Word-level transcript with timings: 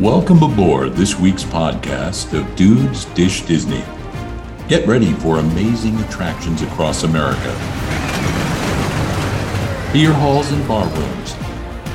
Welcome 0.00 0.42
aboard 0.42 0.94
this 0.94 1.18
week's 1.18 1.44
podcast 1.44 2.32
of 2.32 2.56
Dudes 2.56 3.04
Dish 3.04 3.42
Disney. 3.42 3.84
Get 4.66 4.86
ready 4.86 5.12
for 5.12 5.40
amazing 5.40 6.00
attractions 6.00 6.62
across 6.62 7.02
America. 7.02 7.52
Beer 9.92 10.14
halls 10.14 10.50
and 10.52 10.66
bar 10.66 10.88
rooms, 10.88 11.34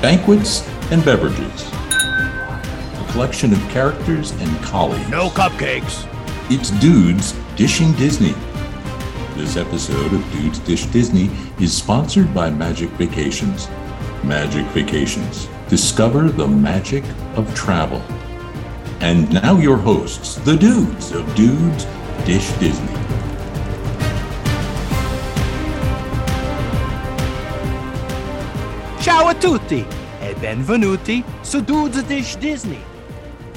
banquets 0.03 0.61
and 0.91 1.03
beverages. 1.03 1.67
A 1.73 3.07
collection 3.09 3.51
of 3.51 3.59
characters 3.69 4.29
and 4.33 4.55
colleagues. 4.63 5.09
No 5.09 5.29
cupcakes. 5.29 6.07
It's 6.51 6.69
Dudes 6.79 7.31
Dishing 7.55 7.91
Disney. 7.93 8.35
This 9.33 9.57
episode 9.57 10.13
of 10.13 10.31
Dudes 10.31 10.59
Dish 10.59 10.85
Disney 10.85 11.31
is 11.59 11.75
sponsored 11.75 12.35
by 12.35 12.51
Magic 12.51 12.89
Vacations. 12.91 13.67
Magic 14.23 14.67
Vacations. 14.67 15.47
Discover 15.67 16.29
the 16.29 16.47
magic 16.47 17.03
of 17.35 17.51
travel. 17.55 17.99
And 18.99 19.33
now 19.33 19.57
your 19.57 19.77
hosts, 19.77 20.35
the 20.35 20.55
dudes 20.55 21.11
of 21.11 21.25
Dudes 21.33 21.87
Dish 22.23 22.51
Disney. 22.59 22.93
Ciao 28.99 29.25
a 29.25 29.33
tutti 29.33 29.83
e 30.21 30.35
benvenuti 30.35 31.23
su 31.41 31.63
Dudes 31.63 32.03
Dish 32.05 32.37
Disney. 32.37 32.83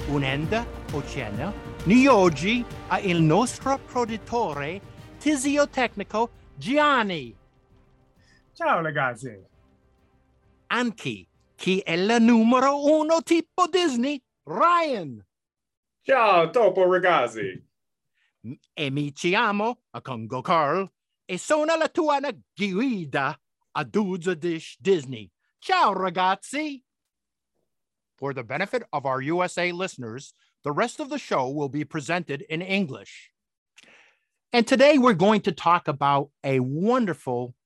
Un'enda 0.07 0.65
oceana 0.93 1.53
di 1.85 2.07
oggi 2.07 2.65
a 2.87 3.01
il 3.01 3.21
nostro 3.21 3.79
produttore 3.79 4.81
tisiotecnico 5.19 6.31
Gianni. 6.57 7.37
Ciao 8.55 8.81
ragazzi. 8.81 9.39
Anche 10.69 11.28
chi 11.59 11.81
è 11.81 11.95
il 11.95 12.23
numero 12.23 12.85
uno 12.85 13.21
tipo 13.21 13.67
Disney, 13.67 14.23
Ryan. 14.45 15.21
Ciao, 16.03 16.51
Topo 16.51 16.89
ragazzi. 16.89 17.67
E 18.73 18.91
mi 18.91 19.11
chiamo 19.11 19.83
a 19.91 20.01
Congo 20.01 20.41
Carl 20.41 20.89
e 21.27 21.37
sono 21.37 21.77
la 21.77 21.89
tua 21.89 22.21
guida 22.55 23.37
a 23.73 23.85
Dudes 23.85 24.37
Dish 24.37 24.77
Disney. 24.79 25.33
Ciao 25.59 25.93
ragazzi. 25.93 26.85
For 28.15 28.33
the 28.33 28.45
benefit 28.45 28.85
of 28.93 29.05
our 29.05 29.21
USA 29.21 29.73
listeners, 29.73 30.35
the 30.63 30.71
rest 30.71 31.01
of 31.01 31.09
the 31.09 31.19
show 31.19 31.51
will 31.51 31.69
be 31.69 31.85
presented 31.85 32.43
in 32.49 32.63
English. 32.63 33.33
And 34.53 34.65
today 34.65 34.97
we're 34.97 35.13
going 35.13 35.41
to 35.43 35.53
talk 35.53 35.89
about 35.89 36.31
a 36.45 36.61
wonderful 36.61 37.57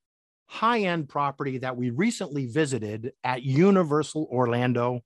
high 0.53 0.81
end 0.81 1.08
property 1.08 1.56
that 1.56 1.78
we 1.78 1.89
recently 1.89 2.45
visited 2.45 3.12
at 3.25 3.42
Universal 3.42 4.28
Orlando 4.31 5.00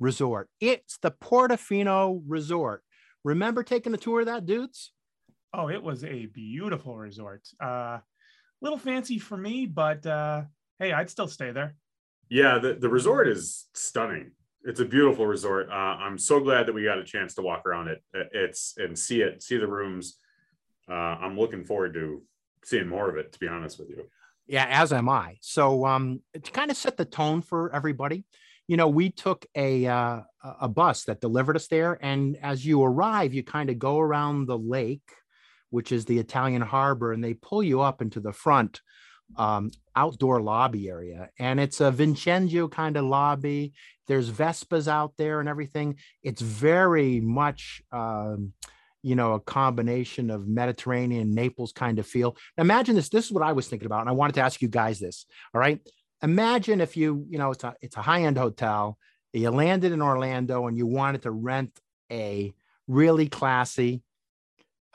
Resort. 0.00 0.48
It's 0.60 0.98
the 0.98 1.12
Portofino 1.12 2.20
Resort. 2.26 2.82
Remember 3.22 3.62
taking 3.62 3.94
a 3.94 3.96
tour 3.96 4.20
of 4.20 4.26
that, 4.26 4.44
dudes? 4.44 4.90
Oh, 5.54 5.68
it 5.68 5.80
was 5.80 6.02
a 6.02 6.26
beautiful 6.26 6.96
resort. 6.96 7.46
Uh, 7.62 8.00
a 8.00 8.02
little 8.60 8.78
fancy 8.78 9.20
for 9.20 9.36
me, 9.36 9.66
but 9.66 10.04
uh, 10.04 10.42
hey, 10.80 10.92
I'd 10.92 11.10
still 11.10 11.28
stay 11.28 11.52
there. 11.52 11.76
Yeah, 12.28 12.58
the, 12.58 12.74
the 12.74 12.88
resort 12.88 13.28
is 13.28 13.68
stunning. 13.74 14.32
It's 14.64 14.80
a 14.80 14.84
beautiful 14.84 15.28
resort. 15.28 15.68
Uh, 15.70 15.74
I'm 15.74 16.18
so 16.18 16.40
glad 16.40 16.66
that 16.66 16.72
we 16.72 16.82
got 16.82 16.98
a 16.98 17.04
chance 17.04 17.34
to 17.34 17.42
walk 17.42 17.66
around 17.66 17.86
it. 17.86 18.02
It's 18.12 18.74
and 18.78 18.98
see 18.98 19.20
it, 19.20 19.44
see 19.44 19.58
the 19.58 19.68
rooms. 19.68 20.18
Uh, 20.90 20.94
I'm 21.22 21.38
looking 21.38 21.64
forward 21.64 21.94
to 21.94 22.24
seeing 22.64 22.88
more 22.88 23.08
of 23.08 23.16
it. 23.16 23.32
To 23.32 23.38
be 23.38 23.46
honest 23.46 23.78
with 23.78 23.90
you. 23.90 24.06
Yeah, 24.46 24.66
as 24.68 24.92
am 24.92 25.08
I. 25.08 25.36
So 25.40 25.86
um, 25.86 26.20
to 26.34 26.50
kind 26.50 26.70
of 26.70 26.76
set 26.76 26.96
the 26.96 27.04
tone 27.04 27.42
for 27.42 27.74
everybody, 27.74 28.24
you 28.68 28.76
know, 28.76 28.88
we 28.88 29.10
took 29.10 29.46
a 29.54 29.86
uh, 29.86 30.20
a 30.60 30.68
bus 30.68 31.04
that 31.04 31.20
delivered 31.20 31.56
us 31.56 31.68
there, 31.68 31.98
and 32.02 32.36
as 32.42 32.64
you 32.64 32.82
arrive, 32.82 33.34
you 33.34 33.42
kind 33.42 33.70
of 33.70 33.78
go 33.78 33.98
around 33.98 34.46
the 34.46 34.58
lake, 34.58 35.08
which 35.70 35.92
is 35.92 36.04
the 36.04 36.18
Italian 36.18 36.62
harbor, 36.62 37.12
and 37.12 37.22
they 37.22 37.34
pull 37.34 37.62
you 37.62 37.80
up 37.80 38.02
into 38.02 38.20
the 38.20 38.32
front 38.32 38.80
um, 39.36 39.70
outdoor 39.96 40.40
lobby 40.40 40.88
area, 40.88 41.30
and 41.38 41.60
it's 41.60 41.80
a 41.80 41.90
Vincenzo 41.90 42.68
kind 42.68 42.96
of 42.96 43.04
lobby. 43.04 43.72
There's 44.06 44.30
Vespas 44.30 44.88
out 44.88 45.14
there 45.16 45.40
and 45.40 45.48
everything. 45.48 45.96
It's 46.22 46.42
very 46.42 47.20
much. 47.20 47.82
Um, 47.92 48.52
you 49.02 49.16
know, 49.16 49.34
a 49.34 49.40
combination 49.40 50.30
of 50.30 50.46
Mediterranean, 50.46 51.34
Naples 51.34 51.72
kind 51.72 51.98
of 51.98 52.06
feel. 52.06 52.36
Imagine 52.56 52.94
this. 52.94 53.08
This 53.08 53.26
is 53.26 53.32
what 53.32 53.42
I 53.42 53.52
was 53.52 53.68
thinking 53.68 53.86
about, 53.86 54.00
and 54.00 54.08
I 54.08 54.12
wanted 54.12 54.34
to 54.34 54.42
ask 54.42 54.62
you 54.62 54.68
guys 54.68 55.00
this. 55.00 55.26
All 55.54 55.60
right, 55.60 55.80
imagine 56.22 56.80
if 56.80 56.96
you, 56.96 57.26
you 57.28 57.38
know, 57.38 57.50
it's 57.50 57.64
a 57.64 57.74
it's 57.80 57.96
a 57.96 58.02
high 58.02 58.22
end 58.22 58.38
hotel. 58.38 58.98
You 59.32 59.50
landed 59.50 59.92
in 59.92 60.02
Orlando 60.02 60.66
and 60.66 60.76
you 60.76 60.86
wanted 60.86 61.22
to 61.22 61.30
rent 61.30 61.78
a 62.10 62.52
really 62.86 63.28
classy 63.28 64.02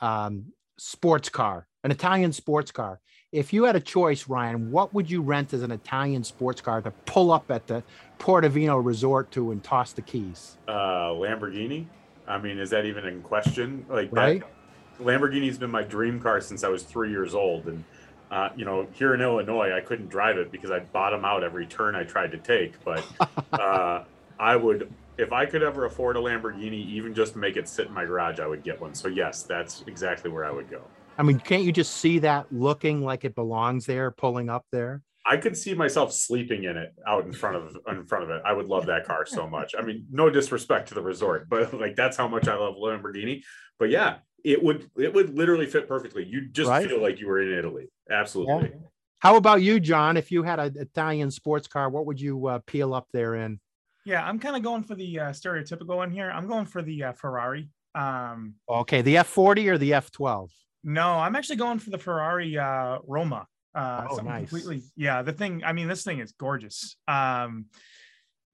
um, 0.00 0.52
sports 0.78 1.28
car, 1.28 1.66
an 1.84 1.90
Italian 1.90 2.32
sports 2.32 2.70
car. 2.70 3.00
If 3.30 3.52
you 3.52 3.64
had 3.64 3.76
a 3.76 3.80
choice, 3.80 4.26
Ryan, 4.28 4.70
what 4.70 4.94
would 4.94 5.10
you 5.10 5.20
rent 5.20 5.52
as 5.52 5.62
an 5.62 5.70
Italian 5.70 6.24
sports 6.24 6.62
car 6.62 6.80
to 6.80 6.90
pull 7.04 7.30
up 7.30 7.50
at 7.50 7.66
the 7.66 7.82
Portofino 8.18 8.82
Resort 8.82 9.30
to 9.32 9.50
and 9.50 9.62
toss 9.62 9.92
the 9.92 10.00
keys? 10.00 10.56
Uh, 10.66 11.10
Lamborghini. 11.10 11.86
I 12.28 12.38
mean, 12.38 12.58
is 12.58 12.70
that 12.70 12.84
even 12.84 13.06
in 13.06 13.22
question? 13.22 13.84
Like 13.88 14.10
right? 14.12 14.40
that, 14.40 15.04
Lamborghini's 15.04 15.58
been 15.58 15.70
my 15.70 15.82
dream 15.82 16.20
car 16.20 16.40
since 16.40 16.64
I 16.64 16.68
was 16.68 16.82
three 16.82 17.10
years 17.10 17.34
old, 17.34 17.66
and 17.66 17.84
uh, 18.30 18.50
you 18.56 18.64
know, 18.64 18.86
here 18.92 19.14
in 19.14 19.20
Illinois, 19.20 19.72
I 19.72 19.80
couldn't 19.80 20.08
drive 20.08 20.36
it 20.36 20.52
because 20.52 20.70
I 20.70 20.80
bottom 20.80 21.24
out 21.24 21.42
every 21.42 21.66
turn 21.66 21.94
I 21.94 22.04
tried 22.04 22.32
to 22.32 22.38
take. 22.38 22.82
But 22.84 23.04
uh, 23.52 24.04
I 24.38 24.56
would, 24.56 24.92
if 25.16 25.32
I 25.32 25.46
could 25.46 25.62
ever 25.62 25.86
afford 25.86 26.16
a 26.16 26.20
Lamborghini, 26.20 26.86
even 26.88 27.14
just 27.14 27.32
to 27.32 27.38
make 27.38 27.56
it 27.56 27.68
sit 27.68 27.86
in 27.86 27.94
my 27.94 28.04
garage, 28.04 28.38
I 28.38 28.46
would 28.46 28.62
get 28.62 28.80
one. 28.80 28.94
So 28.94 29.08
yes, 29.08 29.44
that's 29.44 29.82
exactly 29.86 30.30
where 30.30 30.44
I 30.44 30.50
would 30.50 30.70
go. 30.70 30.82
I 31.16 31.22
mean, 31.22 31.40
can't 31.40 31.64
you 31.64 31.72
just 31.72 31.94
see 31.94 32.20
that 32.20 32.46
looking 32.52 33.02
like 33.02 33.24
it 33.24 33.34
belongs 33.34 33.86
there, 33.86 34.10
pulling 34.10 34.48
up 34.48 34.64
there? 34.70 35.02
I 35.28 35.36
could 35.36 35.56
see 35.56 35.74
myself 35.74 36.12
sleeping 36.12 36.64
in 36.64 36.76
it 36.76 36.94
out 37.06 37.26
in 37.26 37.32
front 37.32 37.56
of 37.56 37.76
in 37.88 38.06
front 38.06 38.24
of 38.24 38.30
it. 38.30 38.42
I 38.46 38.52
would 38.52 38.66
love 38.66 38.86
that 38.86 39.04
car 39.04 39.26
so 39.26 39.46
much. 39.48 39.74
I 39.78 39.82
mean, 39.82 40.06
no 40.10 40.30
disrespect 40.30 40.88
to 40.88 40.94
the 40.94 41.02
resort, 41.02 41.48
but 41.48 41.74
like 41.74 41.96
that's 41.96 42.16
how 42.16 42.28
much 42.28 42.48
I 42.48 42.54
love 42.56 42.76
Lamborghini. 42.76 43.42
But 43.78 43.90
yeah, 43.90 44.18
it 44.44 44.62
would 44.62 44.90
it 44.96 45.12
would 45.12 45.36
literally 45.36 45.66
fit 45.66 45.86
perfectly. 45.88 46.24
You 46.24 46.48
just 46.48 46.70
Right. 46.70 46.88
feel 46.88 47.02
like 47.02 47.20
you 47.20 47.26
were 47.26 47.42
in 47.42 47.56
Italy. 47.58 47.88
Absolutely. 48.10 48.72
How 49.20 49.36
about 49.36 49.62
you, 49.62 49.80
John? 49.80 50.16
If 50.16 50.30
you 50.30 50.44
had 50.44 50.60
an 50.60 50.76
Italian 50.78 51.30
sports 51.30 51.66
car, 51.68 51.90
what 51.90 52.06
would 52.06 52.20
you 52.20 52.46
uh, 52.46 52.60
peel 52.66 52.94
up 52.94 53.08
there 53.12 53.34
in? 53.34 53.60
Yeah, 54.04 54.24
I'm 54.24 54.38
kind 54.38 54.56
of 54.56 54.62
going 54.62 54.84
for 54.84 54.94
the 54.94 55.20
uh, 55.20 55.30
stereotypical 55.30 55.96
one 55.96 56.10
here. 56.10 56.30
I'm 56.30 56.46
going 56.46 56.66
for 56.66 56.82
the 56.82 57.02
uh, 57.04 57.12
Ferrari. 57.12 57.68
Um, 57.94 58.54
Okay, 58.68 59.02
the 59.02 59.16
F40 59.16 59.66
or 59.72 59.76
the 59.78 59.90
F12? 59.90 60.50
no, 60.84 61.14
I'm 61.14 61.34
actually 61.36 61.56
going 61.56 61.80
for 61.80 61.90
the 61.90 61.98
Ferrari 61.98 62.56
uh, 62.56 62.98
Roma. 63.06 63.46
Uh, 63.78 64.06
Oh, 64.10 64.16
nice. 64.16 64.48
completely. 64.48 64.82
Yeah, 64.96 65.22
the 65.22 65.32
thing. 65.32 65.62
I 65.64 65.72
mean, 65.72 65.86
this 65.86 66.02
thing 66.02 66.18
is 66.18 66.32
gorgeous. 66.32 66.96
Um, 67.06 67.66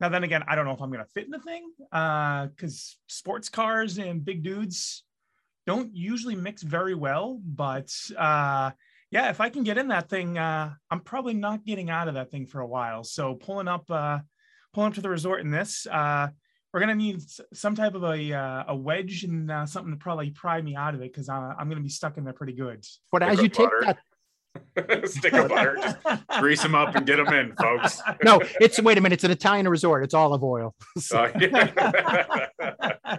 now 0.00 0.08
then 0.10 0.22
again, 0.24 0.42
I 0.46 0.54
don't 0.54 0.66
know 0.66 0.72
if 0.72 0.82
I'm 0.82 0.90
gonna 0.90 1.06
fit 1.14 1.24
in 1.24 1.30
the 1.30 1.38
thing 1.38 1.70
because 1.90 2.98
sports 3.06 3.48
cars 3.48 3.96
and 3.98 4.24
big 4.24 4.42
dudes 4.42 5.04
don't 5.66 5.94
usually 5.94 6.34
mix 6.34 6.62
very 6.62 6.94
well. 6.94 7.40
But 7.42 7.90
uh, 8.18 8.72
yeah, 9.10 9.30
if 9.30 9.40
I 9.40 9.48
can 9.48 9.62
get 9.64 9.78
in 9.78 9.88
that 9.88 10.10
thing, 10.10 10.36
uh, 10.36 10.74
I'm 10.90 11.00
probably 11.00 11.34
not 11.34 11.64
getting 11.64 11.88
out 11.88 12.08
of 12.08 12.14
that 12.14 12.30
thing 12.30 12.46
for 12.46 12.60
a 12.60 12.66
while. 12.66 13.02
So 13.04 13.34
pulling 13.34 13.68
up, 13.68 13.90
uh, 13.90 14.18
pulling 14.74 14.88
up 14.88 14.94
to 14.96 15.00
the 15.00 15.08
resort 15.08 15.40
in 15.40 15.50
this, 15.50 15.86
uh, 15.90 16.28
we're 16.72 16.80
gonna 16.80 16.96
need 16.96 17.22
some 17.54 17.74
type 17.76 17.94
of 17.94 18.02
a 18.02 18.32
uh, 18.32 18.64
a 18.68 18.76
wedge 18.76 19.22
and 19.24 19.50
uh, 19.50 19.64
something 19.64 19.92
to 19.92 19.96
probably 19.96 20.30
pry 20.30 20.60
me 20.60 20.74
out 20.76 20.94
of 20.94 21.00
it 21.00 21.12
because 21.12 21.28
uh, 21.30 21.54
I'm 21.58 21.68
gonna 21.70 21.80
be 21.80 21.88
stuck 21.88 22.18
in 22.18 22.24
there 22.24 22.32
pretty 22.34 22.52
good. 22.54 22.84
But 23.12 23.22
as 23.22 23.38
of 23.38 23.44
you 23.44 23.48
take 23.48 23.70
that, 23.82 23.98
Stick 25.04 25.32
of 25.32 25.48
butter. 25.48 25.78
Just 25.80 25.96
grease 26.38 26.62
them 26.62 26.74
up 26.74 26.94
and 26.94 27.06
get 27.06 27.16
them 27.16 27.32
in, 27.32 27.54
folks. 27.56 28.00
no, 28.22 28.40
it's 28.60 28.80
wait 28.80 28.98
a 28.98 29.00
minute, 29.00 29.14
it's 29.14 29.24
an 29.24 29.30
Italian 29.30 29.68
resort. 29.68 30.04
It's 30.04 30.14
olive 30.14 30.42
oil. 30.42 30.74
Uh, 31.12 31.28
yeah. 31.40 33.18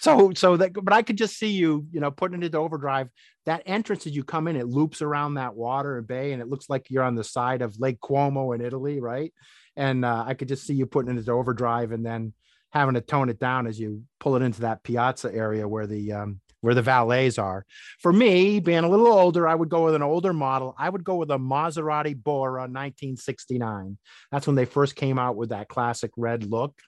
So, 0.00 0.32
so 0.32 0.56
that, 0.56 0.72
but 0.72 0.94
I 0.94 1.02
could 1.02 1.18
just 1.18 1.38
see 1.38 1.50
you, 1.50 1.86
you 1.92 2.00
know, 2.00 2.10
putting 2.10 2.42
it 2.42 2.46
into 2.46 2.58
overdrive. 2.58 3.10
That 3.44 3.62
entrance 3.66 4.06
as 4.06 4.16
you 4.16 4.24
come 4.24 4.48
in, 4.48 4.56
it 4.56 4.66
loops 4.66 5.02
around 5.02 5.34
that 5.34 5.54
water 5.54 5.98
and 5.98 6.06
bay, 6.06 6.32
and 6.32 6.40
it 6.40 6.48
looks 6.48 6.70
like 6.70 6.86
you're 6.88 7.04
on 7.04 7.16
the 7.16 7.24
side 7.24 7.60
of 7.60 7.78
Lake 7.78 8.00
Como 8.00 8.52
in 8.52 8.62
Italy, 8.62 8.98
right? 8.98 9.32
And 9.76 10.04
uh, 10.04 10.24
I 10.26 10.34
could 10.34 10.48
just 10.48 10.66
see 10.66 10.74
you 10.74 10.86
putting 10.86 11.14
it 11.14 11.18
into 11.18 11.32
overdrive 11.32 11.92
and 11.92 12.04
then 12.04 12.32
having 12.72 12.94
to 12.94 13.02
tone 13.02 13.28
it 13.28 13.38
down 13.38 13.66
as 13.66 13.78
you 13.78 14.02
pull 14.18 14.36
it 14.36 14.42
into 14.42 14.62
that 14.62 14.82
piazza 14.82 15.32
area 15.34 15.68
where 15.68 15.86
the 15.86 16.12
um, 16.12 16.40
where 16.60 16.74
the 16.74 16.82
valets 16.82 17.38
are. 17.38 17.64
For 18.00 18.12
me, 18.12 18.60
being 18.60 18.84
a 18.84 18.88
little 18.88 19.06
older, 19.06 19.48
I 19.48 19.54
would 19.54 19.68
go 19.68 19.84
with 19.84 19.94
an 19.94 20.02
older 20.02 20.32
model. 20.32 20.74
I 20.78 20.88
would 20.88 21.04
go 21.04 21.16
with 21.16 21.30
a 21.30 21.38
Maserati 21.38 22.20
Bora 22.20 22.62
1969. 22.62 23.98
That's 24.30 24.46
when 24.46 24.56
they 24.56 24.64
first 24.64 24.96
came 24.96 25.18
out 25.18 25.36
with 25.36 25.50
that 25.50 25.68
classic 25.68 26.10
red 26.16 26.44
look, 26.44 26.78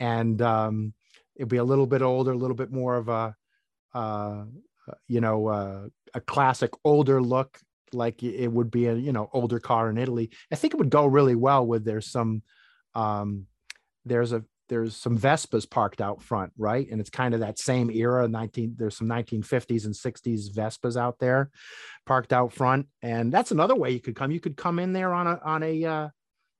and 0.00 0.40
um, 0.40 0.94
it'd 1.36 1.48
be 1.48 1.58
a 1.58 1.64
little 1.64 1.86
bit 1.86 2.02
older, 2.02 2.32
a 2.32 2.36
little 2.36 2.56
bit 2.56 2.72
more 2.72 2.96
of 2.96 3.08
a, 3.08 3.34
uh, 3.94 4.44
you 5.08 5.20
know, 5.20 5.48
uh, 5.48 5.86
a 6.14 6.20
classic 6.20 6.70
older 6.84 7.22
look, 7.22 7.58
like 7.92 8.22
it 8.22 8.48
would 8.48 8.70
be 8.70 8.86
a 8.86 8.94
you 8.94 9.12
know 9.12 9.28
older 9.32 9.60
car 9.60 9.90
in 9.90 9.98
Italy. 9.98 10.30
I 10.50 10.56
think 10.56 10.74
it 10.74 10.78
would 10.78 10.90
go 10.90 11.06
really 11.06 11.34
well 11.34 11.66
with 11.66 11.84
there's 11.84 12.10
some, 12.10 12.42
um, 12.94 13.46
there's 14.04 14.32
a 14.32 14.44
there's 14.72 14.96
some 14.96 15.18
Vespas 15.18 15.68
parked 15.68 16.00
out 16.00 16.22
front, 16.22 16.50
right? 16.56 16.90
And 16.90 16.98
it's 16.98 17.10
kind 17.10 17.34
of 17.34 17.40
that 17.40 17.58
same 17.58 17.90
era. 17.90 18.26
19 18.26 18.76
there's 18.78 18.96
some 18.96 19.06
1950s 19.06 19.84
and 19.84 19.94
60s 19.94 20.50
Vespas 20.50 20.96
out 20.96 21.18
there, 21.18 21.50
parked 22.06 22.32
out 22.32 22.54
front, 22.54 22.86
and 23.02 23.30
that's 23.30 23.50
another 23.50 23.74
way 23.74 23.90
you 23.90 24.00
could 24.00 24.16
come. 24.16 24.30
You 24.30 24.40
could 24.40 24.56
come 24.56 24.78
in 24.78 24.94
there 24.94 25.12
on 25.12 25.26
a 25.26 25.38
on 25.44 25.62
a 25.62 25.84
uh, 25.84 26.08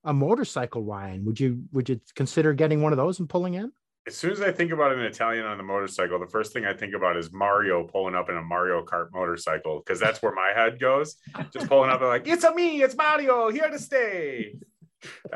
a 0.04 0.12
motorcycle, 0.12 0.82
Ryan. 0.82 1.24
Would 1.24 1.40
you 1.40 1.62
would 1.72 1.88
you 1.88 2.02
consider 2.14 2.52
getting 2.52 2.82
one 2.82 2.92
of 2.92 2.98
those 2.98 3.18
and 3.18 3.30
pulling 3.30 3.54
in? 3.54 3.72
As 4.06 4.14
soon 4.14 4.32
as 4.32 4.42
I 4.42 4.52
think 4.52 4.72
about 4.72 4.92
an 4.92 5.00
Italian 5.00 5.46
on 5.46 5.56
the 5.56 5.64
motorcycle, 5.64 6.18
the 6.18 6.26
first 6.26 6.52
thing 6.52 6.66
I 6.66 6.74
think 6.74 6.92
about 6.92 7.16
is 7.16 7.32
Mario 7.32 7.84
pulling 7.84 8.14
up 8.14 8.28
in 8.28 8.36
a 8.36 8.42
Mario 8.42 8.84
Kart 8.84 9.06
motorcycle 9.14 9.78
because 9.78 9.98
that's 9.98 10.20
where 10.20 10.34
my 10.34 10.52
head 10.54 10.78
goes. 10.78 11.16
Just 11.50 11.66
pulling 11.66 11.88
up, 11.88 12.02
like 12.02 12.28
it's 12.28 12.44
a 12.44 12.52
me, 12.54 12.82
it's 12.82 12.94
Mario, 12.94 13.48
here 13.48 13.70
to 13.70 13.78
stay. 13.78 14.56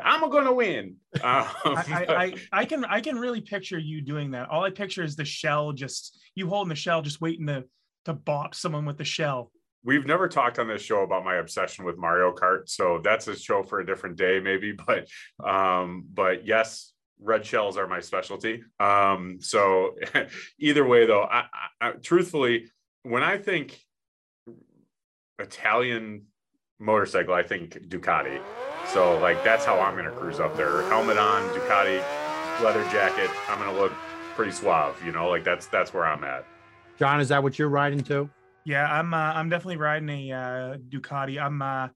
I'm 0.03 0.29
gonna 0.29 0.53
win. 0.53 0.95
Um, 1.17 1.47
I, 1.65 2.05
I, 2.09 2.33
I, 2.61 2.65
can 2.65 2.85
I 2.85 3.01
can 3.01 3.17
really 3.17 3.41
picture 3.41 3.79
you 3.79 4.01
doing 4.01 4.31
that. 4.31 4.49
All 4.49 4.63
I 4.63 4.69
picture 4.69 5.03
is 5.03 5.15
the 5.15 5.25
shell, 5.25 5.71
just 5.71 6.19
you 6.35 6.47
holding 6.47 6.69
the 6.69 6.75
shell, 6.75 7.01
just 7.01 7.21
waiting 7.21 7.47
to 7.47 7.63
to 8.05 8.13
bop 8.13 8.53
someone 8.53 8.85
with 8.85 8.97
the 8.97 9.03
shell. 9.03 9.51
We've 9.83 10.05
never 10.05 10.27
talked 10.27 10.59
on 10.59 10.67
this 10.67 10.81
show 10.81 11.01
about 11.01 11.25
my 11.25 11.37
obsession 11.37 11.85
with 11.85 11.97
Mario 11.97 12.33
Kart, 12.33 12.69
so 12.69 12.99
that's 13.03 13.27
a 13.27 13.35
show 13.35 13.63
for 13.63 13.79
a 13.79 13.85
different 13.85 14.15
day, 14.15 14.39
maybe. 14.39 14.73
But 14.85 15.07
um, 15.43 16.05
but 16.13 16.45
yes, 16.45 16.93
red 17.19 17.45
shells 17.45 17.77
are 17.77 17.87
my 17.87 17.99
specialty. 17.99 18.63
Um, 18.79 19.37
so 19.39 19.95
either 20.59 20.85
way, 20.85 21.05
though, 21.05 21.23
I, 21.23 21.45
I, 21.81 21.91
truthfully, 21.91 22.69
when 23.03 23.23
I 23.23 23.37
think 23.37 23.79
Italian 25.39 26.25
motorcycle, 26.79 27.33
I 27.33 27.43
think 27.43 27.73
Ducati. 27.89 28.41
So 28.93 29.19
like 29.19 29.43
that's 29.43 29.65
how 29.65 29.79
I'm 29.79 29.95
gonna 29.95 30.11
cruise 30.11 30.39
up 30.39 30.55
there. 30.55 30.83
Helmet 30.83 31.17
on, 31.17 31.43
Ducati, 31.49 32.03
leather 32.63 32.83
jacket. 32.91 33.29
I'm 33.49 33.59
gonna 33.59 33.77
look 33.77 33.91
pretty 34.35 34.51
suave, 34.51 35.01
you 35.05 35.11
know. 35.11 35.29
Like 35.29 35.43
that's 35.43 35.67
that's 35.67 35.93
where 35.93 36.05
I'm 36.05 36.23
at. 36.23 36.45
John, 36.97 37.19
is 37.19 37.29
that 37.29 37.43
what 37.43 37.59
you're 37.59 37.69
riding 37.69 38.01
to? 38.05 38.29
Yeah, 38.65 38.85
I'm. 38.91 39.13
Uh, 39.13 39.17
I'm 39.17 39.49
definitely 39.49 39.77
riding 39.77 40.09
a 40.09 40.31
uh, 40.31 40.77
Ducati. 40.89 41.41
I'm 41.41 41.61
uh, 41.61 41.89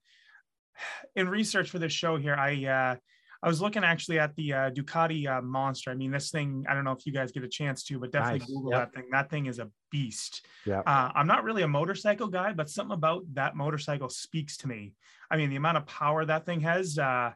in 1.16 1.28
research 1.30 1.70
for 1.70 1.80
this 1.80 1.94
show 1.94 2.18
here. 2.18 2.36
I 2.36 2.66
uh, 2.66 2.96
I 3.44 3.48
was 3.48 3.62
looking 3.62 3.84
actually 3.84 4.20
at 4.20 4.36
the 4.36 4.54
uh, 4.54 4.70
Ducati 4.70 5.28
uh, 5.28 5.42
Monster. 5.42 5.90
I 5.90 5.96
mean, 5.96 6.12
this 6.12 6.30
thing, 6.30 6.64
I 6.70 6.76
don't 6.76 6.84
know 6.84 6.92
if 6.92 7.06
you 7.06 7.12
guys 7.12 7.32
get 7.32 7.44
a 7.44 7.50
chance 7.50 7.84
to, 7.86 8.00
but 8.00 8.12
definitely 8.12 8.40
nice. 8.40 8.48
Google 8.48 8.72
yep. 8.72 8.80
that 8.80 8.94
thing. 8.94 9.10
That 9.12 9.30
thing 9.30 9.46
is 9.48 9.60
a 9.60 9.70
beast. 9.90 10.46
Yeah. 10.66 10.82
Uh, 10.82 11.12
I'm 11.16 11.26
not 11.26 11.44
really 11.44 11.64
a 11.64 11.68
motorcycle 11.68 12.28
guy, 12.28 12.54
but 12.54 12.70
something 12.70 12.94
about 12.94 13.24
that 13.34 13.56
motorcycle 13.56 14.10
speaks 14.10 14.58
to 14.58 14.68
me. 14.68 14.94
I 15.32 15.38
mean, 15.38 15.50
the 15.50 15.56
amount 15.56 15.78
of 15.78 15.88
power 15.88 16.26
that 16.26 16.46
thing 16.46 16.60
has. 16.62 17.00
Uh, 17.00 17.32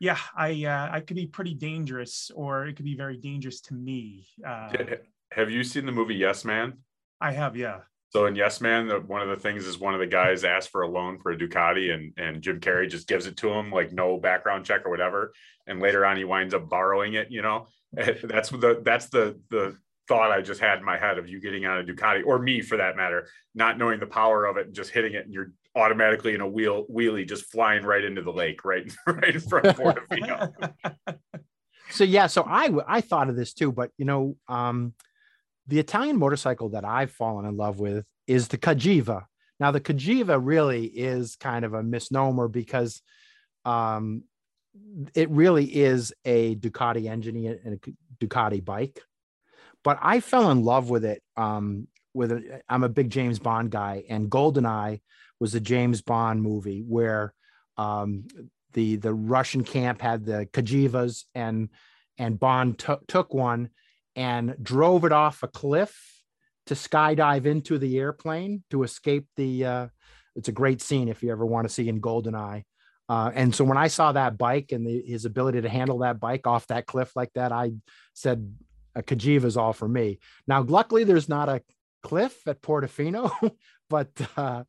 yeah, 0.00 0.18
I 0.36 0.64
uh, 0.64 0.88
I 0.90 1.00
could 1.00 1.16
be 1.16 1.26
pretty 1.26 1.54
dangerous, 1.54 2.30
or 2.34 2.66
it 2.66 2.76
could 2.76 2.84
be 2.84 2.96
very 2.96 3.18
dangerous 3.18 3.60
to 3.62 3.74
me. 3.74 4.26
Uh, 4.46 4.72
have 5.30 5.50
you 5.50 5.62
seen 5.62 5.86
the 5.86 5.92
movie 5.92 6.14
Yes 6.14 6.44
Man? 6.44 6.78
I 7.20 7.32
have, 7.32 7.56
yeah. 7.56 7.80
So 8.10 8.26
in 8.26 8.34
Yes 8.34 8.60
Man, 8.60 8.88
the, 8.88 9.00
one 9.00 9.22
of 9.22 9.28
the 9.28 9.36
things 9.36 9.66
is 9.66 9.78
one 9.78 9.94
of 9.94 10.00
the 10.00 10.06
guys 10.06 10.44
asked 10.44 10.70
for 10.70 10.82
a 10.82 10.88
loan 10.88 11.18
for 11.18 11.32
a 11.32 11.36
Ducati, 11.36 11.92
and 11.94 12.12
and 12.16 12.42
Jim 12.42 12.60
Carrey 12.60 12.88
just 12.88 13.06
gives 13.06 13.26
it 13.26 13.36
to 13.38 13.50
him 13.50 13.70
like 13.70 13.92
no 13.92 14.18
background 14.18 14.64
check 14.64 14.84
or 14.86 14.90
whatever, 14.90 15.32
and 15.66 15.80
later 15.80 16.04
on 16.04 16.16
he 16.16 16.24
winds 16.24 16.54
up 16.54 16.68
borrowing 16.68 17.14
it. 17.14 17.30
You 17.30 17.42
know, 17.42 17.66
that's 17.92 18.50
the 18.50 18.80
that's 18.84 19.06
the 19.08 19.38
the 19.50 19.76
thought 20.08 20.32
I 20.32 20.42
just 20.42 20.60
had 20.60 20.78
in 20.78 20.84
my 20.84 20.98
head 20.98 21.16
of 21.16 21.28
you 21.28 21.40
getting 21.40 21.64
on 21.64 21.78
a 21.78 21.84
Ducati 21.84 22.26
or 22.26 22.38
me 22.38 22.60
for 22.60 22.76
that 22.76 22.96
matter, 22.96 23.28
not 23.54 23.78
knowing 23.78 24.00
the 24.00 24.06
power 24.06 24.46
of 24.46 24.56
it 24.56 24.66
and 24.66 24.74
just 24.74 24.90
hitting 24.90 25.14
it, 25.14 25.24
and 25.24 25.32
you're 25.32 25.52
automatically 25.74 26.34
in 26.34 26.40
a 26.40 26.48
wheel 26.48 26.86
wheelie 26.92 27.28
just 27.28 27.50
flying 27.50 27.84
right 27.84 28.04
into 28.04 28.22
the 28.22 28.32
lake, 28.32 28.64
right 28.64 28.92
right 29.06 29.34
in 29.34 29.40
front 29.40 29.66
of 29.66 29.76
Portofino. 29.76 30.72
so 31.90 32.04
yeah, 32.04 32.26
so 32.26 32.42
I 32.46 32.70
I 32.86 33.00
thought 33.00 33.28
of 33.28 33.36
this 33.36 33.52
too, 33.52 33.72
but 33.72 33.90
you 33.98 34.04
know. 34.04 34.36
um 34.48 34.94
the 35.66 35.78
Italian 35.78 36.18
motorcycle 36.18 36.70
that 36.70 36.84
I've 36.84 37.12
fallen 37.12 37.46
in 37.46 37.56
love 37.56 37.78
with 37.78 38.04
is 38.26 38.48
the 38.48 38.58
Cagiva. 38.58 39.24
Now, 39.60 39.70
the 39.70 39.80
Cagiva 39.80 40.40
really 40.42 40.86
is 40.86 41.36
kind 41.36 41.64
of 41.64 41.74
a 41.74 41.82
misnomer 41.82 42.48
because 42.48 43.00
um, 43.64 44.24
it 45.14 45.30
really 45.30 45.64
is 45.64 46.12
a 46.24 46.56
Ducati 46.56 47.08
engine 47.08 47.36
and 47.64 47.74
a 47.74 48.24
Ducati 48.24 48.64
bike. 48.64 49.00
But 49.84 49.98
I 50.02 50.20
fell 50.20 50.50
in 50.50 50.64
love 50.64 50.90
with 50.90 51.04
it. 51.04 51.22
Um, 51.36 51.88
with 52.14 52.32
i 52.32 52.60
I'm 52.68 52.84
a 52.84 52.88
big 52.88 53.10
James 53.10 53.38
Bond 53.38 53.70
guy, 53.70 54.04
and 54.08 54.30
Goldeneye 54.30 55.00
was 55.42 55.56
a 55.56 55.60
James 55.60 56.02
Bond 56.02 56.40
movie 56.40 56.84
where 56.86 57.34
um, 57.76 58.28
the 58.74 58.94
the 58.94 59.12
Russian 59.12 59.64
camp 59.64 60.00
had 60.00 60.24
the 60.24 60.48
Cagivas, 60.52 61.24
and 61.34 61.68
and 62.16 62.38
Bond 62.38 62.78
t- 62.78 62.94
took 63.08 63.34
one 63.34 63.70
and 64.14 64.54
drove 64.62 65.04
it 65.04 65.10
off 65.10 65.42
a 65.42 65.48
cliff 65.48 66.22
to 66.66 66.74
skydive 66.74 67.44
into 67.44 67.76
the 67.76 67.98
airplane 67.98 68.62
to 68.70 68.84
escape 68.84 69.26
the. 69.36 69.64
Uh, 69.66 69.86
it's 70.36 70.48
a 70.48 70.52
great 70.52 70.80
scene 70.80 71.08
if 71.08 71.24
you 71.24 71.32
ever 71.32 71.44
want 71.44 71.66
to 71.66 71.74
see 71.74 71.88
in 71.88 72.00
Goldeneye. 72.00 72.62
Uh, 73.08 73.30
and 73.34 73.52
so 73.52 73.64
when 73.64 73.76
I 73.76 73.88
saw 73.88 74.12
that 74.12 74.38
bike 74.38 74.70
and 74.70 74.86
the, 74.86 75.02
his 75.04 75.24
ability 75.24 75.60
to 75.60 75.68
handle 75.68 75.98
that 75.98 76.20
bike 76.20 76.46
off 76.46 76.68
that 76.68 76.86
cliff 76.86 77.14
like 77.16 77.32
that, 77.34 77.50
I 77.50 77.72
said, 78.14 78.54
a 78.94 79.02
Cagiva 79.02 79.44
is 79.44 79.56
all 79.56 79.72
for 79.72 79.88
me. 79.88 80.20
Now, 80.46 80.62
luckily, 80.62 81.04
there's 81.04 81.28
not 81.28 81.48
a 81.48 81.62
cliff 82.02 82.46
at 82.46 82.62
Portofino, 82.62 83.32
but 83.90 84.08
uh, 84.36 84.62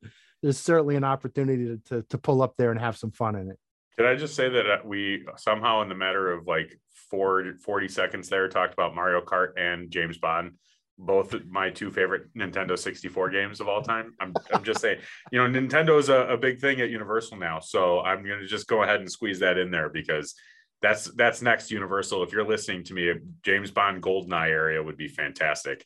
there's 0.43 0.59
certainly 0.59 0.97
an 0.97 1.05
opportunity 1.05 1.65
to, 1.65 1.77
to, 1.85 2.01
to 2.03 2.17
pull 2.17 2.41
up 2.41 2.55
there 2.57 2.69
and 2.69 2.79
have 2.79 2.97
some 2.97 3.11
fun 3.11 3.35
in 3.35 3.49
it. 3.49 3.57
Did 3.97 4.05
I 4.05 4.15
just 4.15 4.35
say 4.35 4.49
that 4.49 4.69
uh, 4.69 4.77
we 4.83 5.25
somehow, 5.37 5.81
in 5.81 5.89
the 5.89 5.95
matter 5.95 6.31
of 6.31 6.45
like 6.45 6.77
four, 7.09 7.53
40 7.63 7.87
seconds 7.87 8.27
there, 8.27 8.47
talked 8.49 8.73
about 8.73 8.93
Mario 8.93 9.21
Kart 9.21 9.51
and 9.57 9.89
James 9.89 10.17
Bond, 10.17 10.53
both 10.97 11.33
my 11.45 11.69
two 11.69 11.89
favorite 11.91 12.33
Nintendo 12.35 12.77
64 12.77 13.29
games 13.29 13.61
of 13.61 13.69
all 13.69 13.81
time? 13.81 14.13
I'm, 14.19 14.33
I'm 14.53 14.63
just 14.63 14.81
saying, 14.81 14.99
you 15.31 15.39
know, 15.39 15.47
Nintendo 15.59 15.97
is 15.97 16.09
a, 16.09 16.27
a 16.27 16.37
big 16.37 16.59
thing 16.59 16.81
at 16.81 16.89
Universal 16.89 17.37
now. 17.37 17.59
So 17.59 18.01
I'm 18.01 18.25
going 18.25 18.39
to 18.39 18.47
just 18.47 18.67
go 18.67 18.83
ahead 18.83 18.99
and 18.99 19.09
squeeze 19.09 19.39
that 19.39 19.57
in 19.57 19.71
there 19.71 19.89
because 19.89 20.35
that's 20.81 21.05
that's 21.15 21.41
next 21.41 21.71
Universal. 21.71 22.23
If 22.23 22.33
you're 22.33 22.47
listening 22.47 22.83
to 22.85 22.93
me, 22.93 23.13
James 23.43 23.71
Bond 23.71 24.03
Goldeneye 24.03 24.49
area 24.49 24.83
would 24.83 24.97
be 24.97 25.07
fantastic. 25.07 25.85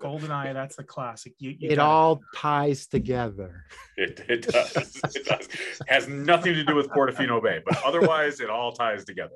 Goldeneye, 0.00 0.52
that's 0.54 0.78
a 0.78 0.84
classic. 0.84 1.34
You, 1.38 1.54
you 1.58 1.70
it 1.70 1.78
all 1.78 2.20
ties 2.34 2.86
together. 2.86 3.64
It, 3.96 4.24
it 4.28 4.42
does. 4.42 5.00
it 5.14 5.24
does. 5.24 5.48
Has 5.86 6.08
nothing 6.08 6.54
to 6.54 6.64
do 6.64 6.74
with 6.74 6.88
Portofino 6.88 7.42
Bay, 7.42 7.60
but 7.64 7.82
otherwise, 7.84 8.40
it 8.40 8.48
all 8.50 8.72
ties 8.72 9.04
together. 9.04 9.34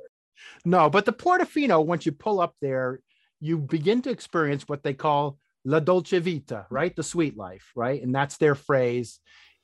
No, 0.64 0.88
but 0.88 1.04
the 1.04 1.12
Portofino, 1.12 1.84
once 1.84 2.06
you 2.06 2.12
pull 2.12 2.40
up 2.40 2.54
there, 2.60 3.00
you 3.40 3.58
begin 3.58 4.02
to 4.02 4.10
experience 4.10 4.68
what 4.68 4.82
they 4.82 4.94
call 4.94 5.38
la 5.64 5.80
dolce 5.80 6.18
vita, 6.18 6.66
right? 6.70 6.94
The 6.94 7.02
sweet 7.02 7.36
life, 7.36 7.72
right? 7.74 8.00
And 8.02 8.14
that's 8.14 8.36
their 8.36 8.54
phrase. 8.54 9.18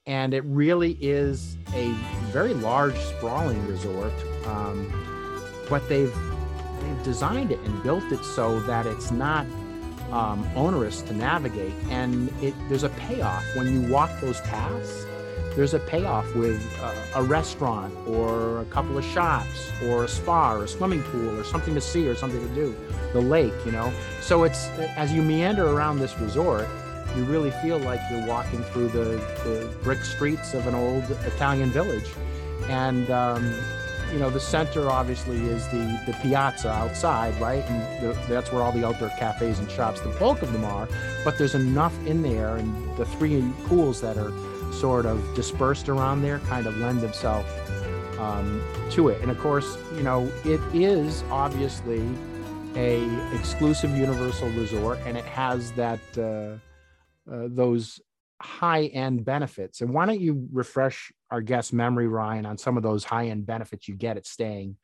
And 0.07 0.33
it 0.33 0.45
really 0.45 0.93
is 1.01 1.57
a 1.75 1.91
very 2.33 2.55
large, 2.55 2.97
sprawling 2.97 3.65
resort. 3.69 4.13
Um, 4.47 4.93
but 5.69 5.87
they've 5.89 6.15
they've 6.81 7.03
designed 7.05 7.53
it 7.53 7.61
and 7.61 7.83
built 7.83 8.05
it 8.11 8.25
so 8.25 8.59
that 8.61 8.87
it's 8.87 9.11
not 9.11 9.47
um, 10.13 10.49
onerous 10.57 11.03
to 11.03 11.13
navigate, 11.13 11.75
and 11.91 12.33
it, 12.43 12.55
there's 12.69 12.83
a 12.83 12.89
payoff 12.91 13.45
when 13.57 13.73
you 13.73 13.93
walk 13.93 14.11
those 14.21 14.41
paths. 14.43 15.07
There's 15.55 15.75
a 15.75 15.81
payoff 15.81 16.33
with 16.35 16.63
a, 16.81 17.21
a 17.21 17.23
restaurant 17.23 17.93
or 18.07 18.61
a 18.61 18.65
couple 18.67 18.97
of 18.97 19.05
shops 19.05 19.73
or 19.85 20.05
a 20.05 20.09
spa 20.09 20.55
or 20.55 20.65
a 20.65 20.69
swimming 20.69 21.03
pool 21.03 21.39
or 21.39 21.45
something 21.45 21.75
to 21.75 21.81
see 21.81 22.09
or 22.09 22.15
something 22.15 22.41
to 22.47 22.55
do, 22.55 22.77
the 23.13 23.21
lake, 23.21 23.55
you 23.67 23.73
know. 23.73 23.93
So 24.21 24.45
it's 24.45 24.69
as 24.97 25.13
you 25.13 25.23
meander 25.23 25.69
around 25.69 25.99
this 25.99 26.17
resort, 26.21 26.69
you 27.17 27.25
really 27.25 27.51
feel 27.63 27.79
like 27.79 28.01
you're 28.11 28.27
walking 28.27 28.63
through 28.65 28.89
the, 28.89 29.17
the 29.45 29.75
brick 29.83 30.05
streets 30.05 30.55
of 30.55 30.67
an 30.67 30.75
old 30.75 31.05
Italian 31.27 31.71
village, 31.71 32.09
and 32.69 33.11
um, 33.11 33.53
you 34.13 34.19
know, 34.19 34.31
the 34.31 34.41
center 34.41 34.91
obviously 34.91 35.37
is 35.37 35.67
the 35.69 36.01
the 36.07 36.13
piazza 36.23 36.69
outside, 36.69 37.39
right? 37.41 37.65
And 37.69 38.03
the, 38.03 38.19
that's 38.29 38.51
where 38.53 38.63
all 38.63 38.73
the 38.73 38.87
outdoor 38.87 39.11
cafes 39.11 39.59
and 39.59 39.71
shops, 39.71 40.01
the 40.01 40.09
bulk 40.11 40.43
of 40.43 40.53
them 40.53 40.65
are. 40.65 40.89
But 41.25 41.39
there's 41.39 41.55
enough 41.55 41.95
in 42.07 42.23
there, 42.23 42.57
and 42.57 42.97
the 42.97 43.05
three 43.05 43.43
pools 43.67 44.01
that 44.01 44.17
are 44.17 44.33
sort 44.73 45.07
of 45.07 45.35
dispersed 45.35 45.89
around 45.89 46.23
there 46.23 46.39
kind 46.41 46.67
of 46.67 46.77
lend 46.79 47.01
themselves 47.01 47.49
um, 48.19 48.63
to 48.91 49.09
it. 49.09 49.21
And 49.23 49.31
of 49.31 49.39
course, 49.39 49.77
you 49.97 50.03
know, 50.03 50.31
it 50.45 50.61
is 50.75 51.23
obviously 51.31 52.03
a 52.77 53.05
exclusive 53.35 53.97
Universal 53.97 54.49
resort, 54.51 54.99
and 55.07 55.17
it 55.17 55.25
has 55.25 55.73
that 55.73 56.01
uh, 56.17 57.33
uh, 57.33 57.49
those 57.49 58.01
high 58.41 58.85
end 58.87 59.25
benefits. 59.25 59.81
And 59.81 59.93
why 59.93 60.07
don't 60.07 60.21
you 60.21 60.49
refresh 60.53 61.13
our 61.31 61.41
guest 61.41 61.73
memory, 61.73 62.09
Ryan, 62.09 62.47
on 62.47 62.59
some 62.59 62.77
of 62.77 62.83
those 62.83 63.05
high 63.05 63.29
end 63.29 63.47
benefits 63.47 63.89
you 63.89 63.95
get 63.95 64.17
at 64.17 64.27
staying 64.27 64.77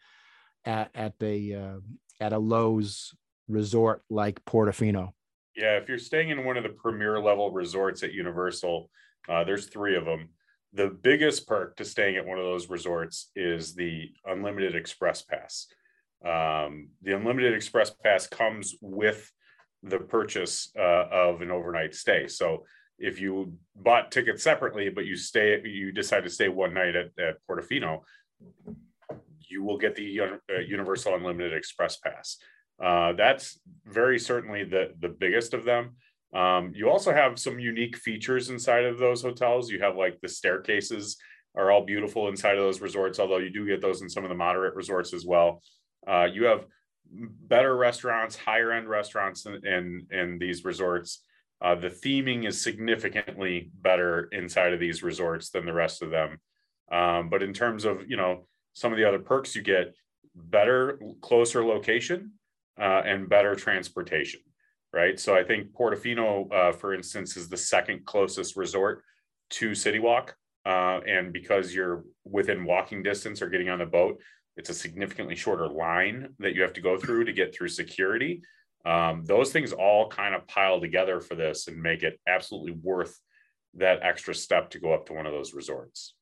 at 0.65 0.91
at 0.95 1.19
the 1.19 1.55
uh, 1.55 2.25
at 2.25 2.33
a 2.33 2.39
Loews 2.39 3.15
resort 3.49 4.03
like 4.11 4.45
Portofino? 4.45 5.13
Yeah, 5.57 5.77
if 5.77 5.89
you're 5.89 5.99
staying 5.99 6.31
in 6.31 6.45
one 6.45 6.57
of 6.57 6.65
the 6.65 6.71
premier 6.71 7.21
level 7.21 7.51
resorts 7.51 8.03
at 8.03 8.13
Universal, 8.13 8.91
uh, 9.29 9.45
there's 9.45 9.67
three 9.67 9.97
of 9.97 10.05
them. 10.05 10.31
The 10.73 10.89
biggest 10.89 11.47
perk 11.47 11.77
to 11.77 11.85
staying 11.85 12.17
at 12.17 12.27
one 12.27 12.39
of 12.39 12.45
those 12.45 12.69
resorts 12.69 13.31
is 13.37 13.75
the 13.75 14.11
unlimited 14.27 14.75
express 14.75 15.23
pass. 15.23 15.69
Um, 16.25 16.89
the 17.03 17.15
Unlimited 17.15 17.55
Express 17.55 17.91
Pass 17.91 18.27
comes 18.27 18.75
with 18.81 19.31
the 19.83 19.99
purchase 19.99 20.71
uh, 20.79 21.05
of 21.11 21.43
an 21.43 21.51
overnight 21.51 21.95
stay. 21.95 22.27
So 22.29 22.65
if 22.99 23.21
you 23.21 23.55
bought 23.75 24.13
tickets 24.13 24.43
separately, 24.43 24.89
but 24.89 25.05
you 25.05 25.17
stay, 25.17 25.61
you 25.65 25.93
decide 25.93 26.25
to 26.25 26.31
stay 26.31 26.49
one 26.49 26.75
night 26.75 26.95
at, 26.97 27.07
at 27.19 27.37
Portofino, 27.49 28.01
you 29.49 29.63
will 29.63 29.79
get 29.79 29.95
the 29.95 30.21
uh, 30.21 30.61
Universal 30.67 31.15
Unlimited 31.15 31.53
Express 31.53 31.97
Pass. 31.97 32.39
Uh, 32.83 33.13
that's 33.13 33.61
very 33.87 34.19
certainly 34.19 34.65
the 34.65 34.95
the 34.99 35.09
biggest 35.09 35.55
of 35.55 35.65
them. 35.65 35.97
Um, 36.35 36.73
you 36.75 36.91
also 36.91 37.13
have 37.13 37.39
some 37.39 37.61
unique 37.61 37.97
features 37.97 38.51
inside 38.51 38.85
of 38.85 38.99
those 38.99 39.23
hotels. 39.23 39.71
You 39.71 39.81
have 39.81 39.97
like 39.97 40.21
the 40.21 40.29
staircases 40.29 41.17
are 41.57 41.71
all 41.71 41.85
beautiful 41.85 42.29
inside 42.29 42.57
of 42.57 42.65
those 42.65 42.81
resorts, 42.81 43.21
although 43.21 43.39
you 43.39 43.51
do 43.51 43.67
get 43.67 43.81
those 43.81 44.03
in 44.03 44.09
some 44.09 44.25
of 44.25 44.29
the 44.29 44.35
moderate 44.35 44.75
resorts 44.75 45.15
as 45.15 45.25
well. 45.25 45.63
Uh, 46.07 46.25
you 46.25 46.45
have 46.45 46.67
better 47.13 47.77
restaurants, 47.77 48.35
higher 48.37 48.73
end 48.73 48.89
restaurants 48.89 49.47
in, 49.47 49.65
in, 49.65 50.07
in 50.11 50.39
these 50.39 50.65
resorts. 50.65 51.23
Uh, 51.65 51.75
the 51.75 51.89
theming 51.89 52.47
is 52.47 52.61
significantly 52.61 53.71
better 53.81 54.29
inside 54.33 54.75
of 54.75 54.81
these 54.81 55.03
resorts 55.03 55.49
than 55.49 55.65
the 55.65 55.73
rest 55.73 56.03
of 56.03 56.11
them. 56.11 56.39
Um, 56.93 57.31
but 57.31 57.43
in 57.43 57.55
terms 57.55 57.87
of, 57.87 57.95
you 58.07 58.19
know, 58.19 58.47
some 58.75 58.93
of 58.93 58.99
the 58.99 59.09
other 59.09 59.19
perks 59.19 59.57
you 59.57 59.63
get, 59.63 59.95
better, 60.35 61.01
closer 61.23 61.65
location 61.65 62.33
uh, 62.79 63.03
and 63.07 63.31
better 63.31 63.55
transportation, 63.55 64.41
right? 64.93 65.19
So 65.19 65.35
I 65.35 65.43
think 65.43 65.73
Portofino, 65.73 66.53
uh, 66.53 66.73
for 66.73 66.93
instance, 66.93 67.35
is 67.39 67.49
the 67.49 67.57
second 67.57 68.05
closest 68.05 68.57
resort 68.57 69.03
to 69.51 69.75
City 69.75 70.01
Walk. 70.01 70.37
Uh, 70.67 71.01
and 71.07 71.33
because 71.33 71.75
you're 71.75 72.05
within 72.25 72.65
walking 72.65 73.03
distance 73.03 73.41
or 73.41 73.49
getting 73.49 73.71
on 73.71 73.79
the 73.79 73.87
boat, 73.87 74.21
it's 74.59 74.71
a 74.71 74.75
significantly 74.75 75.37
shorter 75.37 75.69
line 75.69 76.29
that 76.41 76.55
you 76.55 76.63
have 76.63 76.75
to 76.75 76.81
go 76.81 76.99
through 76.99 77.25
to 77.25 77.33
get 77.33 77.55
through 77.55 77.69
security. 77.69 78.43
Um, 78.85 79.25
those 79.25 79.51
things 79.51 79.73
all 79.73 80.09
kind 80.09 80.35
of 80.35 80.47
pile 80.47 80.81
together 80.81 81.21
for 81.21 81.35
this 81.35 81.69
and 81.69 81.83
make 81.83 82.03
it 82.03 82.21
absolutely 82.29 82.73
worth 82.73 83.19
that 83.75 84.03
extra 84.03 84.35
step 84.35 84.71
to 84.71 84.79
go 84.79 84.93
up 84.93 85.07
to 85.07 85.15
one 85.15 85.27
of 85.27 85.33
those 85.33 85.55
resorts. 85.55 86.15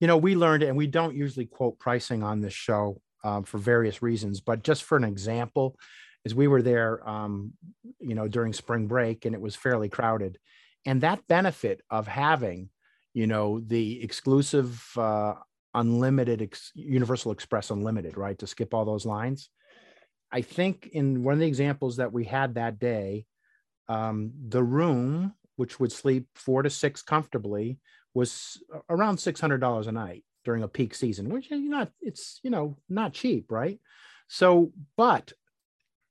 You 0.00 0.08
know, 0.08 0.16
we 0.16 0.34
learned, 0.34 0.64
and 0.64 0.76
we 0.76 0.88
don't 0.88 1.16
usually 1.16 1.46
quote 1.46 1.78
pricing 1.78 2.22
on 2.22 2.40
this 2.40 2.52
show 2.52 3.00
um, 3.22 3.44
for 3.44 3.58
various 3.58 4.02
reasons, 4.02 4.40
but 4.40 4.64
just 4.64 4.82
for 4.82 4.96
an 4.96 5.04
example, 5.04 5.76
as 6.24 6.34
we 6.34 6.48
were 6.48 6.62
there, 6.62 7.08
um, 7.08 7.52
you 8.00 8.14
know, 8.14 8.26
during 8.28 8.52
spring 8.52 8.86
break 8.86 9.24
and 9.24 9.34
it 9.34 9.40
was 9.40 9.54
fairly 9.54 9.88
crowded. 9.88 10.38
And 10.84 11.00
that 11.02 11.26
benefit 11.28 11.80
of 11.90 12.08
having, 12.08 12.70
you 13.14 13.28
know, 13.28 13.60
the 13.60 14.02
exclusive 14.02 14.84
uh, 14.96 15.34
unlimited 15.74 16.42
ex- 16.42 16.72
universal 16.74 17.32
express 17.32 17.70
unlimited 17.70 18.16
right 18.16 18.38
to 18.38 18.46
skip 18.46 18.74
all 18.74 18.84
those 18.84 19.06
lines 19.06 19.50
i 20.32 20.40
think 20.40 20.88
in 20.92 21.22
one 21.22 21.34
of 21.34 21.40
the 21.40 21.46
examples 21.46 21.96
that 21.96 22.12
we 22.12 22.24
had 22.24 22.54
that 22.54 22.78
day 22.78 23.24
um, 23.88 24.32
the 24.48 24.62
room 24.62 25.34
which 25.56 25.78
would 25.78 25.92
sleep 25.92 26.28
four 26.34 26.62
to 26.62 26.70
six 26.70 27.02
comfortably 27.02 27.78
was 28.14 28.62
around 28.88 29.16
$600 29.16 29.86
a 29.86 29.92
night 29.92 30.24
during 30.44 30.62
a 30.62 30.68
peak 30.68 30.94
season 30.94 31.28
which 31.28 31.50
you 31.50 31.68
not 31.68 31.90
it's 32.00 32.40
you 32.42 32.50
know 32.50 32.76
not 32.88 33.12
cheap 33.12 33.50
right? 33.50 33.78
So 34.28 34.72
but 34.96 35.32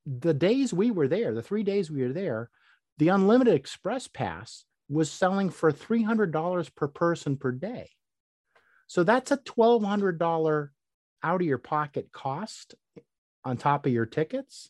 the 0.06 0.34
days 0.34 0.74
we 0.74 0.92
were 0.92 1.08
there 1.08 1.34
the 1.34 1.42
three 1.42 1.64
days 1.64 1.92
we 1.92 2.04
were 2.04 2.14
there 2.14 2.50
the 2.98 3.10
unlimited 3.10 3.56
express 3.56 4.08
pass 4.08 4.66
was 4.90 5.10
selling 5.10 5.50
for 5.50 5.72
$300 5.72 6.76
per 6.76 6.88
person 6.88 7.38
per 7.38 7.52
day. 7.52 7.90
So 8.88 9.04
that's 9.04 9.32
a 9.32 9.38
$1,200 9.38 10.70
out 11.24 11.42
of 11.42 11.48
your 11.48 11.58
pocket 11.58 12.12
cost 12.12 12.76
on 13.44 13.58
top 13.58 13.86
of 13.86 13.92
your 13.92 14.06
tickets 14.06 14.70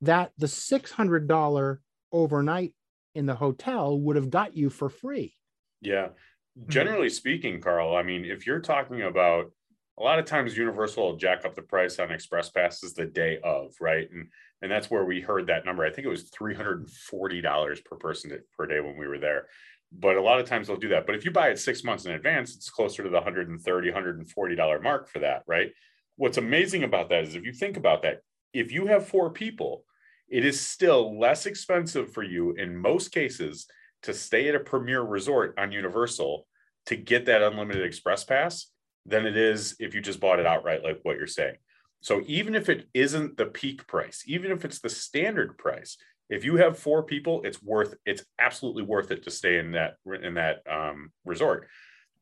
that 0.00 0.32
the 0.38 0.46
$600 0.46 1.78
overnight 2.12 2.74
in 3.14 3.26
the 3.26 3.34
hotel 3.34 3.98
would 3.98 4.16
have 4.16 4.30
got 4.30 4.56
you 4.56 4.70
for 4.70 4.88
free. 4.88 5.34
Yeah. 5.80 6.08
Hmm. 6.56 6.68
Generally 6.68 7.10
speaking, 7.10 7.60
Carl, 7.60 7.96
I 7.96 8.02
mean, 8.02 8.24
if 8.24 8.46
you're 8.46 8.60
talking 8.60 9.02
about 9.02 9.50
a 9.98 10.02
lot 10.02 10.20
of 10.20 10.26
times 10.26 10.56
Universal 10.56 11.04
will 11.04 11.16
jack 11.16 11.44
up 11.44 11.56
the 11.56 11.62
price 11.62 11.98
on 11.98 12.12
express 12.12 12.50
passes 12.50 12.94
the 12.94 13.06
day 13.06 13.38
of, 13.42 13.74
right? 13.80 14.08
And 14.12 14.28
and 14.60 14.70
that's 14.70 14.90
where 14.90 15.04
we 15.04 15.20
heard 15.20 15.46
that 15.46 15.64
number. 15.64 15.84
I 15.84 15.90
think 15.90 16.04
it 16.04 16.10
was 16.10 16.30
$340 16.30 17.84
per 17.84 17.96
person 17.96 18.36
per 18.56 18.66
day 18.66 18.80
when 18.80 18.96
we 18.96 19.06
were 19.06 19.18
there 19.18 19.46
but 19.92 20.16
a 20.16 20.22
lot 20.22 20.40
of 20.40 20.46
times 20.46 20.66
they'll 20.66 20.76
do 20.76 20.88
that. 20.88 21.06
But 21.06 21.14
if 21.14 21.24
you 21.24 21.30
buy 21.30 21.48
it 21.48 21.58
six 21.58 21.82
months 21.82 22.04
in 22.04 22.12
advance, 22.12 22.54
it's 22.54 22.70
closer 22.70 23.02
to 23.02 23.08
the 23.08 23.14
130, 23.14 23.88
140 23.88 24.56
dollar 24.56 24.80
mark 24.80 25.08
for 25.08 25.20
that, 25.20 25.42
right? 25.46 25.70
What's 26.18 26.36
amazing 26.36 26.82
about 26.82 27.08
that 27.10 27.22
is 27.22 27.36
if 27.36 27.44
you 27.44 27.52
think 27.52 27.76
about 27.76 28.02
that, 28.02 28.22
if 28.52 28.72
you 28.72 28.88
have 28.88 29.06
four 29.06 29.30
people, 29.30 29.84
it 30.28 30.44
is 30.44 30.60
still 30.60 31.18
less 31.18 31.46
expensive 31.46 32.12
for 32.12 32.24
you 32.24 32.52
in 32.52 32.76
most 32.76 33.12
cases 33.12 33.66
to 34.02 34.12
stay 34.12 34.48
at 34.48 34.56
a 34.56 34.60
premier 34.60 35.02
resort 35.02 35.54
on 35.56 35.70
Universal 35.70 36.46
to 36.86 36.96
get 36.96 37.26
that 37.26 37.42
unlimited 37.42 37.84
express 37.84 38.24
pass 38.24 38.66
than 39.06 39.26
it 39.26 39.36
is 39.36 39.76
if 39.78 39.94
you 39.94 40.00
just 40.00 40.18
bought 40.18 40.40
it 40.40 40.46
outright, 40.46 40.82
like 40.82 40.98
what 41.04 41.16
you're 41.16 41.28
saying. 41.28 41.54
So 42.00 42.22
even 42.26 42.56
if 42.56 42.68
it 42.68 42.88
isn't 42.94 43.36
the 43.36 43.46
peak 43.46 43.86
price, 43.86 44.24
even 44.26 44.50
if 44.50 44.64
it's 44.64 44.80
the 44.80 44.88
standard 44.88 45.56
price, 45.56 45.96
if 46.28 46.44
you 46.44 46.56
have 46.56 46.78
four 46.78 47.04
people, 47.04 47.42
it's 47.44 47.62
worth 47.62 47.94
it's 48.04 48.24
absolutely 48.40 48.82
worth 48.82 49.12
it 49.12 49.22
to 49.22 49.30
stay 49.30 49.58
in 49.58 49.72
that 49.72 49.94
in 50.22 50.34
that 50.34 50.62
um, 50.68 51.12
resort. 51.24 51.68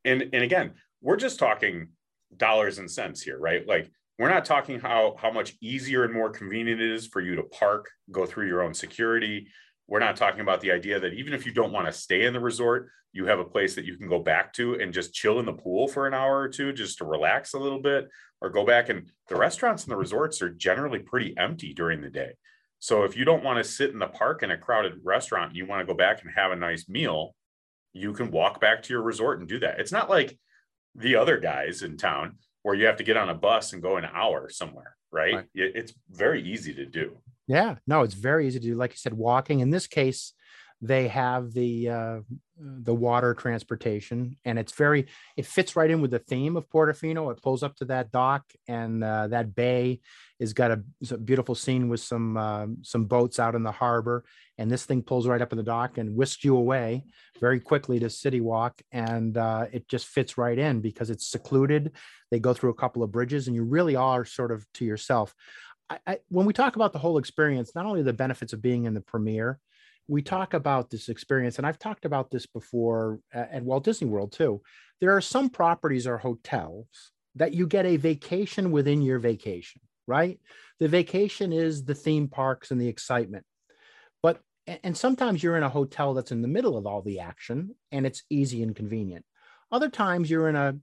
And 0.05 0.23
and 0.33 0.43
again, 0.43 0.75
we're 1.01 1.17
just 1.17 1.39
talking 1.39 1.89
dollars 2.35 2.79
and 2.79 2.91
cents 2.91 3.23
here, 3.23 3.39
right? 3.39 3.67
Like 3.67 3.91
we're 4.19 4.31
not 4.31 4.45
talking 4.45 4.81
how 4.81 5.17
how 5.19 5.31
much 5.31 5.55
easier 5.61 6.05
and 6.05 6.15
more 6.15 6.31
convenient 6.31 6.81
it 6.81 6.91
is 6.91 7.07
for 7.07 7.21
you 7.21 7.37
to 7.37 7.43
park, 7.43 7.91
go 8.11 8.27
through 8.27 8.49
your 8.49 8.63
own 8.63 8.75
security. 8.75 9.49
We're 9.89 10.01
not 10.01 10.17
talking 10.17 10.41
about 10.41 10.61
the 10.61 10.73
idea 10.73 10.99
that 10.99 11.15
even 11.15 11.33
if 11.33 11.47
you 11.47 11.53
don't 11.53 11.73
want 11.73 11.87
to 11.87 11.93
stay 11.93 12.25
in 12.25 12.33
the 12.33 12.41
resort, 12.41 12.89
you 13.13 13.27
have 13.27 13.39
a 13.39 13.45
place 13.45 13.75
that 13.75 13.85
you 13.85 13.97
can 13.97 14.09
go 14.09 14.19
back 14.19 14.53
to 14.55 14.75
and 14.81 14.93
just 14.93 15.15
chill 15.15 15.39
in 15.39 15.47
the 15.47 15.53
pool 15.53 15.89
for 15.89 16.07
an 16.07 16.15
hour 16.15 16.39
or 16.39 16.49
two 16.49 16.73
just 16.73 16.99
to 16.99 17.05
relax 17.05 17.55
a 17.55 17.59
little 17.59 17.81
bit 17.81 18.09
or 18.41 18.51
go 18.51 18.65
back 18.65 18.89
and 18.89 19.11
the 19.29 19.37
restaurants 19.37 19.85
and 19.85 19.93
the 19.93 19.97
resorts 19.97 20.43
are 20.43 20.51
generally 20.51 20.99
pretty 20.99 21.35
empty 21.39 21.73
during 21.73 22.01
the 22.01 22.11
day. 22.11 22.33
So 22.79 23.05
if 23.05 23.17
you 23.17 23.25
don't 23.25 23.45
want 23.45 23.59
to 23.59 23.65
sit 23.65 23.91
in 23.91 23.99
the 23.99 24.07
park 24.07 24.43
in 24.43 24.51
a 24.51 24.59
crowded 24.59 25.01
restaurant, 25.03 25.55
you 25.55 25.67
want 25.67 25.81
to 25.81 25.91
go 25.91 25.97
back 25.97 26.23
and 26.23 26.31
have 26.35 26.53
a 26.53 26.57
nice 26.57 26.89
meal, 26.89 27.35
you 27.93 28.13
can 28.13 28.31
walk 28.31 28.61
back 28.61 28.83
to 28.83 28.93
your 28.93 29.03
resort 29.03 29.41
and 29.41 29.49
do 29.49 29.61
that. 29.61 29.81
It's 29.81 29.93
not 29.93 30.11
like 30.11 30.39
the 30.97 31.17
other 31.17 31.39
guys 31.39 31.83
in 31.83 31.97
town 31.97 32.37
where 32.63 32.75
you 32.75 32.87
have 32.87 32.97
to 32.97 33.05
get 33.05 33.17
on 33.17 33.29
a 33.29 33.35
bus 33.35 33.73
and 33.73 33.83
go 33.83 33.97
an 33.97 34.07
hour 34.13 34.49
somewhere, 34.49 34.97
right? 35.13 35.35
right. 35.35 35.47
It's 35.55 35.93
very 36.11 36.43
easy 36.43 36.75
to 36.75 36.87
do. 36.87 37.17
Yeah, 37.47 37.77
no, 37.87 38.03
it's 38.03 38.15
very 38.15 38.47
easy 38.47 38.59
to 38.59 38.67
do. 38.67 38.75
Like 38.75 38.93
you 38.93 38.97
said, 38.97 39.15
walking. 39.15 39.61
In 39.61 39.71
this 39.71 39.87
case, 39.87 40.33
they 40.83 41.09
have 41.09 41.53
the 41.53 41.89
uh, 41.89 42.19
the 42.59 42.95
water 42.95 43.35
transportation, 43.35 44.37
and 44.45 44.59
it's 44.59 44.73
very 44.73 45.07
it 45.37 45.47
fits 45.47 45.75
right 45.75 45.91
in 45.91 46.01
with 46.01 46.11
the 46.11 46.19
theme 46.19 46.57
of 46.57 46.69
Portofino. 46.69 47.33
It 47.33 47.43
pulls 47.43 47.63
up 47.63 47.77
to 47.77 47.87
that 47.87 48.13
dock, 48.13 48.45
and 48.69 49.03
uh, 49.03 49.29
that 49.29 49.55
bay 49.55 50.01
has 50.39 50.53
got 50.53 50.71
a, 50.71 50.83
a, 51.11 51.17
beautiful 51.17 51.55
scene 51.55 51.89
with 51.89 52.01
some 52.01 52.37
uh, 52.37 52.67
some 52.83 53.07
boats 53.07 53.39
out 53.39 53.55
in 53.55 53.63
the 53.63 53.73
harbor, 53.73 54.25
and 54.59 54.71
this 54.71 54.85
thing 54.85 55.03
pulls 55.03 55.27
right 55.27 55.41
up 55.41 55.53
in 55.53 55.57
the 55.57 55.65
dock 55.65 55.97
and 55.97 56.15
whisks 56.15 56.45
you 56.45 56.57
away 56.57 57.05
very 57.41 57.61
quickly 57.61 57.99
to 57.99 58.11
City 58.11 58.43
Walk, 58.43 58.83
and 58.93 59.39
uh, 59.39 59.67
it 59.73 59.89
just 59.89 60.07
fits 60.07 60.37
right 60.37 60.59
in 60.59 60.81
because 60.81 61.09
it's 61.09 61.27
secluded. 61.27 61.93
They 62.31 62.39
go 62.39 62.53
through 62.53 62.71
a 62.71 62.75
couple 62.75 63.03
of 63.03 63.11
bridges, 63.11 63.47
and 63.47 63.57
you 63.57 63.65
really 63.65 63.97
are 63.97 64.27
sort 64.27 64.53
of 64.53 64.67
to 64.75 64.85
yourself. 64.85 65.35
I, 65.89 65.99
I, 66.07 66.19
when 66.29 66.45
we 66.45 66.53
talk 66.53 66.77
about 66.77 66.93
the 66.93 66.99
whole 66.99 67.17
experience, 67.17 67.75
not 67.75 67.87
only 67.87 68.03
the 68.03 68.13
benefits 68.13 68.53
of 68.53 68.61
being 68.61 68.85
in 68.85 68.95
the 68.95 69.01
premiere, 69.01 69.59
we 70.09 70.23
talk 70.23 70.55
about 70.55 70.91
this 70.91 71.09
experience, 71.09 71.59
and 71.59 71.67
I've 71.67 71.79
talked 71.79 72.05
about 72.05 72.31
this 72.31 72.47
before 72.47 73.21
at 73.33 73.63
Walt 73.63 73.85
Disney 73.85 74.09
World 74.09 74.33
too. 74.33 74.63
There 75.01 75.17
are 75.17 75.21
some 75.21 75.51
properties 75.51 76.07
or 76.07 76.19
hotels 76.19 76.87
that 77.35 77.55
you 77.55 77.67
get 77.67 77.87
a 77.87 77.97
vacation 77.97 78.71
within 78.71 79.03
your 79.03 79.19
vacation, 79.19 79.81
right? 80.07 80.39
The 80.81 80.89
vacation 80.89 81.53
is 81.53 81.85
the 81.85 81.95
theme 81.95 82.29
parks 82.29 82.71
and 82.71 82.81
the 82.81 82.89
excitement. 82.89 83.45
But, 84.23 84.41
and 84.67 84.97
sometimes 84.97 85.43
you're 85.43 85.57
in 85.57 85.63
a 85.63 85.69
hotel 85.69 86.15
that's 86.15 86.33
in 86.33 86.43
the 86.43 86.49
middle 86.49 86.77
of 86.77 86.87
all 86.87 87.03
the 87.03 87.21
action 87.21 87.75
and 87.93 88.07
it's 88.07 88.23
easy 88.31 88.63
and 88.63 88.75
convenient. 88.75 89.25
Other 89.71 89.91
times 89.91 90.31
you're 90.31 90.49
in 90.49 90.57
a 90.57 90.77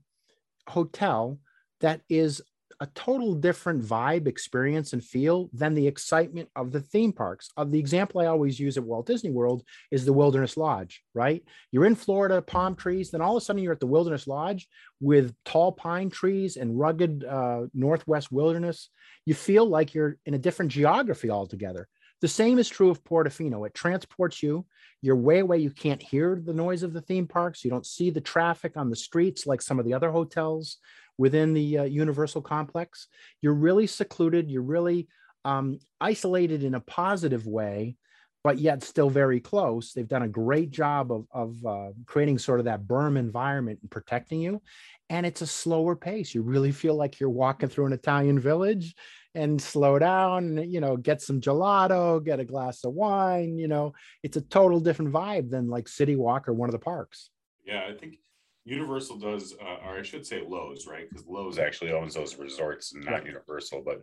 hotel 0.68 1.38
that 1.80 2.02
is 2.08 2.40
a 2.80 2.86
total 2.94 3.34
different 3.34 3.82
vibe, 3.82 4.26
experience, 4.26 4.92
and 4.92 5.04
feel 5.04 5.48
than 5.52 5.74
the 5.74 5.86
excitement 5.86 6.48
of 6.56 6.72
the 6.72 6.80
theme 6.80 7.12
parks. 7.12 7.50
Of 7.56 7.70
the 7.70 7.78
example 7.78 8.20
I 8.20 8.26
always 8.26 8.58
use 8.58 8.76
at 8.76 8.84
Walt 8.84 9.06
Disney 9.06 9.30
World 9.30 9.64
is 9.90 10.04
the 10.04 10.12
Wilderness 10.12 10.56
Lodge, 10.56 11.02
right? 11.14 11.42
You're 11.70 11.86
in 11.86 11.94
Florida, 11.94 12.42
palm 12.42 12.74
trees, 12.74 13.10
then 13.10 13.20
all 13.20 13.36
of 13.36 13.42
a 13.42 13.44
sudden 13.44 13.62
you're 13.62 13.72
at 13.72 13.80
the 13.80 13.86
Wilderness 13.86 14.26
Lodge 14.26 14.68
with 15.00 15.34
tall 15.44 15.72
pine 15.72 16.10
trees 16.10 16.56
and 16.56 16.78
rugged 16.78 17.24
uh, 17.24 17.62
Northwest 17.74 18.32
wilderness. 18.32 18.90
You 19.26 19.34
feel 19.34 19.66
like 19.66 19.94
you're 19.94 20.18
in 20.26 20.34
a 20.34 20.38
different 20.38 20.72
geography 20.72 21.30
altogether. 21.30 21.88
The 22.20 22.28
same 22.28 22.58
is 22.58 22.70
true 22.70 22.88
of 22.88 23.04
Portofino. 23.04 23.66
It 23.66 23.74
transports 23.74 24.42
you. 24.42 24.64
You're 25.02 25.16
way 25.16 25.40
away. 25.40 25.58
You 25.58 25.70
can't 25.70 26.00
hear 26.00 26.40
the 26.42 26.54
noise 26.54 26.82
of 26.82 26.94
the 26.94 27.02
theme 27.02 27.26
parks. 27.26 27.62
You 27.62 27.70
don't 27.70 27.84
see 27.84 28.08
the 28.08 28.20
traffic 28.22 28.78
on 28.78 28.88
the 28.88 28.96
streets 28.96 29.46
like 29.46 29.60
some 29.60 29.78
of 29.78 29.84
the 29.84 29.92
other 29.92 30.10
hotels 30.10 30.78
within 31.18 31.54
the 31.54 31.78
uh, 31.78 31.84
Universal 31.84 32.42
complex. 32.42 33.08
You're 33.40 33.54
really 33.54 33.86
secluded. 33.86 34.50
You're 34.50 34.62
really 34.62 35.08
um, 35.44 35.78
isolated 36.00 36.64
in 36.64 36.74
a 36.74 36.80
positive 36.80 37.46
way, 37.46 37.96
but 38.42 38.58
yet 38.58 38.82
still 38.82 39.10
very 39.10 39.40
close. 39.40 39.92
They've 39.92 40.08
done 40.08 40.22
a 40.22 40.28
great 40.28 40.70
job 40.70 41.12
of, 41.12 41.26
of 41.32 41.66
uh, 41.66 41.88
creating 42.06 42.38
sort 42.38 42.60
of 42.60 42.66
that 42.66 42.84
berm 42.84 43.18
environment 43.18 43.78
and 43.82 43.90
protecting 43.90 44.40
you. 44.40 44.62
And 45.10 45.26
it's 45.26 45.42
a 45.42 45.46
slower 45.46 45.96
pace. 45.96 46.34
You 46.34 46.42
really 46.42 46.72
feel 46.72 46.94
like 46.94 47.20
you're 47.20 47.30
walking 47.30 47.68
through 47.68 47.86
an 47.86 47.92
Italian 47.92 48.40
village 48.40 48.94
and 49.34 49.60
slow 49.60 49.98
down, 49.98 50.70
you 50.70 50.80
know, 50.80 50.96
get 50.96 51.20
some 51.20 51.40
gelato, 51.40 52.24
get 52.24 52.40
a 52.40 52.44
glass 52.44 52.84
of 52.84 52.94
wine. 52.94 53.58
You 53.58 53.68
know, 53.68 53.92
it's 54.22 54.36
a 54.36 54.40
total 54.40 54.80
different 54.80 55.12
vibe 55.12 55.50
than 55.50 55.68
like 55.68 55.88
City 55.88 56.16
Walk 56.16 56.48
or 56.48 56.54
one 56.54 56.68
of 56.68 56.72
the 56.72 56.78
parks. 56.78 57.30
Yeah, 57.66 57.82
I 57.88 57.98
think 57.98 58.18
Universal 58.64 59.18
does, 59.18 59.54
uh, 59.60 59.86
or 59.86 59.98
I 59.98 60.02
should 60.02 60.26
say 60.26 60.40
Loews, 60.40 60.88
right? 60.88 61.08
Because 61.08 61.26
Loews 61.26 61.58
actually 61.58 61.92
owns 61.92 62.14
those 62.14 62.38
resorts 62.38 62.94
and 62.94 63.04
not 63.04 63.12
right. 63.14 63.26
Universal, 63.26 63.82
but 63.84 64.02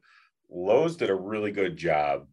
Loews 0.53 0.98
did 0.98 1.10
a 1.10 1.15
really 1.15 1.51
good 1.51 1.75
job 1.77 2.27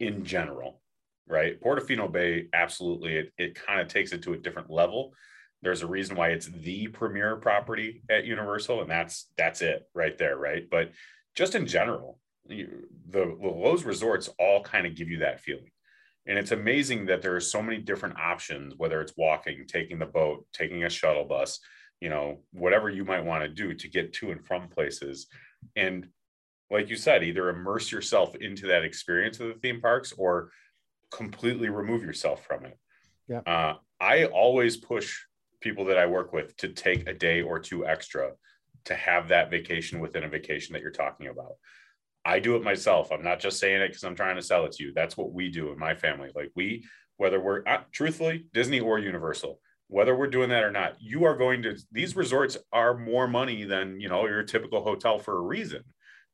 in 0.00 0.24
general, 0.24 0.80
right? 1.26 1.60
Portofino 1.60 2.10
Bay, 2.10 2.46
absolutely, 2.52 3.16
it, 3.16 3.32
it 3.36 3.54
kind 3.54 3.80
of 3.80 3.88
takes 3.88 4.12
it 4.12 4.22
to 4.22 4.32
a 4.32 4.38
different 4.38 4.70
level. 4.70 5.12
There's 5.62 5.82
a 5.82 5.86
reason 5.86 6.16
why 6.16 6.28
it's 6.28 6.46
the 6.46 6.88
premier 6.88 7.36
property 7.36 8.02
at 8.10 8.24
Universal, 8.24 8.82
and 8.82 8.90
that's 8.90 9.28
that's 9.36 9.62
it 9.62 9.82
right 9.94 10.16
there, 10.18 10.36
right? 10.36 10.64
But 10.70 10.92
just 11.34 11.54
in 11.54 11.66
general, 11.66 12.18
the, 12.46 12.66
the 13.08 13.20
Loews 13.20 13.84
resorts 13.84 14.28
all 14.38 14.62
kind 14.62 14.86
of 14.86 14.94
give 14.94 15.08
you 15.08 15.18
that 15.18 15.40
feeling. 15.40 15.70
And 16.26 16.38
it's 16.38 16.52
amazing 16.52 17.06
that 17.06 17.22
there 17.22 17.36
are 17.36 17.40
so 17.40 17.62
many 17.62 17.78
different 17.78 18.18
options, 18.18 18.74
whether 18.76 19.00
it's 19.00 19.12
walking, 19.16 19.66
taking 19.66 19.98
the 19.98 20.06
boat, 20.06 20.46
taking 20.52 20.84
a 20.84 20.90
shuttle 20.90 21.24
bus, 21.24 21.60
you 22.00 22.08
know, 22.08 22.40
whatever 22.52 22.88
you 22.88 23.04
might 23.04 23.24
want 23.24 23.42
to 23.42 23.48
do 23.48 23.74
to 23.74 23.88
get 23.88 24.12
to 24.14 24.30
and 24.30 24.44
from 24.44 24.68
places. 24.68 25.26
And 25.76 26.08
like 26.70 26.88
you 26.88 26.96
said, 26.96 27.22
either 27.22 27.50
immerse 27.50 27.92
yourself 27.92 28.34
into 28.36 28.66
that 28.68 28.84
experience 28.84 29.38
of 29.38 29.48
the 29.48 29.54
theme 29.54 29.80
parks 29.80 30.12
or 30.16 30.50
completely 31.10 31.68
remove 31.68 32.02
yourself 32.02 32.44
from 32.46 32.64
it. 32.64 32.78
Yeah. 33.28 33.40
Uh, 33.40 33.74
I 34.00 34.24
always 34.24 34.76
push 34.76 35.18
people 35.60 35.84
that 35.86 35.98
I 35.98 36.06
work 36.06 36.32
with 36.32 36.56
to 36.58 36.68
take 36.68 37.08
a 37.08 37.14
day 37.14 37.42
or 37.42 37.58
two 37.58 37.86
extra 37.86 38.32
to 38.84 38.94
have 38.94 39.28
that 39.28 39.50
vacation 39.50 40.00
within 40.00 40.24
a 40.24 40.28
vacation 40.28 40.72
that 40.72 40.82
you're 40.82 40.90
talking 40.90 41.28
about. 41.28 41.54
I 42.24 42.38
do 42.38 42.56
it 42.56 42.62
myself. 42.62 43.12
I'm 43.12 43.22
not 43.22 43.40
just 43.40 43.58
saying 43.58 43.82
it 43.82 43.88
because 43.88 44.04
I'm 44.04 44.16
trying 44.16 44.36
to 44.36 44.42
sell 44.42 44.64
it 44.64 44.72
to 44.72 44.84
you. 44.84 44.92
That's 44.94 45.16
what 45.16 45.32
we 45.32 45.50
do 45.50 45.72
in 45.72 45.78
my 45.78 45.94
family. 45.94 46.30
Like 46.34 46.50
we, 46.56 46.86
whether 47.16 47.40
we're 47.40 47.62
uh, 47.66 47.82
truthfully 47.92 48.46
Disney 48.54 48.80
or 48.80 48.98
Universal, 48.98 49.60
whether 49.88 50.16
we're 50.16 50.28
doing 50.28 50.48
that 50.48 50.64
or 50.64 50.70
not, 50.70 50.96
you 51.00 51.24
are 51.24 51.36
going 51.36 51.62
to. 51.62 51.76
These 51.92 52.16
resorts 52.16 52.56
are 52.72 52.96
more 52.96 53.28
money 53.28 53.64
than 53.64 54.00
you 54.00 54.08
know 54.08 54.26
your 54.26 54.42
typical 54.42 54.82
hotel 54.82 55.18
for 55.18 55.36
a 55.36 55.40
reason. 55.40 55.82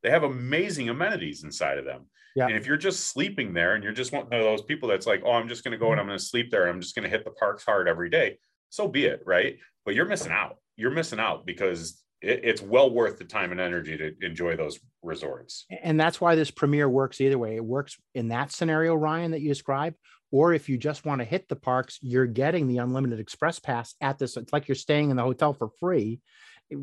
They 0.03 0.09
have 0.09 0.23
amazing 0.23 0.89
amenities 0.89 1.43
inside 1.43 1.77
of 1.77 1.85
them. 1.85 2.07
Yeah. 2.35 2.47
And 2.47 2.55
if 2.55 2.65
you're 2.65 2.77
just 2.77 3.09
sleeping 3.09 3.53
there 3.53 3.75
and 3.75 3.83
you're 3.83 3.93
just 3.93 4.13
one 4.13 4.23
of 4.23 4.29
those 4.29 4.61
people 4.61 4.87
that's 4.89 5.05
like, 5.05 5.21
oh, 5.25 5.33
I'm 5.33 5.49
just 5.49 5.63
going 5.63 5.73
to 5.73 5.77
go 5.77 5.91
and 5.91 5.99
I'm 5.99 6.07
going 6.07 6.17
to 6.17 6.23
sleep 6.23 6.49
there 6.49 6.63
and 6.63 6.71
I'm 6.71 6.81
just 6.81 6.95
going 6.95 7.03
to 7.03 7.09
hit 7.09 7.25
the 7.25 7.31
parks 7.31 7.65
hard 7.65 7.87
every 7.87 8.09
day, 8.09 8.37
so 8.69 8.87
be 8.87 9.05
it, 9.05 9.21
right? 9.25 9.57
But 9.85 9.95
you're 9.95 10.05
missing 10.05 10.31
out. 10.31 10.55
You're 10.77 10.91
missing 10.91 11.19
out 11.19 11.45
because 11.45 12.00
it, 12.21 12.41
it's 12.43 12.61
well 12.61 12.89
worth 12.89 13.17
the 13.17 13.23
time 13.23 13.51
and 13.51 13.59
energy 13.59 13.97
to 13.97 14.13
enjoy 14.21 14.55
those 14.55 14.79
resorts. 15.01 15.65
And 15.83 15.99
that's 15.99 16.21
why 16.21 16.35
this 16.35 16.51
premiere 16.51 16.89
works 16.89 17.19
either 17.21 17.37
way. 17.37 17.55
It 17.55 17.65
works 17.65 17.97
in 18.13 18.29
that 18.29 18.51
scenario, 18.51 18.95
Ryan, 18.95 19.31
that 19.31 19.41
you 19.41 19.49
described. 19.49 19.97
Or 20.31 20.53
if 20.53 20.69
you 20.69 20.77
just 20.77 21.05
want 21.05 21.19
to 21.19 21.25
hit 21.25 21.49
the 21.49 21.57
parks, 21.57 21.99
you're 22.01 22.25
getting 22.25 22.67
the 22.67 22.77
unlimited 22.77 23.19
express 23.19 23.59
pass 23.59 23.95
at 23.99 24.17
this. 24.17 24.37
It's 24.37 24.53
like 24.53 24.67
you're 24.67 24.75
staying 24.75 25.09
in 25.09 25.17
the 25.17 25.23
hotel 25.23 25.53
for 25.53 25.69
free, 25.79 26.21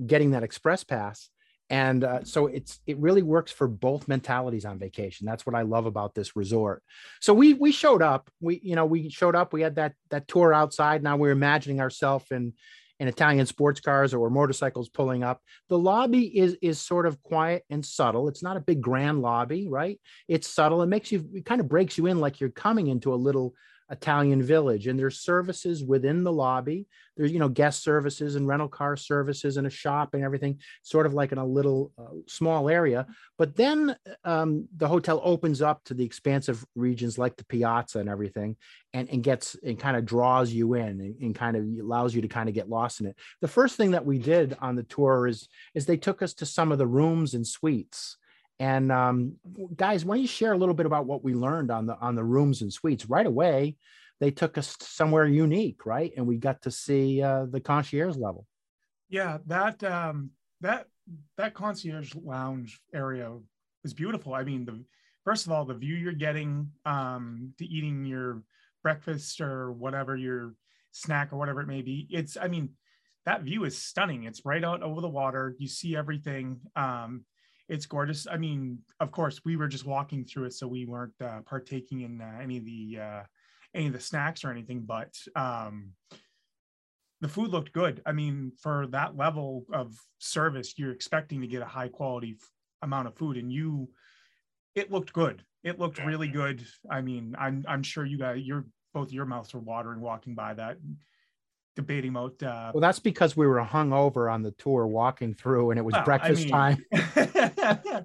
getting 0.06 0.32
that 0.32 0.42
express 0.42 0.84
pass. 0.84 1.30
And 1.70 2.02
uh, 2.02 2.24
so 2.24 2.46
it's 2.46 2.80
it 2.86 2.98
really 2.98 3.22
works 3.22 3.52
for 3.52 3.68
both 3.68 4.08
mentalities 4.08 4.64
on 4.64 4.78
vacation. 4.78 5.26
That's 5.26 5.44
what 5.44 5.54
I 5.54 5.62
love 5.62 5.84
about 5.84 6.14
this 6.14 6.34
resort. 6.34 6.82
So 7.20 7.34
we 7.34 7.52
we 7.54 7.72
showed 7.72 8.00
up. 8.00 8.30
We 8.40 8.58
you 8.62 8.74
know 8.74 8.86
we 8.86 9.10
showed 9.10 9.36
up. 9.36 9.52
We 9.52 9.60
had 9.60 9.76
that 9.76 9.92
that 10.08 10.28
tour 10.28 10.54
outside. 10.54 11.02
Now 11.02 11.18
we're 11.18 11.30
imagining 11.30 11.80
ourselves 11.80 12.24
in 12.30 12.54
and 13.00 13.08
Italian 13.08 13.46
sports 13.46 13.80
cars 13.80 14.14
or 14.14 14.30
motorcycles 14.30 14.88
pulling 14.88 15.22
up. 15.22 15.40
The 15.68 15.78
lobby 15.78 16.38
is 16.38 16.56
is 16.62 16.80
sort 16.80 17.06
of 17.06 17.22
quiet 17.22 17.64
and 17.70 17.84
subtle. 17.84 18.28
It's 18.28 18.42
not 18.42 18.56
a 18.56 18.60
big 18.60 18.80
grand 18.80 19.20
lobby, 19.20 19.68
right? 19.68 20.00
It's 20.26 20.48
subtle. 20.48 20.82
It 20.82 20.86
makes 20.86 21.12
you 21.12 21.28
it 21.34 21.44
kind 21.44 21.60
of 21.60 21.68
breaks 21.68 21.98
you 21.98 22.06
in 22.06 22.18
like 22.18 22.40
you're 22.40 22.50
coming 22.50 22.88
into 22.88 23.12
a 23.12 23.16
little 23.16 23.54
Italian 23.90 24.42
village. 24.42 24.86
And 24.86 24.98
there's 24.98 25.20
services 25.20 25.82
within 25.82 26.24
the 26.24 26.32
lobby. 26.32 26.86
There's, 27.16 27.32
you 27.32 27.38
know, 27.38 27.48
guest 27.48 27.82
services 27.82 28.36
and 28.36 28.46
rental 28.46 28.68
car 28.68 28.96
services 28.96 29.56
and 29.56 29.66
a 29.66 29.70
shop 29.70 30.14
and 30.14 30.22
everything, 30.22 30.60
sort 30.82 31.06
of 31.06 31.14
like 31.14 31.32
in 31.32 31.38
a 31.38 31.46
little 31.46 31.92
uh, 31.98 32.14
small 32.26 32.68
area. 32.68 33.06
But 33.36 33.56
then 33.56 33.96
um, 34.24 34.68
the 34.76 34.88
hotel 34.88 35.20
opens 35.24 35.62
up 35.62 35.82
to 35.84 35.94
the 35.94 36.04
expansive 36.04 36.64
regions 36.74 37.18
like 37.18 37.36
the 37.36 37.44
piazza 37.44 37.98
and 37.98 38.08
everything 38.08 38.56
and, 38.92 39.08
and 39.08 39.22
gets 39.22 39.56
and 39.64 39.78
kind 39.78 39.96
of 39.96 40.04
draws 40.04 40.52
you 40.52 40.74
in 40.74 41.00
and, 41.00 41.16
and 41.20 41.34
kind 41.34 41.56
of 41.56 41.64
allows 41.84 42.14
you 42.14 42.22
to 42.22 42.28
kind 42.28 42.48
of 42.48 42.54
get 42.54 42.68
lost 42.68 43.00
in 43.00 43.06
it. 43.06 43.16
The 43.40 43.48
first 43.48 43.76
thing 43.76 43.92
that 43.92 44.06
we 44.06 44.18
did 44.18 44.56
on 44.60 44.76
the 44.76 44.82
tour 44.84 45.26
is, 45.26 45.48
is 45.74 45.86
they 45.86 45.96
took 45.96 46.22
us 46.22 46.34
to 46.34 46.46
some 46.46 46.72
of 46.72 46.78
the 46.78 46.86
rooms 46.86 47.34
and 47.34 47.46
suites 47.46 48.16
and 48.60 48.90
um, 48.90 49.36
guys, 49.76 50.04
why 50.04 50.16
don't 50.16 50.22
you 50.22 50.28
share 50.28 50.52
a 50.52 50.56
little 50.56 50.74
bit 50.74 50.86
about 50.86 51.06
what 51.06 51.22
we 51.22 51.34
learned 51.34 51.70
on 51.70 51.86
the 51.86 51.96
on 51.98 52.14
the 52.14 52.24
rooms 52.24 52.62
and 52.62 52.72
suites 52.72 53.08
right 53.08 53.26
away? 53.26 53.76
They 54.20 54.30
took 54.32 54.58
us 54.58 54.76
somewhere 54.80 55.26
unique, 55.26 55.86
right? 55.86 56.12
And 56.16 56.26
we 56.26 56.38
got 56.38 56.62
to 56.62 56.70
see 56.70 57.22
uh, 57.22 57.46
the 57.46 57.60
concierge 57.60 58.16
level. 58.16 58.46
Yeah, 59.08 59.38
that 59.46 59.82
um, 59.84 60.30
that 60.60 60.86
that 61.36 61.54
concierge 61.54 62.14
lounge 62.14 62.80
area 62.92 63.36
is 63.84 63.94
beautiful. 63.94 64.34
I 64.34 64.42
mean, 64.42 64.64
the 64.64 64.84
first 65.24 65.46
of 65.46 65.52
all, 65.52 65.64
the 65.64 65.74
view 65.74 65.94
you're 65.94 66.12
getting 66.12 66.70
um, 66.84 67.54
to 67.58 67.64
eating 67.64 68.04
your 68.04 68.42
breakfast 68.82 69.40
or 69.40 69.72
whatever 69.72 70.16
your 70.16 70.54
snack 70.92 71.32
or 71.32 71.36
whatever 71.36 71.60
it 71.60 71.68
may 71.68 71.82
be. 71.82 72.06
It's, 72.10 72.36
I 72.36 72.48
mean, 72.48 72.70
that 73.26 73.42
view 73.42 73.64
is 73.64 73.76
stunning. 73.76 74.24
It's 74.24 74.44
right 74.44 74.64
out 74.64 74.82
over 74.82 75.00
the 75.00 75.08
water. 75.08 75.54
You 75.58 75.68
see 75.68 75.96
everything. 75.96 76.60
Um, 76.74 77.24
it's 77.68 77.86
gorgeous. 77.86 78.26
I 78.30 78.36
mean, 78.36 78.78
of 79.00 79.12
course, 79.12 79.40
we 79.44 79.56
were 79.56 79.68
just 79.68 79.86
walking 79.86 80.24
through 80.24 80.44
it, 80.44 80.54
so 80.54 80.66
we 80.66 80.86
weren't 80.86 81.12
uh, 81.22 81.40
partaking 81.44 82.00
in 82.00 82.20
uh, 82.20 82.38
any 82.42 82.58
of 82.58 82.64
the 82.64 82.98
uh, 83.00 83.22
any 83.74 83.86
of 83.86 83.92
the 83.92 84.00
snacks 84.00 84.44
or 84.44 84.50
anything. 84.50 84.80
But 84.80 85.14
um, 85.36 85.90
the 87.20 87.28
food 87.28 87.50
looked 87.50 87.72
good. 87.72 88.00
I 88.06 88.12
mean, 88.12 88.52
for 88.60 88.86
that 88.88 89.16
level 89.16 89.66
of 89.72 89.94
service, 90.18 90.74
you're 90.78 90.92
expecting 90.92 91.40
to 91.40 91.46
get 91.46 91.62
a 91.62 91.66
high 91.66 91.88
quality 91.88 92.36
f- 92.40 92.48
amount 92.82 93.08
of 93.08 93.16
food, 93.16 93.36
and 93.36 93.52
you, 93.52 93.90
it 94.74 94.90
looked 94.90 95.12
good. 95.12 95.42
It 95.62 95.78
looked 95.78 96.04
really 96.04 96.28
good. 96.28 96.64
I 96.90 97.02
mean, 97.02 97.36
I'm 97.38 97.64
I'm 97.68 97.82
sure 97.82 98.04
you 98.06 98.18
guys, 98.18 98.42
your 98.42 98.64
both 98.94 99.12
your 99.12 99.26
mouths 99.26 99.52
were 99.52 99.60
watering 99.60 100.00
walking 100.00 100.34
by 100.34 100.54
that 100.54 100.78
debating 101.78 102.10
about. 102.10 102.42
Uh, 102.42 102.72
well, 102.74 102.80
that's 102.80 102.98
because 102.98 103.36
we 103.36 103.46
were 103.46 103.60
hung 103.60 103.92
over 103.92 104.28
on 104.28 104.42
the 104.42 104.50
tour 104.52 104.86
walking 104.86 105.32
through, 105.32 105.70
and 105.70 105.78
it 105.78 105.82
was 105.82 105.92
well, 105.92 106.04
breakfast 106.04 106.52
I 106.52 106.74
mean, 106.74 106.86
time. 106.90 108.04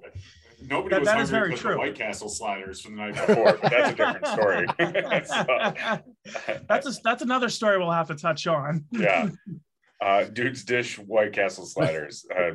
Nobody 0.66 1.04
that, 1.04 1.18
was 1.18 1.30
that 1.30 1.36
hungry 1.36 1.50
because 1.50 1.62
the 1.62 1.76
White 1.76 1.94
Castle 1.96 2.28
sliders 2.28 2.80
from 2.80 2.96
the 2.96 3.02
night 3.02 3.14
before, 3.26 3.58
but 3.60 3.70
that's 3.70 3.92
a 3.92 3.94
different 3.94 4.26
story. 4.28 4.66
so, 5.26 6.60
that's 6.68 6.86
a, 6.86 6.92
that's 7.02 7.22
another 7.22 7.50
story 7.50 7.76
we'll 7.78 7.90
have 7.90 8.06
to 8.06 8.14
touch 8.14 8.46
on. 8.46 8.84
yeah, 8.92 9.28
uh, 10.00 10.24
dudes 10.24 10.64
dish 10.64 10.98
White 10.98 11.32
Castle 11.32 11.66
sliders. 11.66 12.24
Uh, 12.34 12.52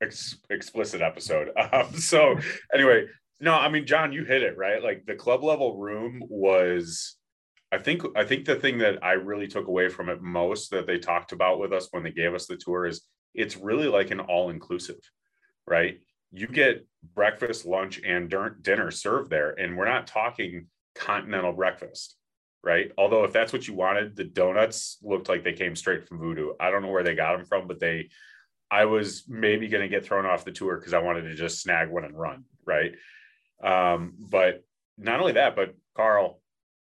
ex- 0.00 0.38
explicit 0.50 1.02
episode. 1.02 1.50
Um, 1.72 1.92
so 1.98 2.38
anyway, 2.72 3.06
no, 3.40 3.54
I 3.54 3.68
mean, 3.68 3.86
John, 3.86 4.12
you 4.12 4.24
hit 4.24 4.42
it 4.42 4.56
right. 4.56 4.82
Like 4.82 5.04
the 5.04 5.16
club 5.16 5.42
level 5.42 5.76
room 5.76 6.22
was 6.28 7.16
I 7.74 7.78
think 7.78 8.02
I 8.16 8.24
think 8.24 8.44
the 8.44 8.54
thing 8.54 8.78
that 8.78 9.02
I 9.02 9.12
really 9.12 9.48
took 9.48 9.66
away 9.66 9.88
from 9.88 10.08
it 10.08 10.22
most 10.22 10.70
that 10.70 10.86
they 10.86 10.98
talked 10.98 11.32
about 11.32 11.58
with 11.58 11.72
us 11.72 11.88
when 11.90 12.04
they 12.04 12.12
gave 12.12 12.32
us 12.32 12.46
the 12.46 12.56
tour 12.56 12.86
is 12.86 13.02
it's 13.34 13.56
really 13.56 13.88
like 13.88 14.12
an 14.12 14.20
all 14.20 14.50
inclusive, 14.50 15.00
right? 15.66 15.98
You 16.30 16.46
get 16.46 16.86
breakfast, 17.14 17.66
lunch, 17.66 18.00
and 18.04 18.32
dinner 18.62 18.90
served 18.92 19.28
there, 19.28 19.50
and 19.58 19.76
we're 19.76 19.86
not 19.86 20.06
talking 20.06 20.68
continental 20.94 21.52
breakfast, 21.52 22.16
right? 22.62 22.92
Although 22.96 23.24
if 23.24 23.32
that's 23.32 23.52
what 23.52 23.66
you 23.66 23.74
wanted, 23.74 24.14
the 24.14 24.24
donuts 24.24 24.98
looked 25.02 25.28
like 25.28 25.42
they 25.42 25.52
came 25.52 25.74
straight 25.74 26.06
from 26.06 26.20
Voodoo. 26.20 26.52
I 26.60 26.70
don't 26.70 26.82
know 26.82 26.90
where 26.90 27.02
they 27.02 27.16
got 27.16 27.36
them 27.36 27.44
from, 27.44 27.66
but 27.66 27.80
they, 27.80 28.10
I 28.70 28.84
was 28.84 29.24
maybe 29.28 29.68
going 29.68 29.82
to 29.82 29.88
get 29.88 30.04
thrown 30.04 30.26
off 30.26 30.44
the 30.44 30.52
tour 30.52 30.76
because 30.76 30.94
I 30.94 31.00
wanted 31.00 31.22
to 31.22 31.34
just 31.34 31.60
snag 31.60 31.90
one 31.90 32.04
and 32.04 32.18
run, 32.18 32.44
right? 32.64 32.92
Um, 33.62 34.14
but 34.18 34.64
not 34.96 35.18
only 35.18 35.32
that, 35.32 35.56
but 35.56 35.74
Carl, 35.96 36.40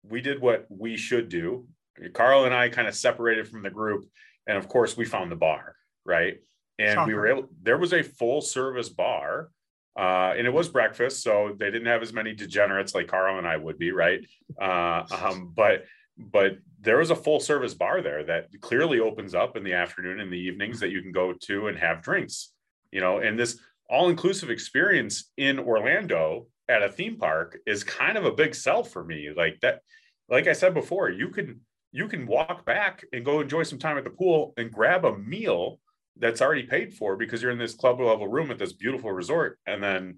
we 0.04 0.22
did 0.22 0.42
what 0.42 0.66
we 0.70 0.98
should 0.98 1.30
do. 1.30 1.68
Carl 2.14 2.46
and 2.46 2.54
I 2.54 2.70
kind 2.70 2.88
of 2.88 2.96
separated 2.96 3.48
from 3.48 3.64
the 3.64 3.70
group, 3.70 4.06
and 4.48 4.58
of 4.58 4.68
course, 4.68 4.98
we 4.98 5.06
found 5.06 5.32
the 5.32 5.36
bar, 5.36 5.76
right? 6.06 6.38
And 6.80 7.06
we 7.08 7.14
were 7.14 7.28
able. 7.28 7.50
There 7.62 7.78
was 7.78 7.94
a 7.94 8.02
full 8.04 8.42
service 8.42 8.90
bar, 8.90 9.50
uh, 9.98 10.34
and 10.36 10.48
it 10.48 10.54
was 10.54 10.70
breakfast, 10.70 11.22
so 11.22 11.56
they 11.58 11.70
didn't 11.70 11.86
have 11.88 12.02
as 12.02 12.12
many 12.12 12.34
degenerates 12.34 12.96
like 12.96 13.08
Carl 13.08 13.38
and 13.38 13.48
I 13.48 13.58
would 13.58 13.78
be, 13.78 13.92
right? 13.92 14.26
Uh, 14.60 15.04
um, 15.22 15.54
but 15.56 15.86
but 16.18 16.58
there 16.80 16.98
was 16.98 17.12
a 17.12 17.16
full 17.16 17.40
service 17.40 17.74
bar 17.74 18.02
there 18.02 18.24
that 18.26 18.48
clearly 18.60 19.00
opens 19.00 19.34
up 19.34 19.56
in 19.56 19.64
the 19.64 19.74
afternoon 19.74 20.20
and 20.20 20.32
the 20.32 20.38
evenings 20.38 20.80
that 20.80 20.90
you 20.90 21.02
can 21.02 21.12
go 21.12 21.34
to 21.42 21.68
and 21.68 21.78
have 21.78 22.02
drinks. 22.02 22.52
you 22.92 23.02
know, 23.02 23.18
and 23.20 23.38
this 23.38 23.60
all-inclusive 23.90 24.50
experience 24.50 25.32
in 25.38 25.60
Orlando 25.60 26.48
at 26.70 26.84
a 26.84 26.90
theme 26.90 27.18
park 27.18 27.60
is 27.66 27.84
kind 27.84 28.18
of 28.18 28.26
a 28.26 28.32
big 28.32 28.56
sell 28.56 28.84
for 28.84 29.04
me. 29.04 29.30
Like 29.36 29.60
that, 29.62 29.82
like 30.30 30.48
I 30.48 30.54
said 30.54 30.74
before, 30.74 31.10
you 31.10 31.30
can 31.30 31.62
you 31.92 32.08
can 32.08 32.26
walk 32.26 32.66
back 32.66 33.04
and 33.14 33.24
go 33.24 33.42
enjoy 33.42 33.64
some 33.64 33.80
time 33.80 33.98
at 33.98 34.04
the 34.04 34.10
pool 34.10 34.54
and 34.58 34.72
grab 34.72 35.06
a 35.06 35.18
meal 35.18 35.80
that's 36.18 36.42
already 36.42 36.64
paid 36.64 36.94
for 36.94 37.16
because 37.16 37.42
you're 37.42 37.52
in 37.52 37.58
this 37.58 37.76
club 37.76 38.00
level 38.00 38.28
room 38.28 38.52
at 38.52 38.58
this 38.58 38.74
beautiful 38.74 39.12
resort 39.12 39.60
and 39.68 39.84
then 39.84 40.18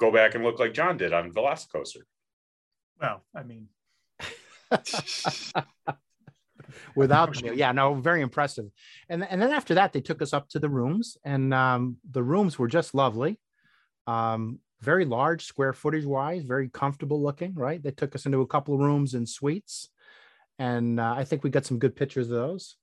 go 0.00 0.12
back 0.12 0.34
and 0.34 0.44
look 0.44 0.58
like 0.58 0.74
John 0.74 0.96
did 0.96 1.12
on 1.12 1.32
Velocicoaster. 1.32 2.02
Well, 3.00 3.24
I 3.34 3.42
mean, 3.42 3.68
without 6.94 7.34
the 7.34 7.42
meal. 7.42 7.54
Yeah, 7.54 7.72
no, 7.72 7.94
very 7.94 8.20
impressive. 8.22 8.66
And 9.08 9.24
and 9.24 9.40
then 9.40 9.50
after 9.50 9.74
that, 9.74 9.92
they 9.92 10.00
took 10.00 10.22
us 10.22 10.32
up 10.32 10.48
to 10.50 10.58
the 10.58 10.68
rooms, 10.68 11.16
and 11.24 11.54
um, 11.54 11.96
the 12.10 12.22
rooms 12.22 12.58
were 12.58 12.68
just 12.68 12.94
lovely. 12.94 13.38
Um, 14.06 14.58
very 14.80 15.04
large, 15.04 15.44
square 15.44 15.72
footage 15.72 16.04
wise, 16.04 16.42
very 16.42 16.68
comfortable 16.68 17.22
looking. 17.22 17.54
Right, 17.54 17.82
they 17.82 17.90
took 17.90 18.14
us 18.14 18.26
into 18.26 18.40
a 18.40 18.46
couple 18.46 18.74
of 18.74 18.80
rooms 18.80 19.14
and 19.14 19.28
suites, 19.28 19.88
and 20.58 21.00
uh, 21.00 21.14
I 21.16 21.24
think 21.24 21.44
we 21.44 21.50
got 21.50 21.66
some 21.66 21.78
good 21.78 21.96
pictures 21.96 22.26
of 22.26 22.36
those. 22.36 22.76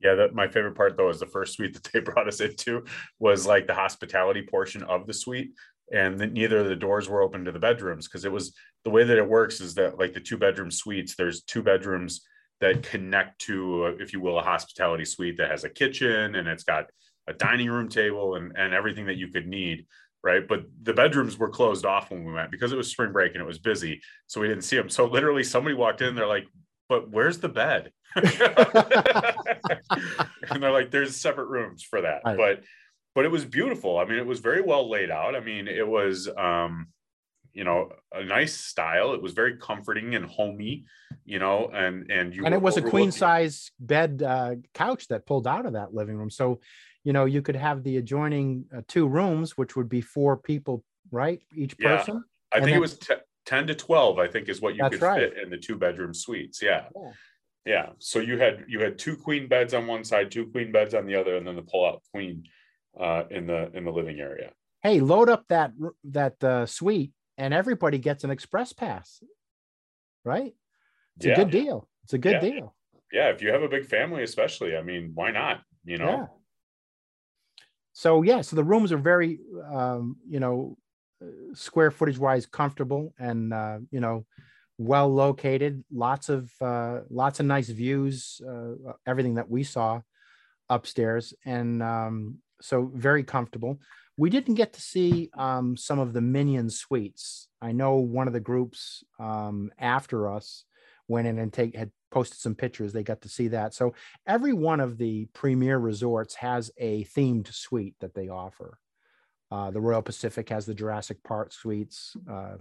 Yeah, 0.00 0.14
that 0.16 0.34
my 0.34 0.46
favorite 0.46 0.74
part 0.74 0.96
though 0.96 1.08
is 1.08 1.20
the 1.20 1.26
first 1.26 1.54
suite 1.54 1.74
that 1.74 1.88
they 1.92 2.00
brought 2.12 2.28
us 2.28 2.40
into 2.40 2.84
was 3.18 3.46
like 3.46 3.66
the 3.66 3.74
hospitality 3.74 4.42
portion 4.42 4.82
of 4.82 5.06
the 5.06 5.14
suite, 5.14 5.52
and 5.92 6.18
the, 6.18 6.26
neither 6.26 6.58
of 6.58 6.68
the 6.68 6.76
doors 6.76 7.08
were 7.08 7.22
open 7.22 7.44
to 7.44 7.52
the 7.52 7.58
bedrooms 7.58 8.06
because 8.06 8.24
it 8.24 8.32
was 8.32 8.54
the 8.84 8.90
way 8.90 9.04
that 9.04 9.18
it 9.18 9.28
works 9.28 9.60
is 9.60 9.74
that 9.74 9.98
like 9.98 10.12
the 10.12 10.20
two 10.20 10.36
bedroom 10.36 10.70
suites, 10.70 11.14
there's 11.16 11.42
two 11.42 11.62
bedrooms 11.62 12.22
that 12.60 12.82
connect 12.82 13.40
to, 13.40 13.86
if 14.00 14.12
you 14.12 14.20
will, 14.20 14.38
a 14.38 14.42
hospitality 14.42 15.04
suite 15.04 15.36
that 15.36 15.50
has 15.50 15.64
a 15.64 15.70
kitchen 15.70 16.34
and 16.36 16.48
it's 16.48 16.64
got 16.64 16.86
a 17.26 17.32
dining 17.32 17.68
room 17.68 17.88
table 17.88 18.36
and, 18.36 18.52
and 18.56 18.72
everything 18.72 19.06
that 19.06 19.16
you 19.16 19.28
could 19.28 19.46
need. 19.46 19.86
Right. 20.26 20.46
But 20.48 20.64
the 20.82 20.92
bedrooms 20.92 21.38
were 21.38 21.48
closed 21.48 21.86
off 21.86 22.10
when 22.10 22.24
we 22.24 22.32
went 22.32 22.50
because 22.50 22.72
it 22.72 22.76
was 22.76 22.90
spring 22.90 23.12
break 23.12 23.34
and 23.34 23.40
it 23.40 23.46
was 23.46 23.60
busy. 23.60 24.02
So 24.26 24.40
we 24.40 24.48
didn't 24.48 24.64
see 24.64 24.74
them. 24.74 24.88
So 24.88 25.04
literally 25.04 25.44
somebody 25.44 25.76
walked 25.76 26.02
in, 26.02 26.16
they're 26.16 26.26
like, 26.26 26.48
but 26.88 27.08
where's 27.08 27.38
the 27.38 27.48
bed? 27.48 27.92
and 28.16 28.26
they're 30.60 30.72
like, 30.72 30.90
there's 30.90 31.14
separate 31.14 31.46
rooms 31.46 31.84
for 31.84 32.00
that. 32.00 32.22
Right. 32.24 32.36
But 32.36 32.64
but 33.14 33.24
it 33.24 33.30
was 33.30 33.44
beautiful. 33.44 33.98
I 34.00 34.04
mean, 34.04 34.18
it 34.18 34.26
was 34.26 34.40
very 34.40 34.62
well 34.62 34.90
laid 34.90 35.12
out. 35.12 35.36
I 35.36 35.40
mean, 35.40 35.68
it 35.68 35.86
was 35.86 36.28
um, 36.36 36.88
you 37.56 37.62
know 37.62 37.88
a 38.12 38.22
nice 38.22 38.54
style 38.54 39.14
it 39.14 39.22
was 39.22 39.32
very 39.32 39.56
comforting 39.56 40.14
and 40.14 40.26
homey 40.26 40.84
you 41.24 41.38
know 41.38 41.70
and 41.72 42.10
and 42.10 42.36
you 42.36 42.44
and 42.44 42.54
it 42.54 42.60
was 42.60 42.76
a 42.76 42.82
queen 42.82 43.10
size 43.10 43.70
bed 43.80 44.22
uh, 44.22 44.54
couch 44.74 45.08
that 45.08 45.24
pulled 45.24 45.46
out 45.46 45.64
of 45.64 45.72
that 45.72 45.94
living 45.94 46.18
room 46.18 46.28
so 46.28 46.60
you 47.06 47.12
know 47.12 47.24
you 47.24 47.40
could 47.42 47.56
have 47.56 47.82
the 47.82 47.96
adjoining 47.96 48.64
uh, 48.76 48.82
two 48.88 49.06
rooms 49.06 49.56
which 49.56 49.76
would 49.76 49.88
be 49.88 50.00
four 50.00 50.36
people 50.36 50.84
right 51.10 51.40
each 51.54 51.76
person 51.78 52.14
yeah, 52.14 52.20
i 52.52 52.56
think 52.56 52.66
then, 52.66 52.76
it 52.76 52.80
was 52.80 52.98
t- 52.98 53.14
10 53.46 53.68
to 53.68 53.74
12 53.74 54.18
i 54.18 54.26
think 54.26 54.48
is 54.48 54.60
what 54.60 54.74
you 54.74 54.82
could 54.90 55.00
right. 55.00 55.20
fit 55.20 55.42
in 55.42 55.50
the 55.50 55.56
two 55.56 55.76
bedroom 55.76 56.12
suites 56.12 56.60
yeah. 56.60 56.84
yeah 56.94 57.10
yeah 57.64 57.86
so 57.98 58.18
you 58.18 58.38
had 58.38 58.64
you 58.66 58.80
had 58.80 58.98
two 58.98 59.16
queen 59.16 59.48
beds 59.48 59.72
on 59.72 59.86
one 59.86 60.04
side 60.04 60.30
two 60.30 60.46
queen 60.46 60.72
beds 60.72 60.94
on 60.94 61.06
the 61.06 61.14
other 61.14 61.36
and 61.36 61.46
then 61.46 61.56
the 61.56 61.62
pull 61.62 61.86
out 61.86 62.02
queen 62.12 62.44
uh, 63.00 63.24
in 63.30 63.46
the 63.46 63.70
in 63.76 63.84
the 63.84 63.90
living 63.90 64.18
area 64.20 64.50
hey 64.82 65.00
load 65.00 65.28
up 65.28 65.44
that 65.48 65.72
that 66.04 66.42
uh, 66.42 66.66
suite 66.66 67.12
and 67.38 67.52
everybody 67.52 67.98
gets 67.98 68.24
an 68.24 68.30
express 68.30 68.72
pass, 68.72 69.22
right? 70.24 70.54
It's 71.16 71.26
yeah. 71.26 71.32
a 71.32 71.36
good 71.36 71.50
deal. 71.50 71.88
It's 72.04 72.14
a 72.14 72.18
good 72.18 72.34
yeah. 72.34 72.40
deal. 72.40 72.74
Yeah, 73.12 73.28
if 73.28 73.42
you 73.42 73.52
have 73.52 73.62
a 73.62 73.68
big 73.68 73.86
family, 73.86 74.22
especially, 74.22 74.76
I 74.76 74.82
mean, 74.82 75.12
why 75.14 75.30
not? 75.30 75.62
You 75.84 75.98
know. 75.98 76.28
So 77.96 78.20
yeah, 78.20 78.42
so 78.42 78.56
the 78.56 78.62
rooms 78.62 78.92
are 78.92 78.98
very, 78.98 79.38
um, 79.72 80.18
you 80.28 80.38
know, 80.38 80.76
square 81.54 81.90
footage 81.90 82.18
wise 82.18 82.44
comfortable 82.44 83.14
and 83.18 83.54
uh, 83.54 83.78
you 83.90 84.00
know 84.00 84.26
well 84.76 85.08
located. 85.08 85.82
Lots 85.90 86.28
of 86.28 86.52
uh, 86.60 87.00
lots 87.08 87.40
of 87.40 87.46
nice 87.46 87.70
views. 87.70 88.42
Uh, 88.46 88.92
everything 89.06 89.36
that 89.36 89.48
we 89.48 89.64
saw 89.64 90.02
upstairs, 90.68 91.32
and 91.46 91.82
um, 91.82 92.36
so 92.60 92.90
very 92.94 93.24
comfortable 93.24 93.80
we 94.18 94.30
didn't 94.30 94.54
get 94.54 94.72
to 94.72 94.80
see 94.80 95.30
um, 95.36 95.76
some 95.76 95.98
of 95.98 96.12
the 96.12 96.20
minion 96.20 96.70
suites. 96.70 97.48
I 97.60 97.72
know 97.72 97.96
one 97.96 98.26
of 98.26 98.32
the 98.32 98.40
groups 98.40 99.04
um, 99.20 99.70
after 99.78 100.30
us 100.32 100.64
went 101.08 101.26
in 101.26 101.38
and 101.38 101.52
take 101.52 101.76
had 101.76 101.90
posted 102.10 102.38
some 102.38 102.54
pictures. 102.54 102.92
They 102.92 103.02
got 103.02 103.22
to 103.22 103.28
see 103.28 103.48
that. 103.48 103.74
So 103.74 103.94
every 104.26 104.52
one 104.52 104.80
of 104.80 104.98
the 104.98 105.26
premier 105.32 105.78
resorts 105.78 106.34
has 106.36 106.70
a 106.78 107.04
themed 107.04 107.52
suite 107.52 107.94
that 108.00 108.14
they 108.14 108.28
offer. 108.28 108.78
Uh, 109.50 109.70
the 109.70 109.80
Royal 109.80 110.02
Pacific 110.02 110.48
has 110.48 110.66
the 110.66 110.74
Jurassic 110.74 111.22
Park 111.22 111.52
suites. 111.52 112.16
Uh, 112.30 112.56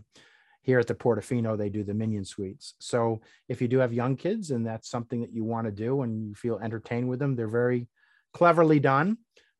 here 0.61 0.79
at 0.79 0.87
the 0.87 0.95
Portofino, 0.95 1.55
they 1.55 1.69
do 1.69 1.83
the 1.83 1.93
Minion 1.93 2.25
suites. 2.25 2.73
So 2.79 3.21
if 3.47 3.61
you 3.61 3.67
do 3.67 3.77
have 3.77 3.93
young 3.93 4.15
kids 4.15 4.49
and 4.49 4.65
that's 4.65 4.89
something 4.89 5.21
that 5.21 5.31
you 5.31 5.43
want 5.43 5.65
to 5.65 5.71
do 5.71 6.01
and 6.01 6.27
you 6.27 6.33
feel 6.33 6.57
entertained 6.57 7.07
with 7.07 7.19
them, 7.19 7.35
they're 7.35 7.47
very 7.47 7.87
cleverly 8.33 8.79
done 8.79 9.17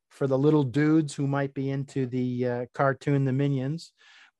for 0.08 0.26
the 0.26 0.38
little 0.38 0.64
dudes 0.64 1.14
who 1.14 1.28
might 1.28 1.54
be 1.54 1.70
into 1.70 2.06
the 2.06 2.46
uh, 2.46 2.66
cartoon, 2.74 3.24
the 3.24 3.32
Minions. 3.32 3.92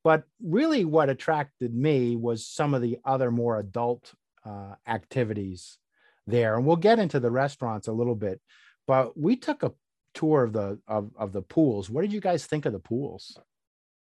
But 0.03 0.25
really, 0.43 0.85
what 0.85 1.09
attracted 1.09 1.75
me 1.75 2.17
was 2.17 2.47
some 2.47 2.75
of 2.75 2.83
the 2.83 2.99
other 3.05 3.31
more 3.31 3.59
adult 3.59 4.13
uh, 4.47 4.75
activities 4.87 5.79
there. 6.27 6.57
And 6.57 6.67
we'll 6.67 6.77
get 6.77 6.99
into 6.99 7.21
the 7.21 7.31
restaurants 7.31 7.89
a 7.89 7.93
little 7.93 8.15
bit. 8.15 8.41
But 8.87 9.19
we 9.19 9.37
took 9.37 9.63
a 9.63 9.73
tour 10.15 10.45
of 10.45 10.53
the 10.53 10.79
of, 10.87 11.11
of 11.19 11.33
the 11.33 11.43
pools. 11.43 11.91
What 11.91 12.03
did 12.03 12.13
you 12.13 12.21
guys 12.21 12.47
think 12.47 12.67
of 12.67 12.73
the 12.73 12.79
pools? 12.79 13.39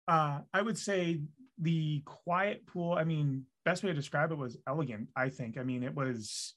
Uh, 0.07 0.39
I 0.53 0.61
would 0.61 0.77
say 0.77 1.21
the 1.57 2.01
quiet 2.05 2.65
pool. 2.65 2.93
I 2.93 3.03
mean, 3.03 3.45
best 3.63 3.83
way 3.83 3.89
to 3.89 3.95
describe 3.95 4.31
it 4.31 4.37
was 4.37 4.57
elegant. 4.67 5.09
I 5.15 5.29
think. 5.29 5.57
I 5.57 5.63
mean, 5.63 5.83
it 5.83 5.95
was 5.95 6.55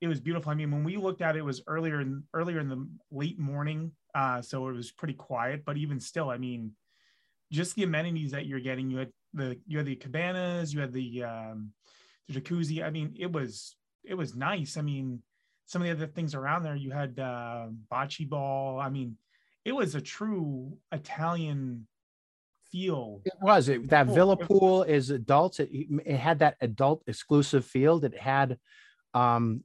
it 0.00 0.08
was 0.08 0.20
beautiful. 0.20 0.50
I 0.50 0.54
mean, 0.54 0.70
when 0.70 0.84
we 0.84 0.96
looked 0.96 1.22
at 1.22 1.36
it, 1.36 1.40
it 1.40 1.44
was 1.44 1.62
earlier 1.66 2.00
in 2.00 2.22
earlier 2.32 2.60
in 2.60 2.68
the 2.68 2.88
late 3.10 3.38
morning, 3.38 3.92
uh, 4.14 4.42
so 4.42 4.68
it 4.68 4.72
was 4.72 4.90
pretty 4.90 5.14
quiet. 5.14 5.64
But 5.64 5.76
even 5.76 6.00
still, 6.00 6.30
I 6.30 6.38
mean, 6.38 6.72
just 7.52 7.74
the 7.74 7.84
amenities 7.84 8.32
that 8.32 8.46
you're 8.46 8.60
getting. 8.60 8.90
You 8.90 8.98
had 8.98 9.12
the 9.34 9.58
you 9.66 9.78
had 9.78 9.86
the 9.86 9.96
cabanas, 9.96 10.72
you 10.72 10.80
had 10.80 10.92
the 10.92 11.24
um, 11.24 11.72
the 12.28 12.40
jacuzzi. 12.40 12.84
I 12.84 12.90
mean, 12.90 13.14
it 13.18 13.32
was 13.32 13.76
it 14.04 14.14
was 14.14 14.34
nice. 14.34 14.76
I 14.76 14.82
mean, 14.82 15.22
some 15.66 15.82
of 15.82 15.86
the 15.86 15.92
other 15.92 16.06
things 16.06 16.34
around 16.34 16.62
there, 16.62 16.76
you 16.76 16.90
had 16.90 17.18
uh, 17.18 17.66
bocce 17.92 18.28
ball. 18.28 18.80
I 18.80 18.88
mean, 18.88 19.16
it 19.64 19.72
was 19.72 19.94
a 19.94 20.00
true 20.00 20.78
Italian 20.92 21.86
feel. 22.70 23.20
It 23.24 23.34
was 23.40 23.68
it, 23.68 23.88
that 23.90 24.06
villa 24.06 24.36
pool 24.36 24.82
is 24.82 25.10
adults. 25.10 25.60
It, 25.60 25.70
it 26.04 26.16
had 26.16 26.38
that 26.40 26.56
adult 26.60 27.02
exclusive 27.06 27.64
field. 27.64 28.04
It 28.04 28.16
had 28.18 28.58
um, 29.14 29.62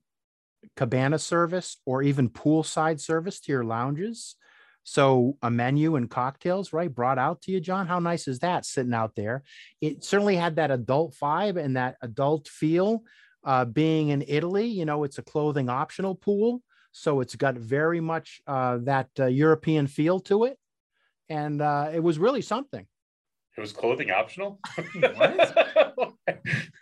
cabana 0.76 1.20
service 1.20 1.78
or 1.86 2.02
even 2.02 2.30
poolside 2.30 3.00
service 3.00 3.40
to 3.42 3.52
your 3.52 3.64
lounges. 3.64 4.36
So 4.84 5.38
a 5.42 5.50
menu 5.50 5.96
and 5.96 6.10
cocktails, 6.10 6.74
right, 6.74 6.94
brought 6.94 7.18
out 7.18 7.42
to 7.44 7.52
you, 7.52 7.60
John. 7.60 7.88
How 7.88 8.00
nice 8.00 8.28
is 8.28 8.40
that 8.40 8.66
sitting 8.66 8.94
out 8.94 9.16
there? 9.16 9.44
It 9.82 10.04
certainly 10.04 10.36
had 10.36 10.58
that 10.58 10.72
adult 10.72 11.16
vibe 11.16 11.58
and 11.58 11.78
that 11.78 11.96
adult 12.02 12.48
feel. 12.48 13.04
Uh, 13.46 13.66
being 13.66 14.10
in 14.10 14.24
Italy, 14.28 14.68
you 14.68 14.86
know, 14.86 15.04
it's 15.04 15.18
a 15.18 15.24
clothing 15.24 15.70
optional 15.70 16.16
pool, 16.16 16.62
so 16.92 17.20
it's 17.20 17.36
got 17.36 17.56
very 17.56 18.00
much 18.00 18.42
uh, 18.48 18.78
that 18.84 19.10
uh, 19.20 19.26
European 19.26 19.88
feel 19.88 20.20
to 20.22 20.46
it, 20.46 20.58
and 21.28 21.62
uh, 21.62 21.90
it 21.94 22.02
was 22.02 22.20
really 22.20 22.42
something. 22.42 22.86
It 23.56 23.62
was 23.62 23.72
clothing 23.72 24.10
optional. 24.10 24.60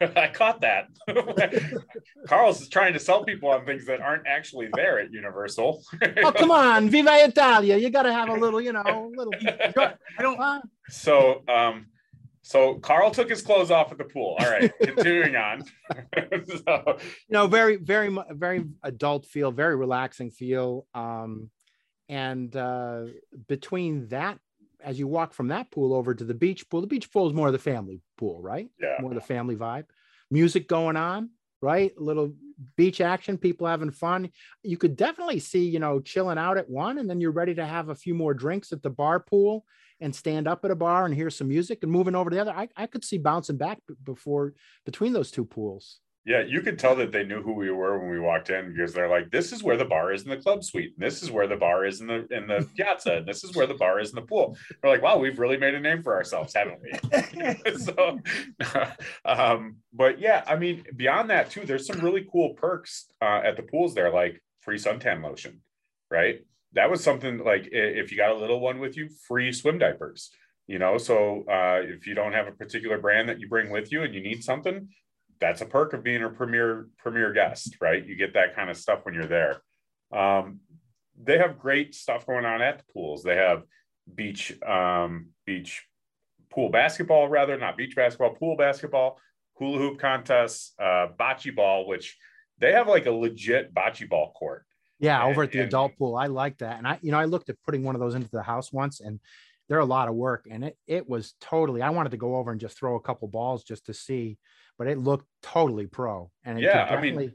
I 0.01 0.31
caught 0.33 0.61
that. 0.61 0.87
Carl's 2.27 2.61
is 2.61 2.69
trying 2.69 2.93
to 2.93 2.99
sell 2.99 3.25
people 3.25 3.49
on 3.49 3.65
things 3.65 3.85
that 3.87 3.99
aren't 3.99 4.25
actually 4.25 4.69
there 4.73 4.99
at 4.99 5.11
Universal. 5.11 5.83
oh, 6.23 6.31
come 6.31 6.51
on, 6.51 6.89
Viva 6.89 7.25
Italia! 7.25 7.75
You 7.75 7.89
got 7.89 8.03
to 8.03 8.13
have 8.13 8.29
a 8.29 8.33
little, 8.33 8.61
you 8.61 8.71
know, 8.71 9.11
little. 9.15 9.33
I 9.77 10.21
don't. 10.21 10.39
So, 10.89 11.43
um, 11.49 11.87
so 12.41 12.75
Carl 12.75 13.11
took 13.11 13.29
his 13.29 13.41
clothes 13.41 13.69
off 13.69 13.91
at 13.91 13.97
the 13.97 14.05
pool. 14.05 14.37
All 14.39 14.49
right, 14.49 14.71
continuing 14.81 15.35
on. 15.35 15.63
so. 16.65 16.97
You 16.97 17.33
know, 17.33 17.47
very, 17.47 17.75
very, 17.75 18.15
very 18.29 18.63
adult 18.83 19.25
feel, 19.25 19.51
very 19.51 19.75
relaxing 19.75 20.31
feel. 20.31 20.87
Um, 20.93 21.49
and 22.07 22.55
uh, 22.55 23.05
between 23.47 24.07
that 24.07 24.37
as 24.83 24.99
you 24.99 25.07
walk 25.07 25.33
from 25.33 25.49
that 25.49 25.71
pool 25.71 25.93
over 25.93 26.13
to 26.13 26.23
the 26.23 26.33
beach 26.33 26.69
pool, 26.69 26.81
the 26.81 26.87
beach 26.87 27.11
pool 27.11 27.27
is 27.27 27.33
more 27.33 27.47
of 27.47 27.53
the 27.53 27.59
family 27.59 28.01
pool, 28.17 28.41
right? 28.41 28.69
Yeah. 28.79 28.97
More 28.99 29.11
of 29.11 29.15
the 29.15 29.21
family 29.21 29.55
vibe. 29.55 29.85
Music 30.29 30.67
going 30.67 30.97
on, 30.97 31.29
right? 31.61 31.91
A 31.97 32.01
little 32.01 32.33
beach 32.77 33.01
action, 33.01 33.37
people 33.37 33.67
having 33.67 33.91
fun. 33.91 34.29
You 34.63 34.77
could 34.77 34.95
definitely 34.95 35.39
see, 35.39 35.67
you 35.67 35.79
know, 35.79 35.99
chilling 35.99 36.37
out 36.37 36.57
at 36.57 36.69
one, 36.69 36.97
and 36.97 37.09
then 37.09 37.21
you're 37.21 37.31
ready 37.31 37.55
to 37.55 37.65
have 37.65 37.89
a 37.89 37.95
few 37.95 38.13
more 38.13 38.33
drinks 38.33 38.71
at 38.71 38.81
the 38.81 38.89
bar 38.89 39.19
pool 39.19 39.65
and 39.99 40.15
stand 40.15 40.47
up 40.47 40.65
at 40.65 40.71
a 40.71 40.75
bar 40.75 41.05
and 41.05 41.13
hear 41.13 41.29
some 41.29 41.47
music 41.47 41.79
and 41.83 41.91
moving 41.91 42.15
over 42.15 42.29
to 42.29 42.35
the 42.35 42.41
other. 42.41 42.51
I, 42.51 42.69
I 42.75 42.87
could 42.87 43.03
see 43.03 43.17
bouncing 43.17 43.57
back 43.57 43.79
before 44.03 44.53
between 44.85 45.13
those 45.13 45.31
two 45.31 45.45
pools. 45.45 45.99
Yeah, 46.23 46.43
you 46.43 46.61
could 46.61 46.77
tell 46.77 46.95
that 46.97 47.11
they 47.11 47.23
knew 47.23 47.41
who 47.41 47.53
we 47.53 47.71
were 47.71 47.97
when 47.97 48.11
we 48.11 48.19
walked 48.19 48.51
in 48.51 48.71
because 48.71 48.93
they're 48.93 49.09
like, 49.09 49.31
"This 49.31 49.51
is 49.51 49.63
where 49.63 49.77
the 49.77 49.85
bar 49.85 50.13
is 50.13 50.21
in 50.21 50.29
the 50.29 50.37
club 50.37 50.63
suite. 50.63 50.93
And 50.95 51.03
this 51.03 51.23
is 51.23 51.31
where 51.31 51.47
the 51.47 51.55
bar 51.55 51.83
is 51.83 51.99
in 51.99 52.07
the 52.07 52.27
in 52.29 52.45
the 52.45 52.67
piazza. 52.75 53.17
And 53.17 53.27
this 53.27 53.43
is 53.43 53.55
where 53.55 53.65
the 53.65 53.73
bar 53.73 53.99
is 53.99 54.09
in 54.09 54.15
the 54.15 54.21
pool." 54.21 54.55
We're 54.83 54.91
like, 54.91 55.01
"Wow, 55.01 55.17
we've 55.17 55.39
really 55.39 55.57
made 55.57 55.73
a 55.73 55.79
name 55.79 56.03
for 56.03 56.15
ourselves, 56.15 56.53
haven't 56.53 56.79
we?" 56.79 57.73
so, 57.77 58.19
um, 59.25 59.77
but 59.93 60.19
yeah, 60.19 60.43
I 60.45 60.57
mean, 60.57 60.83
beyond 60.95 61.31
that 61.31 61.49
too, 61.49 61.65
there's 61.65 61.87
some 61.87 61.99
really 62.01 62.27
cool 62.31 62.53
perks 62.53 63.11
uh, 63.19 63.41
at 63.43 63.57
the 63.57 63.63
pools 63.63 63.95
there, 63.95 64.13
like 64.13 64.39
free 64.59 64.77
suntan 64.77 65.23
lotion, 65.23 65.61
right? 66.11 66.41
That 66.73 66.91
was 66.91 67.03
something 67.03 67.39
like 67.39 67.69
if 67.71 68.11
you 68.11 68.17
got 68.17 68.31
a 68.31 68.37
little 68.37 68.59
one 68.59 68.79
with 68.79 68.95
you, 68.95 69.09
free 69.27 69.51
swim 69.51 69.79
diapers. 69.79 70.29
You 70.67 70.77
know, 70.77 70.99
so 70.99 71.43
uh, 71.49 71.81
if 71.83 72.05
you 72.05 72.13
don't 72.13 72.31
have 72.33 72.47
a 72.47 72.51
particular 72.51 72.99
brand 72.99 73.27
that 73.27 73.39
you 73.39 73.49
bring 73.49 73.71
with 73.71 73.91
you 73.91 74.03
and 74.03 74.13
you 74.13 74.21
need 74.21 74.43
something, 74.43 74.87
that's 75.41 75.61
a 75.61 75.65
perk 75.65 75.93
of 75.93 76.03
being 76.03 76.23
a 76.23 76.29
premier 76.29 76.87
premier 76.99 77.33
guest, 77.33 77.75
right? 77.81 78.05
You 78.05 78.15
get 78.15 78.35
that 78.35 78.55
kind 78.55 78.69
of 78.69 78.77
stuff 78.77 78.99
when 79.03 79.15
you're 79.15 79.25
there. 79.25 79.61
Um, 80.13 80.59
they 81.21 81.39
have 81.39 81.59
great 81.59 81.93
stuff 81.95 82.25
going 82.25 82.45
on 82.45 82.61
at 82.61 82.77
the 82.77 82.83
pools. 82.93 83.23
They 83.23 83.35
have 83.35 83.63
beach 84.13 84.53
um, 84.61 85.29
beach 85.45 85.83
pool 86.51 86.69
basketball, 86.69 87.27
rather 87.27 87.57
not 87.57 87.75
beach 87.75 87.95
basketball, 87.95 88.35
pool 88.35 88.55
basketball, 88.55 89.19
hula 89.55 89.79
hoop 89.79 89.99
contests, 89.99 90.73
uh, 90.79 91.07
bocce 91.19 91.53
ball, 91.53 91.87
which 91.87 92.17
they 92.59 92.71
have 92.73 92.87
like 92.87 93.07
a 93.07 93.11
legit 93.11 93.73
bocce 93.73 94.07
ball 94.07 94.31
court. 94.33 94.65
Yeah, 94.99 95.21
and, 95.21 95.31
over 95.31 95.43
at 95.43 95.51
the 95.51 95.59
and, 95.59 95.67
adult 95.67 95.97
pool, 95.97 96.15
I 96.15 96.27
like 96.27 96.59
that. 96.59 96.77
And 96.77 96.87
I, 96.87 96.99
you 97.01 97.11
know, 97.11 97.19
I 97.19 97.25
looked 97.25 97.49
at 97.49 97.61
putting 97.65 97.83
one 97.83 97.95
of 97.95 98.01
those 98.01 98.13
into 98.13 98.29
the 98.31 98.43
house 98.43 98.71
once, 98.71 98.99
and 98.99 99.19
they're 99.67 99.79
a 99.79 99.85
lot 99.85 100.07
of 100.07 100.13
work. 100.13 100.45
And 100.49 100.63
it 100.63 100.77
it 100.85 101.09
was 101.09 101.33
totally. 101.41 101.81
I 101.81 101.89
wanted 101.89 102.11
to 102.11 102.17
go 102.17 102.35
over 102.35 102.51
and 102.51 102.61
just 102.61 102.77
throw 102.77 102.95
a 102.95 103.01
couple 103.01 103.27
balls 103.27 103.63
just 103.63 103.87
to 103.87 103.93
see 103.95 104.37
but 104.77 104.87
it 104.87 104.97
looked 104.97 105.25
totally 105.41 105.87
pro. 105.87 106.29
And 106.43 106.59
yeah, 106.59 106.87
I 106.89 107.01
mean, 107.01 107.33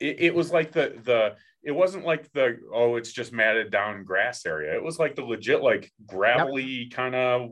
it, 0.00 0.16
it 0.20 0.34
was 0.34 0.52
like 0.52 0.72
the 0.72 0.94
the 1.04 1.36
it 1.62 1.72
wasn't 1.72 2.04
like 2.04 2.30
the 2.32 2.58
oh 2.72 2.96
it's 2.96 3.12
just 3.12 3.32
matted 3.32 3.70
down 3.70 4.04
grass 4.04 4.46
area. 4.46 4.74
It 4.74 4.82
was 4.82 4.98
like 4.98 5.16
the 5.16 5.24
legit 5.24 5.62
like 5.62 5.90
gravelly 6.06 6.62
yep. 6.62 6.90
kind 6.92 7.14
of 7.14 7.50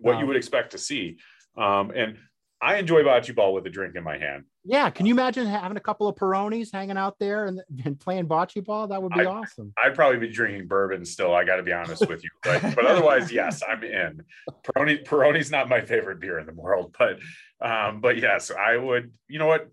what 0.00 0.14
wow. 0.14 0.20
you 0.20 0.26
would 0.26 0.36
expect 0.36 0.72
to 0.72 0.78
see. 0.78 1.18
Um, 1.56 1.92
and 1.94 2.18
I 2.64 2.76
enjoy 2.76 3.02
bocce 3.02 3.34
ball 3.34 3.52
with 3.52 3.66
a 3.66 3.70
drink 3.70 3.94
in 3.94 4.02
my 4.02 4.16
hand. 4.16 4.44
Yeah, 4.64 4.88
can 4.88 5.04
you 5.04 5.12
imagine 5.12 5.46
having 5.46 5.76
a 5.76 5.80
couple 5.80 6.08
of 6.08 6.16
Peronis 6.16 6.72
hanging 6.72 6.96
out 6.96 7.18
there 7.18 7.44
and, 7.44 7.60
and 7.84 8.00
playing 8.00 8.26
bocce 8.26 8.64
ball? 8.64 8.86
That 8.86 9.02
would 9.02 9.12
be 9.12 9.20
I, 9.20 9.26
awesome. 9.26 9.74
I'd 9.76 9.94
probably 9.94 10.18
be 10.18 10.32
drinking 10.32 10.66
bourbon 10.66 11.04
still. 11.04 11.34
I 11.34 11.44
got 11.44 11.56
to 11.56 11.62
be 11.62 11.74
honest 11.74 12.08
with 12.08 12.24
you, 12.24 12.30
but, 12.42 12.62
but 12.74 12.86
otherwise, 12.86 13.30
yes, 13.30 13.62
I'm 13.68 13.84
in. 13.84 14.22
Peroni 14.64 15.04
Peroni's 15.04 15.50
not 15.50 15.68
my 15.68 15.82
favorite 15.82 16.20
beer 16.20 16.38
in 16.38 16.46
the 16.46 16.54
world, 16.54 16.96
but 16.98 17.18
um, 17.60 18.00
but 18.00 18.16
yes, 18.16 18.50
I 18.50 18.78
would. 18.78 19.12
You 19.28 19.40
know 19.40 19.46
what? 19.46 19.68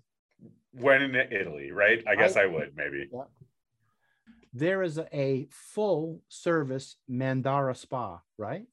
When 0.73 1.01
in 1.01 1.15
Italy, 1.15 1.71
right? 1.71 2.04
I 2.06 2.15
guess 2.15 2.36
I, 2.36 2.43
I 2.43 2.45
would 2.47 2.73
maybe. 2.75 3.08
Yeah. 3.12 3.21
There 4.54 4.84
is 4.84 4.99
a 5.13 5.47
full 5.49 6.21
service 6.27 6.97
Mandara 7.10 7.75
spa, 7.75 8.19
right? 8.38 8.65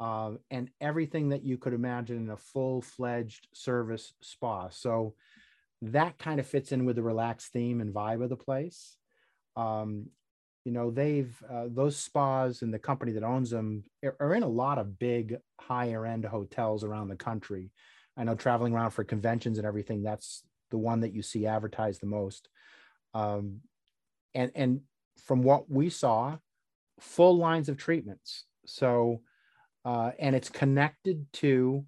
Uh, 0.00 0.32
and 0.50 0.70
everything 0.80 1.28
that 1.28 1.44
you 1.44 1.58
could 1.58 1.74
imagine 1.74 2.16
in 2.16 2.30
a 2.30 2.36
full-fledged 2.36 3.48
service 3.52 4.14
spa. 4.22 4.70
So 4.70 5.14
that 5.82 6.18
kind 6.18 6.40
of 6.40 6.46
fits 6.46 6.72
in 6.72 6.86
with 6.86 6.96
the 6.96 7.02
relaxed 7.02 7.52
theme 7.52 7.82
and 7.82 7.94
vibe 7.94 8.22
of 8.22 8.30
the 8.30 8.36
place. 8.36 8.96
Um, 9.56 10.06
you 10.64 10.72
know, 10.72 10.90
they've 10.90 11.34
uh, 11.50 11.66
those 11.68 11.96
spas 11.96 12.62
and 12.62 12.72
the 12.72 12.78
company 12.78 13.12
that 13.12 13.22
owns 13.22 13.50
them 13.50 13.84
are 14.20 14.34
in 14.34 14.42
a 14.42 14.48
lot 14.48 14.78
of 14.78 14.98
big 14.98 15.36
higher 15.60 16.04
end 16.06 16.24
hotels 16.24 16.84
around 16.84 17.08
the 17.08 17.16
country. 17.16 17.70
I 18.16 18.24
know 18.24 18.34
traveling 18.34 18.74
around 18.74 18.90
for 18.90 19.04
conventions 19.04 19.58
and 19.58 19.66
everything, 19.66 20.02
that's 20.02 20.42
the 20.70 20.78
one 20.78 21.00
that 21.00 21.14
you 21.14 21.22
see 21.22 21.46
advertised 21.46 22.02
the 22.02 22.06
most. 22.06 22.48
Um, 23.14 23.60
and 24.34 24.52
and 24.54 24.80
from 25.24 25.42
what 25.42 25.70
we 25.70 25.90
saw, 25.90 26.38
full 27.00 27.36
lines 27.36 27.68
of 27.68 27.76
treatments. 27.76 28.44
So, 28.66 29.22
uh, 29.84 30.12
and 30.18 30.36
it's 30.36 30.48
connected 30.48 31.26
to 31.34 31.84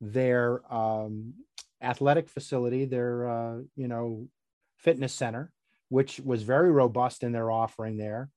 their 0.00 0.60
um, 0.72 1.34
athletic 1.82 2.28
facility, 2.28 2.84
their 2.84 3.28
uh, 3.28 3.58
you 3.76 3.88
know 3.88 4.28
fitness 4.76 5.12
center, 5.12 5.52
which 5.88 6.20
was 6.20 6.42
very 6.42 6.70
robust 6.70 7.22
in 7.22 7.32
their 7.32 7.50
offering 7.50 7.96
there 7.96 8.30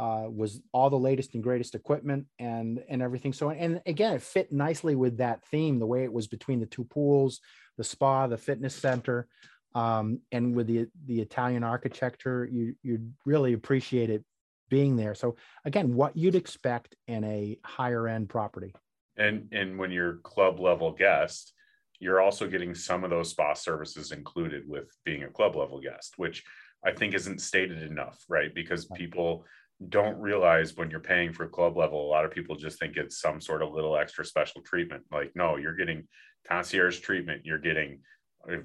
uh, 0.00 0.24
was 0.30 0.62
all 0.72 0.88
the 0.88 0.98
latest 0.98 1.34
and 1.34 1.42
greatest 1.42 1.74
equipment 1.74 2.24
and 2.38 2.82
and 2.88 3.02
everything. 3.02 3.34
So 3.34 3.50
and 3.50 3.82
again, 3.84 4.14
it 4.14 4.22
fit 4.22 4.50
nicely 4.50 4.94
with 4.94 5.18
that 5.18 5.44
theme, 5.44 5.78
the 5.78 5.86
way 5.86 6.04
it 6.04 6.12
was 6.12 6.26
between 6.26 6.58
the 6.58 6.66
two 6.66 6.84
pools, 6.84 7.40
the 7.76 7.84
spa, 7.84 8.26
the 8.26 8.38
fitness 8.38 8.74
center, 8.74 9.28
um, 9.74 10.20
and 10.32 10.54
with 10.54 10.68
the 10.68 10.86
the 11.04 11.20
Italian 11.20 11.62
architecture, 11.62 12.48
you 12.50 12.74
you 12.82 13.10
really 13.26 13.52
appreciate 13.52 14.08
it 14.08 14.24
being 14.70 14.96
there. 14.96 15.14
So 15.14 15.36
again, 15.66 15.94
what 15.94 16.16
you'd 16.16 16.34
expect 16.34 16.96
in 17.06 17.24
a 17.24 17.58
higher 17.62 18.08
end 18.08 18.30
property. 18.30 18.74
And 19.18 19.48
and 19.52 19.78
when 19.78 19.90
you're 19.90 20.16
club 20.18 20.58
level 20.58 20.92
guest, 20.92 21.52
you're 21.98 22.20
also 22.20 22.48
getting 22.48 22.74
some 22.74 23.04
of 23.04 23.10
those 23.10 23.30
spa 23.30 23.52
services 23.52 24.12
included 24.12 24.62
with 24.66 24.88
being 25.04 25.24
a 25.24 25.28
club 25.28 25.54
level 25.56 25.80
guest, 25.80 26.14
which 26.16 26.42
I 26.82 26.92
think 26.92 27.14
isn't 27.14 27.42
stated 27.42 27.82
enough, 27.82 28.18
right? 28.28 28.54
Because 28.54 28.86
people 28.86 29.44
don't 29.88 30.18
realize 30.18 30.76
when 30.76 30.90
you're 30.90 31.00
paying 31.00 31.32
for 31.32 31.46
club 31.46 31.76
level, 31.76 32.06
a 32.06 32.10
lot 32.10 32.24
of 32.24 32.30
people 32.30 32.56
just 32.56 32.78
think 32.78 32.96
it's 32.96 33.20
some 33.20 33.40
sort 33.40 33.62
of 33.62 33.72
little 33.72 33.96
extra 33.96 34.24
special 34.24 34.62
treatment. 34.62 35.02
Like, 35.10 35.32
no, 35.34 35.56
you're 35.56 35.76
getting 35.76 36.06
concierge 36.48 37.00
treatment, 37.00 37.42
you're 37.44 37.58
getting 37.58 38.00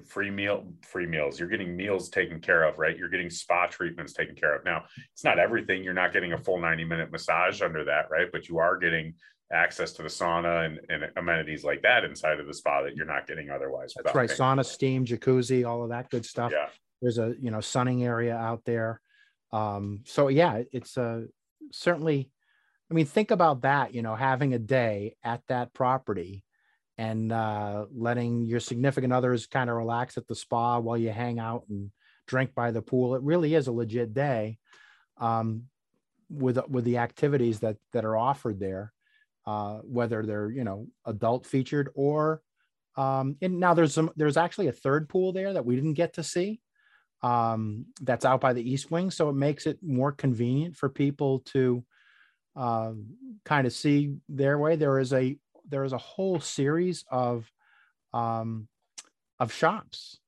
free 0.06 0.30
meal, 0.30 0.66
free 0.82 1.06
meals, 1.06 1.38
you're 1.38 1.48
getting 1.48 1.76
meals 1.76 2.08
taken 2.08 2.40
care 2.40 2.64
of, 2.64 2.78
right? 2.78 2.96
You're 2.96 3.08
getting 3.08 3.30
spa 3.30 3.66
treatments 3.66 4.12
taken 4.12 4.34
care 4.34 4.56
of. 4.56 4.64
Now, 4.64 4.84
it's 5.12 5.24
not 5.24 5.38
everything. 5.38 5.84
You're 5.84 5.94
not 5.94 6.12
getting 6.12 6.32
a 6.32 6.38
full 6.38 6.60
90 6.60 6.84
minute 6.84 7.12
massage 7.12 7.62
under 7.62 7.84
that, 7.84 8.10
right? 8.10 8.28
But 8.32 8.48
you 8.48 8.58
are 8.58 8.76
getting 8.78 9.14
access 9.52 9.92
to 9.92 10.02
the 10.02 10.08
sauna 10.08 10.66
and, 10.66 10.80
and 10.88 11.10
amenities 11.16 11.62
like 11.62 11.82
that 11.82 12.04
inside 12.04 12.40
of 12.40 12.46
the 12.46 12.54
spa 12.54 12.82
that 12.82 12.96
you're 12.96 13.06
not 13.06 13.26
getting 13.26 13.50
otherwise. 13.50 13.94
That's 13.94 14.14
right. 14.14 14.30
Sauna, 14.30 14.64
steam, 14.64 15.04
jacuzzi, 15.04 15.66
all 15.66 15.82
of 15.82 15.90
that 15.90 16.10
good 16.10 16.24
stuff. 16.24 16.52
Yeah. 16.52 16.66
There's 17.02 17.18
a 17.18 17.34
you 17.40 17.50
know 17.50 17.60
sunning 17.60 18.04
area 18.04 18.34
out 18.34 18.64
there 18.64 19.00
um, 19.52 20.00
so 20.04 20.28
yeah 20.28 20.62
it's 20.72 20.96
a 20.96 21.24
certainly 21.72 22.30
i 22.90 22.94
mean 22.94 23.06
think 23.06 23.30
about 23.30 23.62
that 23.62 23.94
you 23.94 24.02
know 24.02 24.14
having 24.14 24.54
a 24.54 24.58
day 24.58 25.16
at 25.24 25.42
that 25.48 25.72
property 25.72 26.44
and 26.98 27.30
uh, 27.32 27.86
letting 27.94 28.44
your 28.44 28.60
significant 28.60 29.12
others 29.12 29.46
kind 29.46 29.68
of 29.68 29.76
relax 29.76 30.16
at 30.16 30.26
the 30.26 30.34
spa 30.34 30.78
while 30.78 30.96
you 30.96 31.10
hang 31.10 31.38
out 31.38 31.64
and 31.68 31.90
drink 32.26 32.54
by 32.54 32.70
the 32.70 32.82
pool 32.82 33.14
it 33.14 33.22
really 33.22 33.54
is 33.54 33.66
a 33.66 33.72
legit 33.72 34.12
day 34.14 34.58
um, 35.18 35.64
with 36.28 36.58
with 36.68 36.84
the 36.84 36.98
activities 36.98 37.60
that 37.60 37.76
that 37.92 38.04
are 38.04 38.16
offered 38.16 38.58
there 38.58 38.92
uh, 39.46 39.78
whether 39.78 40.24
they're 40.24 40.50
you 40.50 40.64
know 40.64 40.86
adult 41.04 41.46
featured 41.46 41.90
or 41.94 42.40
um, 42.96 43.36
and 43.42 43.60
now 43.60 43.74
there's 43.74 43.94
some 43.94 44.10
there's 44.16 44.36
actually 44.36 44.68
a 44.68 44.72
third 44.72 45.08
pool 45.08 45.32
there 45.32 45.52
that 45.52 45.66
we 45.66 45.76
didn't 45.76 45.94
get 45.94 46.14
to 46.14 46.22
see 46.22 46.60
um, 47.22 47.86
that's 48.02 48.24
out 48.24 48.40
by 48.40 48.52
the 48.52 48.68
east 48.68 48.90
wing. 48.90 49.10
So 49.10 49.28
it 49.28 49.34
makes 49.34 49.66
it 49.66 49.78
more 49.82 50.12
convenient 50.12 50.76
for 50.76 50.88
people 50.88 51.40
to 51.46 51.84
uh, 52.54 52.92
kind 53.44 53.66
of 53.66 53.72
see 53.72 54.16
their 54.28 54.58
way. 54.58 54.76
There 54.76 54.98
is 54.98 55.12
a 55.12 55.36
there 55.68 55.84
is 55.84 55.92
a 55.92 55.98
whole 55.98 56.40
series 56.40 57.04
of 57.10 57.50
um, 58.12 58.68
of 59.38 59.52
shops. 59.52 60.18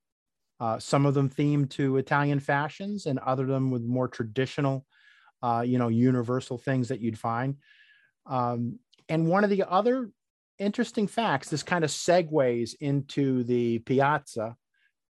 Uh, 0.60 0.78
some 0.78 1.06
of 1.06 1.14
them 1.14 1.30
themed 1.30 1.70
to 1.70 1.96
Italian 1.96 2.40
fashions, 2.40 3.06
and 3.06 3.18
other 3.20 3.46
them 3.46 3.70
with 3.70 3.82
more 3.82 4.08
traditional, 4.08 4.84
uh, 5.42 5.62
you 5.64 5.78
know, 5.78 5.88
universal 5.88 6.58
things 6.58 6.88
that 6.88 7.00
you'd 7.00 7.18
find. 7.18 7.56
Um, 8.26 8.78
and 9.08 9.28
one 9.28 9.44
of 9.44 9.50
the 9.50 9.64
other 9.68 10.10
interesting 10.58 11.06
facts, 11.06 11.48
this 11.48 11.62
kind 11.62 11.84
of 11.84 11.90
segues 11.90 12.74
into 12.80 13.44
the 13.44 13.78
piazza 13.80 14.56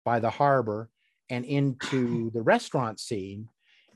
by 0.03 0.19
the 0.19 0.29
harbor 0.29 0.89
and 1.29 1.45
into 1.45 2.29
the 2.33 2.41
restaurant 2.41 2.99
scene 2.99 3.47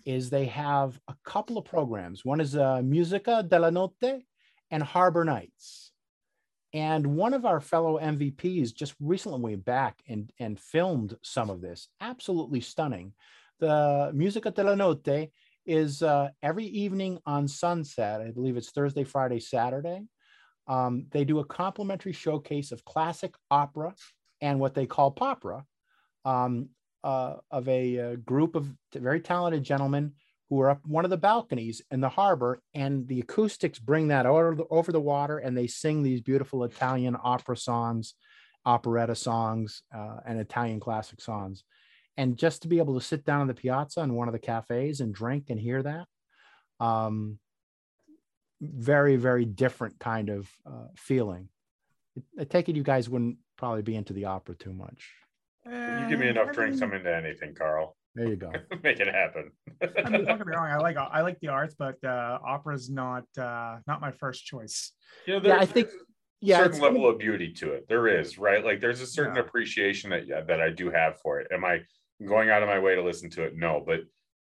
is 0.06 0.30
they 0.30 0.46
have 0.46 1.00
a 1.08 1.16
couple 1.26 1.58
of 1.58 1.66
programs. 1.66 2.26
One 2.26 2.42
is 2.42 2.56
uh, 2.56 2.82
Musica 2.82 3.44
della 3.48 3.72
Notte 3.72 4.24
and 4.72 4.82
Harbor 4.82 5.24
Nights. 5.24 5.91
And 6.74 7.06
one 7.16 7.34
of 7.34 7.46
our 7.46 7.60
fellow 7.60 8.00
MVPs 8.00 8.74
just 8.74 8.94
recently 9.00 9.40
went 9.40 9.66
back 9.66 10.02
and, 10.08 10.32
and 10.40 10.60
filmed 10.60 11.18
some 11.22 11.50
of 11.50 11.62
this. 11.62 11.90
Absolutely 12.00 12.62
stunning. 12.62 13.14
The 13.60 14.12
Musica 14.14 14.52
della 14.52 14.76
Notte 14.76 15.30
is 15.66 16.02
uh, 16.02 16.30
every 16.42 16.66
evening 16.66 17.20
on 17.26 17.48
Sunset. 17.48 18.22
I 18.22 18.32
believe 18.32 18.58
it's 18.58 18.72
Thursday, 18.72 19.04
Friday, 19.04 19.40
Saturday. 19.40 20.04
Um, 20.68 21.08
they 21.12 21.26
do 21.26 21.40
a 21.40 21.46
complimentary 21.46 22.14
showcase 22.14 22.72
of 22.72 22.86
classic 22.86 23.36
opera 23.50 23.94
and 24.40 24.60
what 24.60 24.74
they 24.74 24.86
call 24.86 25.14
popera. 25.14 25.64
Um, 26.24 26.70
uh, 27.04 27.38
of 27.50 27.68
a, 27.68 27.96
a, 27.96 28.12
uh, 28.12 28.16
group 28.18 28.56
of 28.56 28.70
very 28.94 29.20
talented 29.20 29.64
gentlemen 29.64 30.14
who 30.52 30.60
are 30.60 30.70
up 30.70 30.86
one 30.86 31.06
of 31.06 31.10
the 31.10 31.18
balconies 31.18 31.82
in 31.92 32.02
the 32.02 32.10
harbor, 32.10 32.62
and 32.76 33.08
the 33.08 33.22
acoustics 33.22 33.80
bring 33.80 34.10
that 34.10 34.26
over 34.26 34.54
the, 34.54 34.66
over 34.70 34.92
the 34.92 35.00
water, 35.00 35.38
and 35.38 35.58
they 35.58 35.66
sing 35.66 36.04
these 36.04 36.20
beautiful 36.20 36.66
Italian 36.66 37.16
opera 37.24 37.58
songs 37.58 38.14
operetta 38.66 39.16
songs 39.16 39.82
uh, 39.96 40.18
and 40.26 40.40
Italian 40.40 40.80
classic 40.80 41.22
songs. 41.22 41.64
And 42.18 42.38
just 42.38 42.62
to 42.62 42.68
be 42.68 42.80
able 42.80 43.00
to 43.00 43.06
sit 43.06 43.26
down 43.26 43.42
on 43.42 43.48
the 43.48 43.54
piazza 43.54 44.02
in 44.02 44.14
one 44.14 44.28
of 44.28 44.34
the 44.34 44.40
cafes 44.40 45.00
and 45.00 45.16
drink 45.16 45.46
and 45.50 45.60
hear 45.60 45.82
that, 45.82 46.06
um, 46.80 47.40
very, 48.60 49.16
very 49.16 49.46
different 49.46 50.00
kind 50.00 50.30
of 50.30 50.52
uh, 50.66 50.88
feeling. 50.96 51.48
I 52.38 52.44
take 52.44 52.70
it 52.70 52.76
you 52.76 52.84
guys 52.84 53.10
wouldn't 53.10 53.38
probably 53.58 53.84
be 53.84 53.96
into 53.96 54.14
the 54.14 54.26
opera 54.26 54.56
too 54.56 54.74
much. 54.74 55.10
You 55.66 56.08
give 56.10 56.20
me 56.20 56.28
Uh, 56.28 56.32
enough 56.32 56.50
I 56.50 56.54
drinks, 56.54 56.82
I'm 56.82 56.94
into 56.94 57.16
anything, 57.16 57.56
Carl. 57.56 57.96
There 58.16 58.28
you 58.28 58.36
go. 58.36 58.52
Make 58.84 59.00
it 59.00 59.08
happen. 59.08 59.52
I 59.82 60.10
mean, 60.10 60.26
don't 60.26 60.38
get 60.38 60.46
me 60.48 60.54
wrong. 60.56 60.70
I 60.70 60.78
like 60.78 60.98
I 60.98 61.22
like 61.22 61.40
the 61.40 61.48
arts, 61.48 61.76
but 61.78 61.96
uh, 62.04 62.40
opera's 62.46 62.90
not 62.90 63.24
uh, 63.38 63.78
not 63.88 64.02
my 64.02 64.12
first 64.12 64.46
choice. 64.46 64.92
You 65.26 65.40
know, 65.40 65.48
Yeah, 65.48 65.58
I 65.60 65.66
think- 65.66 65.88
a 65.88 65.92
Yeah, 66.42 66.58
certain 66.58 66.72
it's 66.72 66.80
gonna- 66.80 66.92
level 66.94 67.10
of 67.10 67.20
beauty 67.20 67.54
to 67.54 67.74
it. 67.74 67.88
There 67.88 68.08
is, 68.08 68.38
right? 68.38 68.64
Like 68.66 68.82
there's 68.82 69.02
a 69.02 69.08
certain 69.08 69.36
Yeah. 69.36 69.42
appreciation 69.44 70.10
that 70.10 70.28
yeah, 70.28 70.42
that 70.42 70.60
I 70.62 70.70
do 70.72 70.90
have 70.92 71.20
for 71.22 71.40
it. 71.40 71.48
Am 71.52 71.64
I 71.64 71.80
going 72.28 72.50
out 72.50 72.62
of 72.64 72.68
my 72.70 72.80
way 72.80 72.96
to 72.96 73.02
listen 73.04 73.30
to 73.32 73.44
it? 73.44 73.56
No, 73.56 73.82
but 73.86 74.02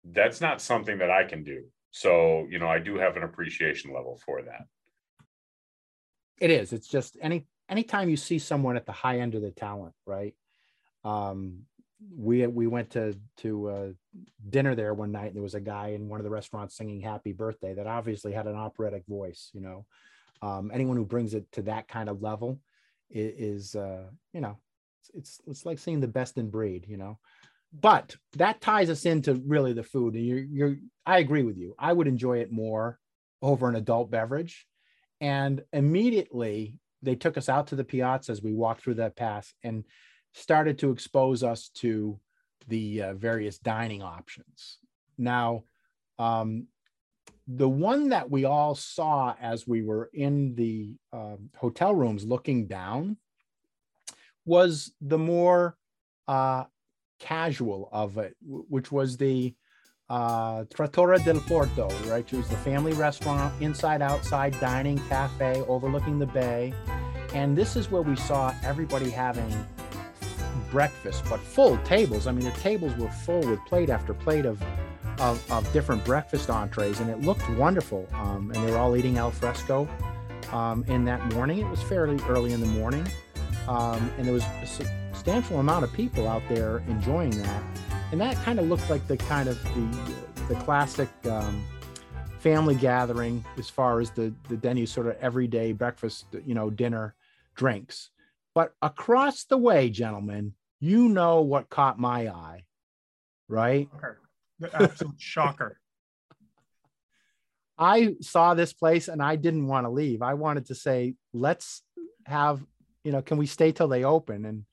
that's 0.05 0.41
not 0.41 0.61
something 0.63 0.99
that 0.99 1.11
I 1.11 1.25
can 1.25 1.45
do. 1.45 1.65
So, 1.91 2.47
you 2.49 2.59
know, 2.59 2.69
I 2.69 2.79
do 2.79 2.97
have 2.97 3.17
an 3.17 3.23
appreciation 3.23 3.93
level 3.93 4.19
for 4.25 4.43
that. 4.43 4.63
it 6.41 6.51
is 6.51 6.73
it's 6.73 6.89
just 6.89 7.17
any 7.21 7.47
anytime 7.69 8.09
you 8.09 8.17
see 8.17 8.39
someone 8.39 8.77
at 8.77 8.87
the 8.87 8.93
high 8.93 9.19
end 9.21 9.35
of 9.35 9.43
the 9.43 9.51
talent 9.53 9.95
right 10.07 10.35
um 11.05 11.61
we 12.11 12.47
we 12.47 12.67
went 12.67 12.91
to 12.91 13.17
to 13.39 13.69
uh, 13.69 13.89
dinner 14.49 14.75
there 14.75 14.95
one 14.95 15.13
night 15.13 15.27
and 15.27 15.37
there 15.37 15.43
was 15.43 15.55
a 15.55 15.61
guy 15.61 15.89
in 15.89 16.09
one 16.09 16.21
of 16.21 16.25
the 16.25 16.31
restaurants 16.31 16.77
singing 16.77 17.01
happy 17.01 17.33
birthday 17.33 17.75
that 17.75 17.87
obviously 17.87 18.33
had 18.33 18.47
an 18.47 18.57
operatic 18.57 19.05
voice 19.09 19.51
you 19.53 19.61
know? 19.61 19.87
Um 20.41 20.71
anyone 20.73 20.97
who 20.97 21.05
brings 21.05 21.35
it 21.35 21.51
to 21.53 21.63
that 21.63 21.89
kind 21.89 22.09
of 22.09 22.23
level 22.23 22.61
is, 23.11 23.75
uh 23.75 24.05
you 24.33 24.41
know 24.41 24.59
it's, 25.15 25.41
it's 25.47 25.67
like 25.67 25.79
seeing 25.79 26.01
the 26.01 26.09
best 26.09 26.39
in 26.39 26.51
breed 26.51 26.87
you 26.89 26.97
know? 26.97 27.19
But 27.73 28.17
that 28.37 28.61
ties 28.61 28.91
us 28.91 29.07
into 29.07 29.35
really 29.35 29.73
the 29.73 29.83
food 29.83 30.15
and 30.15 30.27
you're 30.27 30.39
you're 30.39 30.77
i 31.07 31.19
agree 31.19 31.43
with 31.43 31.57
you. 31.57 31.75
I 31.79 31.93
would 31.93 32.09
enjoy 32.09 32.39
it 32.39 32.53
more 32.53 32.99
over 33.41 33.69
an 33.69 33.77
adult 33.77 34.11
beverage. 34.11 34.67
And 35.21 35.63
immediately 35.73 36.79
they 37.03 37.17
took 37.17 37.37
us 37.37 37.49
out 37.49 37.69
to 37.69 37.77
the 37.77 37.85
piazza 37.85 38.33
as 38.33 38.43
we 38.43 38.55
walked 38.55 38.83
through 38.83 38.95
that 38.95 39.17
path 39.17 39.53
and 39.63 39.85
started 40.33 40.79
to 40.79 40.91
expose 40.91 41.43
us 41.43 41.69
to 41.69 42.19
the 42.69 43.03
uh, 43.03 43.15
various 43.15 43.59
dining 43.59 44.03
options. 44.03 44.79
Now, 45.19 45.65
um, 46.19 46.67
the 47.47 47.69
one 47.69 48.11
that 48.11 48.31
we 48.31 48.45
all 48.45 48.75
saw 48.75 49.35
as 49.41 49.67
we 49.67 49.83
were 49.83 50.11
in 50.13 50.55
the 50.55 50.95
um, 51.13 51.51
hotel 51.57 51.95
rooms 51.95 52.25
looking 52.25 52.67
down 52.67 53.17
was 54.45 54.93
the 55.01 55.19
more 55.19 55.77
uh, 56.29 56.65
casual 57.19 57.89
of 57.93 58.19
it, 58.19 58.37
which 58.43 58.91
was 58.91 59.17
the 59.17 59.55
uh, 60.09 60.65
Trattoria 60.73 61.19
del 61.25 61.41
Porto, 61.41 61.89
right? 62.07 62.31
It 62.31 62.37
was 62.37 62.49
the 62.49 62.57
family 62.57 62.93
restaurant, 62.93 63.53
inside 63.63 64.03
outside 64.03 64.59
dining 64.61 64.99
cafe 65.09 65.63
overlooking 65.69 66.19
the 66.19 66.27
bay. 66.27 66.75
And 67.35 67.57
this 67.57 67.77
is 67.77 67.91
where 67.91 68.03
we 68.03 68.17
saw 68.17 68.55
everybody 68.63 69.11
having 69.11 69.51
breakfast, 70.73 71.23
but 71.31 71.39
full 71.39 71.79
tables. 71.85 72.27
I 72.27 72.33
mean, 72.33 72.45
the 72.45 72.51
tables 72.53 72.97
were 72.97 73.09
full 73.09 73.41
with 73.43 73.65
plate 73.67 73.91
after 73.91 74.13
plate 74.13 74.45
of, 74.45 74.61
of, 75.21 75.53
of 75.53 75.73
different 75.73 76.05
breakfast 76.05 76.51
entrees, 76.51 76.99
and 76.99 77.09
it 77.09 77.21
looked 77.21 77.49
wonderful. 77.51 78.09
Um, 78.15 78.51
and 78.53 78.67
they 78.67 78.73
were 78.73 78.79
all 78.79 78.97
eating 78.97 79.19
al 79.19 79.31
fresco 79.31 79.89
um, 80.51 80.85
in 80.89 81.05
that 81.05 81.25
morning. 81.35 81.61
It 81.61 81.69
was 81.69 81.81
fairly 81.85 82.19
early 82.29 82.53
in 82.53 82.61
the 82.61 82.67
morning. 82.67 83.07
Um, 83.69 84.11
and 84.19 84.27
there 84.27 84.35
was 84.35 84.43
a 84.61 84.67
substantial 84.67 85.61
amount 85.61 85.85
of 85.85 85.93
people 85.93 86.27
out 86.27 86.43
there 86.49 86.79
enjoying 86.89 87.31
that 87.43 87.63
and 88.13 88.21
that 88.21 88.37
kind 88.45 88.61
of 88.61 88.69
looked 88.69 88.89
like 88.91 89.07
the 89.09 89.17
kind 89.17 89.49
of 89.49 89.61
the 89.75 90.15
the 90.49 90.55
classic 90.61 91.09
um, 91.29 91.65
family 92.39 92.75
gathering 92.75 93.43
as 93.59 93.69
far 93.69 94.01
as 94.01 94.11
the 94.11 94.33
the 94.49 94.57
Denny's 94.57 94.93
sort 94.93 95.07
of 95.09 95.17
everyday 95.21 95.73
breakfast, 95.73 96.27
you 96.47 96.55
know, 96.55 96.71
dinner 96.71 97.15
drinks. 97.57 98.11
But 98.55 98.75
across 98.83 99.45
the 99.45 99.57
way, 99.57 99.89
gentlemen, 99.89 100.53
you 100.83 101.09
know 101.09 101.43
what 101.43 101.71
caught 101.71 101.97
my 101.97 102.27
eye, 102.27 102.65
right? 103.49 103.89
Shocker. 103.93 104.21
The 104.59 104.83
absolute 104.83 105.15
shocker. 105.19 105.79
I 107.79 108.17
saw 108.21 108.55
this 108.55 108.73
place 108.73 109.07
and 109.07 109.23
I 109.23 109.37
didn't 109.37 109.69
want 109.69 109.87
to 109.87 109.91
leave. 109.91 110.23
I 110.23 110.35
wanted 110.35 110.67
to 110.67 110.75
say, 110.75 111.15
let's 111.33 111.83
have, 112.27 112.65
you 113.05 113.13
know, 113.13 113.23
can 113.23 113.39
we 113.39 113.47
stay 113.47 113.71
till 113.71 113.87
they 113.87 114.03
open? 114.03 114.45
And 114.45 114.65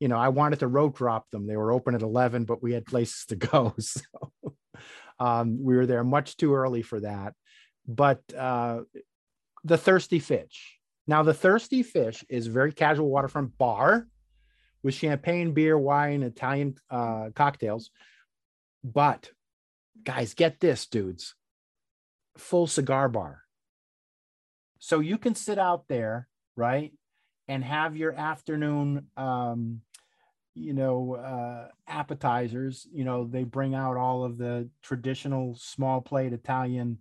you 0.00 0.08
know, 0.08 0.18
I 0.18 0.28
wanted 0.28 0.58
to 0.58 0.66
rope 0.66 0.98
drop 0.98 1.30
them. 1.30 1.46
They 1.46 1.56
were 1.56 1.70
open 1.70 1.94
at 1.94 2.02
11, 2.02 2.44
but 2.44 2.60
we 2.60 2.72
had 2.72 2.84
places 2.84 3.24
to 3.26 3.36
go. 3.36 3.74
So 3.80 4.56
um, 5.20 5.62
we 5.62 5.76
were 5.76 5.86
there 5.86 6.02
much 6.02 6.36
too 6.36 6.52
early 6.52 6.82
for 6.82 6.98
that. 6.98 7.34
But 7.86 8.20
uh, 8.36 8.80
the 9.62 9.78
Thirsty 9.78 10.18
Fish. 10.18 10.80
Now, 11.06 11.22
the 11.22 11.32
Thirsty 11.32 11.84
Fish 11.84 12.24
is 12.28 12.48
very 12.48 12.72
casual 12.72 13.08
waterfront 13.08 13.56
bar 13.56 14.08
with 14.84 14.94
champagne, 14.94 15.52
beer, 15.52 15.76
wine, 15.76 16.22
Italian 16.22 16.76
uh, 16.90 17.30
cocktails. 17.34 17.90
But 18.84 19.30
guys, 20.04 20.34
get 20.34 20.60
this, 20.60 20.86
dudes 20.86 21.34
full 22.36 22.66
cigar 22.66 23.08
bar. 23.08 23.42
So 24.78 25.00
you 25.00 25.18
can 25.18 25.34
sit 25.34 25.58
out 25.58 25.84
there, 25.88 26.28
right? 26.56 26.92
and 27.48 27.64
have 27.64 27.96
your 27.96 28.12
afternoon 28.12 29.06
um 29.16 29.80
you 30.54 30.72
know 30.72 31.14
uh 31.14 31.68
appetizers 31.88 32.86
you 32.92 33.04
know 33.04 33.26
they 33.26 33.44
bring 33.44 33.74
out 33.74 33.96
all 33.96 34.24
of 34.24 34.38
the 34.38 34.68
traditional 34.82 35.56
small 35.56 36.00
plate 36.00 36.32
italian 36.32 36.98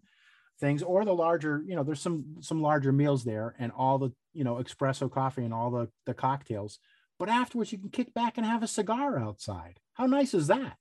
things 0.60 0.82
or 0.84 1.06
the 1.06 1.14
larger 1.14 1.64
you 1.68 1.76
know 1.76 1.84
there's 1.84 2.02
some 2.02 2.26
some 2.42 2.62
larger 2.62 2.92
meals 2.92 3.24
there 3.24 3.56
and 3.60 3.72
all 3.72 3.98
the 3.98 4.10
you 4.34 4.44
know 4.44 4.56
espresso 4.56 5.12
coffee 5.12 5.46
and 5.46 5.54
all 5.54 5.70
the 5.72 5.88
the 6.06 6.14
cocktails 6.14 6.80
but 7.20 7.30
afterwards 7.30 7.72
you 7.72 7.78
can 7.78 7.90
kick 7.90 8.14
back 8.14 8.38
and 8.38 8.46
have 8.46 8.64
a 8.64 8.68
cigar 8.68 9.18
outside 9.20 9.80
how 9.94 10.06
nice 10.06 10.34
is 10.34 10.48
that 10.48 10.78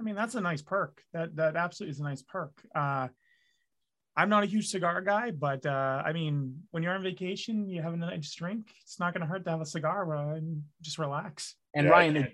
I 0.00 0.04
mean, 0.04 0.16
that's 0.16 0.34
a 0.34 0.40
nice 0.40 0.62
perk. 0.62 1.00
That 1.12 1.36
that 1.36 1.54
absolutely 1.54 1.92
is 1.92 2.00
a 2.00 2.02
nice 2.04 2.22
perk. 2.22 2.60
Uh, 2.74 3.08
I'm 4.16 4.28
not 4.30 4.42
a 4.42 4.46
huge 4.46 4.68
cigar 4.68 5.00
guy, 5.00 5.30
but 5.30 5.64
uh, 5.64 6.02
I 6.04 6.12
mean, 6.12 6.62
when 6.70 6.82
you're 6.82 6.94
on 6.94 7.02
vacation, 7.04 7.68
you 7.68 7.82
have 7.82 7.92
a 7.92 7.96
nice 7.96 8.34
drink. 8.34 8.72
It's 8.80 8.98
not 8.98 9.12
going 9.14 9.20
to 9.20 9.26
hurt 9.28 9.44
to 9.44 9.50
have 9.50 9.60
a 9.60 9.66
cigar 9.66 10.12
uh, 10.16 10.34
and 10.34 10.62
just 10.80 10.98
relax. 10.98 11.54
and 11.74 11.86
Yeah, 11.86 11.92
I 11.92 11.94
ryan 11.94 12.14
can't- 12.14 12.32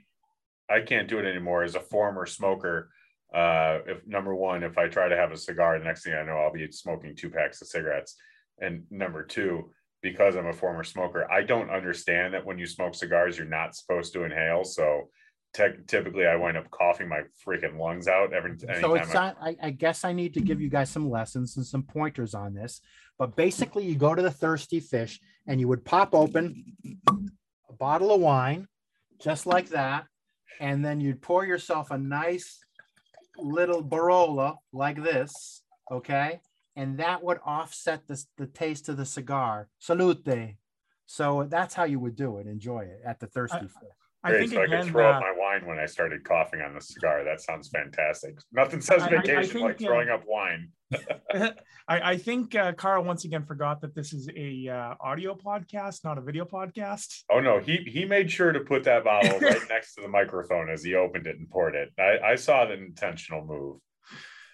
I 0.70 0.80
can't 0.80 1.08
do 1.08 1.18
it 1.18 1.26
anymore 1.26 1.62
as 1.62 1.74
a 1.74 1.80
former 1.80 2.24
smoker. 2.26 2.90
Uh, 3.34 3.80
if 3.86 4.06
number 4.06 4.34
one, 4.34 4.62
if 4.62 4.78
I 4.78 4.88
try 4.88 5.08
to 5.08 5.16
have 5.16 5.32
a 5.32 5.36
cigar, 5.36 5.78
the 5.78 5.84
next 5.84 6.04
thing 6.04 6.14
I 6.14 6.22
know, 6.24 6.38
I'll 6.38 6.52
be 6.52 6.70
smoking 6.72 7.14
two 7.16 7.28
packs 7.28 7.60
of 7.60 7.68
cigarettes. 7.68 8.16
And 8.60 8.84
number 8.90 9.24
two, 9.24 9.72
because 10.02 10.36
I'm 10.36 10.46
a 10.46 10.52
former 10.52 10.84
smoker, 10.84 11.30
I 11.30 11.42
don't 11.42 11.70
understand 11.70 12.34
that 12.34 12.44
when 12.44 12.58
you 12.58 12.66
smoke 12.66 12.94
cigars, 12.94 13.36
you're 13.36 13.46
not 13.46 13.74
supposed 13.74 14.12
to 14.12 14.24
inhale. 14.24 14.64
So 14.64 15.08
tech 15.54 15.86
typically, 15.86 16.26
I 16.26 16.36
wind 16.36 16.56
up 16.56 16.70
coughing 16.70 17.08
my 17.08 17.22
freaking 17.44 17.78
lungs 17.78 18.06
out 18.06 18.32
every 18.32 18.56
time. 18.56 18.80
so 18.80 18.94
it's 18.94 19.10
I- 19.10 19.14
not 19.14 19.36
I, 19.40 19.56
I 19.62 19.70
guess 19.70 20.04
i 20.04 20.12
need 20.12 20.34
to 20.34 20.40
give 20.40 20.60
you 20.60 20.68
guys 20.68 20.90
some 20.90 21.08
lessons 21.10 21.56
and 21.56 21.66
some 21.66 21.82
pointers 21.82 22.34
on 22.34 22.54
this 22.54 22.80
but 23.18 23.34
basically 23.34 23.84
you 23.86 23.94
go 23.94 24.14
to 24.14 24.22
the 24.22 24.30
thirsty 24.30 24.78
fish 24.78 25.18
and 25.46 25.58
you 25.58 25.66
would 25.68 25.84
pop 25.84 26.14
open 26.14 26.64
a 27.68 27.72
bottle 27.72 28.12
of 28.12 28.20
wine 28.20 28.68
just 29.20 29.46
like 29.46 29.68
that 29.70 30.04
and 30.60 30.84
then 30.84 31.00
you'd 31.00 31.22
pour 31.22 31.44
yourself 31.46 31.90
a 31.90 31.98
nice 31.98 32.58
little 33.38 33.82
Barolo 33.82 34.56
like 34.72 35.02
this 35.02 35.62
okay 35.90 36.40
and 36.78 36.98
that 36.98 37.22
would 37.22 37.38
offset 37.44 38.06
the, 38.06 38.24
the 38.38 38.46
taste 38.46 38.88
of 38.88 38.96
the 38.96 39.04
cigar 39.04 39.68
salute 39.78 40.26
so 41.06 41.46
that's 41.48 41.74
how 41.74 41.84
you 41.84 41.98
would 41.98 42.16
do 42.16 42.38
it 42.38 42.46
enjoy 42.46 42.80
it 42.80 43.00
at 43.04 43.18
the 43.20 43.26
thirsty 43.26 43.66
fish 43.66 43.98
I 44.24 44.30
Great, 44.30 44.40
think 44.40 44.52
so 44.52 44.60
I 44.60 44.64
again, 44.64 44.82
could 44.82 44.92
throw 44.92 45.08
uh, 45.08 45.12
up 45.12 45.20
my 45.22 45.32
wine 45.36 45.64
when 45.66 45.78
I 45.78 45.86
started 45.86 46.24
coughing 46.24 46.60
on 46.60 46.74
the 46.74 46.80
cigar. 46.80 47.22
That 47.22 47.40
sounds 47.40 47.68
fantastic. 47.68 48.34
Nothing 48.52 48.80
says 48.80 49.02
I- 49.02 49.06
I- 49.06 49.08
I 49.08 49.20
vacation 49.20 49.52
think, 49.52 49.64
like 49.64 49.74
uh, 49.80 49.86
throwing 49.86 50.08
up 50.08 50.24
wine. 50.26 50.70
I, 51.32 51.52
I 52.12 52.16
think 52.16 52.54
uh, 52.56 52.72
Carl 52.72 53.04
once 53.04 53.24
again 53.24 53.44
forgot 53.44 53.80
that 53.82 53.94
this 53.94 54.12
is 54.12 54.28
a 54.36 54.68
uh, 54.68 54.94
audio 55.00 55.36
podcast, 55.36 56.02
not 56.04 56.18
a 56.18 56.20
video 56.20 56.44
podcast. 56.44 57.22
Oh 57.30 57.38
no, 57.38 57.60
he 57.60 57.76
he 57.86 58.04
made 58.04 58.28
sure 58.30 58.50
to 58.50 58.60
put 58.60 58.82
that 58.84 59.04
bottle 59.04 59.38
right 59.40 59.60
next 59.68 59.94
to 59.94 60.02
the 60.02 60.08
microphone 60.08 60.68
as 60.68 60.82
he 60.82 60.94
opened 60.94 61.28
it 61.28 61.38
and 61.38 61.48
poured 61.48 61.76
it. 61.76 61.92
I, 61.98 62.32
I 62.32 62.34
saw 62.34 62.64
the 62.66 62.74
intentional 62.74 63.44
move. 63.44 63.78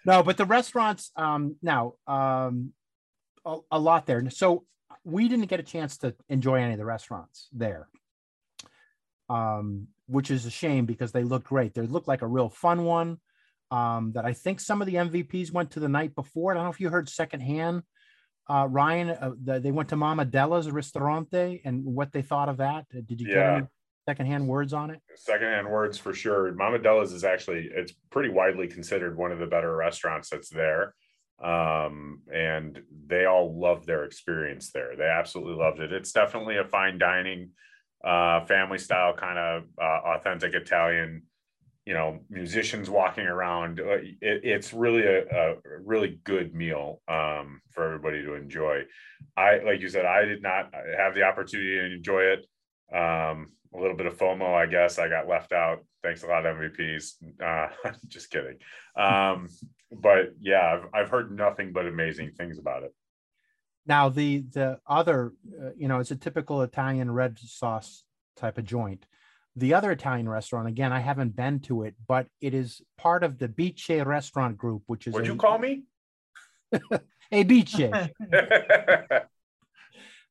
No, 0.05 0.23
but 0.23 0.37
the 0.37 0.45
restaurants 0.45 1.11
um 1.17 1.57
now 1.63 1.95
um 2.07 2.73
a, 3.45 3.59
a 3.71 3.79
lot 3.79 4.07
there. 4.07 4.29
So 4.31 4.65
we 5.05 5.29
didn't 5.29 5.47
get 5.47 5.61
a 5.61 5.65
chance 5.65 5.99
to 5.99 6.15
enjoy 6.29 6.57
any 6.57 6.73
of 6.73 6.79
the 6.79 6.85
restaurants 6.85 7.49
there. 7.53 7.89
Um, 9.29 9.89
which 10.07 10.31
is 10.31 10.45
a 10.45 10.51
shame 10.51 10.85
because 10.85 11.13
they 11.13 11.25
looked 11.25 11.47
great. 11.47 11.73
They 11.73 11.87
looked 11.87 12.09
like 12.09 12.23
a 12.23 12.27
real 12.27 12.51
fun 12.51 12.85
one. 12.85 13.19
Um, 13.71 14.13
that 14.13 14.25
I 14.27 14.35
think 14.35 14.61
some 14.61 14.83
of 14.83 14.87
the 14.87 14.95
MVPs 14.95 15.51
went 15.51 15.71
to 15.73 15.81
the 15.81 15.89
night 15.89 16.15
before. 16.15 16.53
I 16.53 16.55
don't 16.55 16.65
know 16.65 16.71
if 16.71 16.79
you 16.81 16.91
heard 16.91 17.09
secondhand 17.09 17.83
uh, 18.49 18.67
Ryan, 18.71 19.11
uh, 19.11 19.33
the, 19.43 19.61
they 19.61 19.71
went 19.71 19.89
to 19.91 19.97
Mama 19.97 20.25
Della's 20.25 20.71
Ristorante 20.71 21.63
and 21.65 21.85
what 21.85 22.13
they 22.13 22.23
thought 22.23 22.49
of 22.49 22.59
that. 22.59 22.87
Did 22.91 23.21
you 23.21 23.27
get 23.27 23.37
Yeah. 23.37 23.57
any 23.57 23.67
secondhand 24.09 24.47
words 24.47 24.73
on 24.73 24.91
it? 24.91 25.01
secondhand 25.17 25.69
words 25.69 25.99
for 25.99 26.13
sure. 26.13 26.53
Mama 26.53 26.79
Della's 26.79 27.13
is 27.13 27.25
actually 27.25 27.71
it's 27.75 27.93
pretty 28.11 28.29
widely 28.29 28.67
considered 28.69 29.17
one 29.17 29.33
of 29.33 29.39
the 29.39 29.47
better 29.47 29.75
restaurants 29.77 30.31
that's 30.31 30.51
there. 30.51 30.95
Um, 31.43 32.23
and 32.33 32.81
they 33.07 33.25
all 33.25 33.59
loved 33.59 33.87
their 33.87 34.05
experience 34.05 34.71
there. 34.71 34.97
They 34.97 35.05
absolutely 35.05 35.57
loved 35.57 35.81
it. 35.81 35.93
It's 35.93 36.13
definitely 36.13 36.59
a 36.59 36.65
fine 36.65 36.97
dining, 36.99 37.51
uh, 38.05 38.45
family 38.45 38.79
style 38.79 39.15
kind 39.15 39.39
of 39.39 39.65
uh, 39.81 40.17
authentic 40.17 40.55
Italian. 40.55 41.23
You 41.87 41.93
know, 41.93 42.21
musicians 42.31 42.89
walking 42.89 43.27
around. 43.27 43.79
Uh, 43.79 43.99
It, 44.23 44.41
it's 44.43 44.73
really 44.73 45.03
a, 45.05 45.25
a 45.25 45.57
really 45.85 46.19
good 46.25 46.55
meal 46.55 47.03
um, 47.09 47.61
for 47.73 47.85
everybody 47.85 48.23
to 48.23 48.35
enjoy. 48.35 48.85
I, 49.37 49.59
like 49.59 49.81
you 49.81 49.91
said, 49.91 50.07
I 50.07 50.25
did 50.25 50.41
not 50.41 50.73
have 50.97 51.15
the 51.15 51.25
opportunity 51.25 51.77
to 51.77 51.95
enjoy 51.97 52.23
it. 52.23 52.47
Um, 52.95 53.53
a 53.75 53.81
little 53.81 53.97
bit 53.97 54.07
of 54.07 54.17
FOMO, 54.17 54.55
I 54.55 54.67
guess. 54.67 54.99
I 54.99 55.09
got 55.09 55.29
left 55.29 55.53
out. 55.53 55.85
Thanks 56.03 56.23
a 56.23 56.27
lot, 56.27 56.45
MVPs. 56.45 57.15
Uh, 57.43 57.91
just 58.09 58.31
kidding. 58.31 58.59
Um, 58.97 59.49
but 59.91 60.35
yeah, 60.41 60.75
I've, 60.75 60.89
I've 60.95 61.09
heard 61.11 61.37
nothing 61.37 61.73
but 61.73 61.87
amazing 61.87 62.33
things 62.33 62.59
about 62.59 62.85
it. 62.85 62.95
Now 63.87 64.09
the 64.09 64.45
the 64.53 64.79
other, 64.87 65.33
uh, 65.61 65.71
you 65.77 65.89
know, 65.89 65.99
it's 65.99 66.11
a 66.11 66.17
typical 66.17 66.63
Italian 66.63 67.11
red 67.11 67.39
sauce 67.39 68.05
type 68.37 68.59
of 68.59 68.65
joint. 68.65 69.07
The 69.57 69.75
other 69.75 69.93
Italian 69.93 70.29
restaurant, 70.29 70.67
again, 70.67 70.93
I 70.93 71.01
haven't 71.01 71.37
been 71.37 71.61
to 71.61 71.85
it, 71.85 71.95
but 72.09 72.27
it 72.41 72.55
is 72.55 72.83
part 72.99 73.23
of 73.23 73.39
the 73.39 73.47
Bice 73.47 73.89
Restaurant 74.05 74.57
Group, 74.57 74.83
which 74.87 75.07
is 75.07 75.15
Would 75.15 75.25
a, 75.25 75.27
you 75.27 75.37
call 75.37 75.59
me? 75.59 75.85
a 77.31 77.45
Bice. 77.45 78.11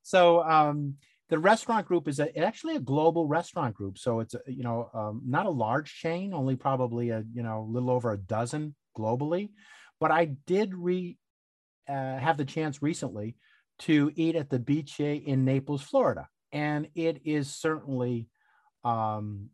so 0.04 0.44
um, 0.44 0.96
the 1.34 1.40
restaurant 1.40 1.88
group 1.88 2.08
is 2.08 2.20
a, 2.20 2.38
actually 2.38 2.76
a 2.76 2.80
global 2.80 3.26
restaurant 3.26 3.74
group. 3.74 3.98
So 3.98 4.20
it's 4.20 4.36
a, 4.36 4.42
you 4.46 4.62
know 4.62 4.92
um, 4.94 5.24
not 5.26 5.48
a 5.48 5.50
large 5.50 5.92
chain, 5.92 6.32
only 6.32 6.56
probably 6.56 7.10
a 7.10 7.24
you 7.34 7.42
know 7.42 7.68
little 7.68 7.90
over 7.90 8.12
a 8.12 8.18
dozen 8.20 8.76
globally. 8.96 9.50
But 10.00 10.12
I 10.12 10.26
did 10.46 10.76
re 10.76 11.18
uh, 11.90 12.18
have 12.20 12.38
the 12.38 12.46
chance 12.46 12.84
recently 12.84 13.36
to 13.80 14.12
eat 14.16 14.36
at 14.36 14.52
the 14.52 14.60
Bice 14.60 15.00
in 15.00 15.44
Naples, 15.44 15.82
Florida, 15.82 16.28
and 16.52 16.88
it 16.94 17.22
is 17.26 17.56
certainly 17.56 18.30
um, 18.86 19.50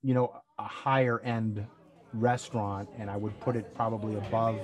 you 0.00 0.14
know 0.14 0.40
a 0.56 0.62
higher 0.62 1.18
end 1.18 1.66
restaurant, 2.12 2.90
and 2.96 3.10
I 3.10 3.16
would 3.16 3.40
put 3.40 3.56
it 3.56 3.74
probably 3.74 4.14
above 4.14 4.60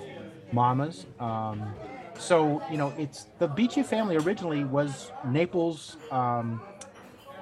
Mama's. 0.53 1.05
Um, 1.19 1.75
so 2.19 2.63
you 2.71 2.77
know 2.77 2.93
it's 2.99 3.27
the 3.39 3.49
Bice 3.49 3.87
family 3.87 4.17
originally 4.17 4.65
was 4.65 5.11
Naples, 5.27 5.97
um, 6.11 6.61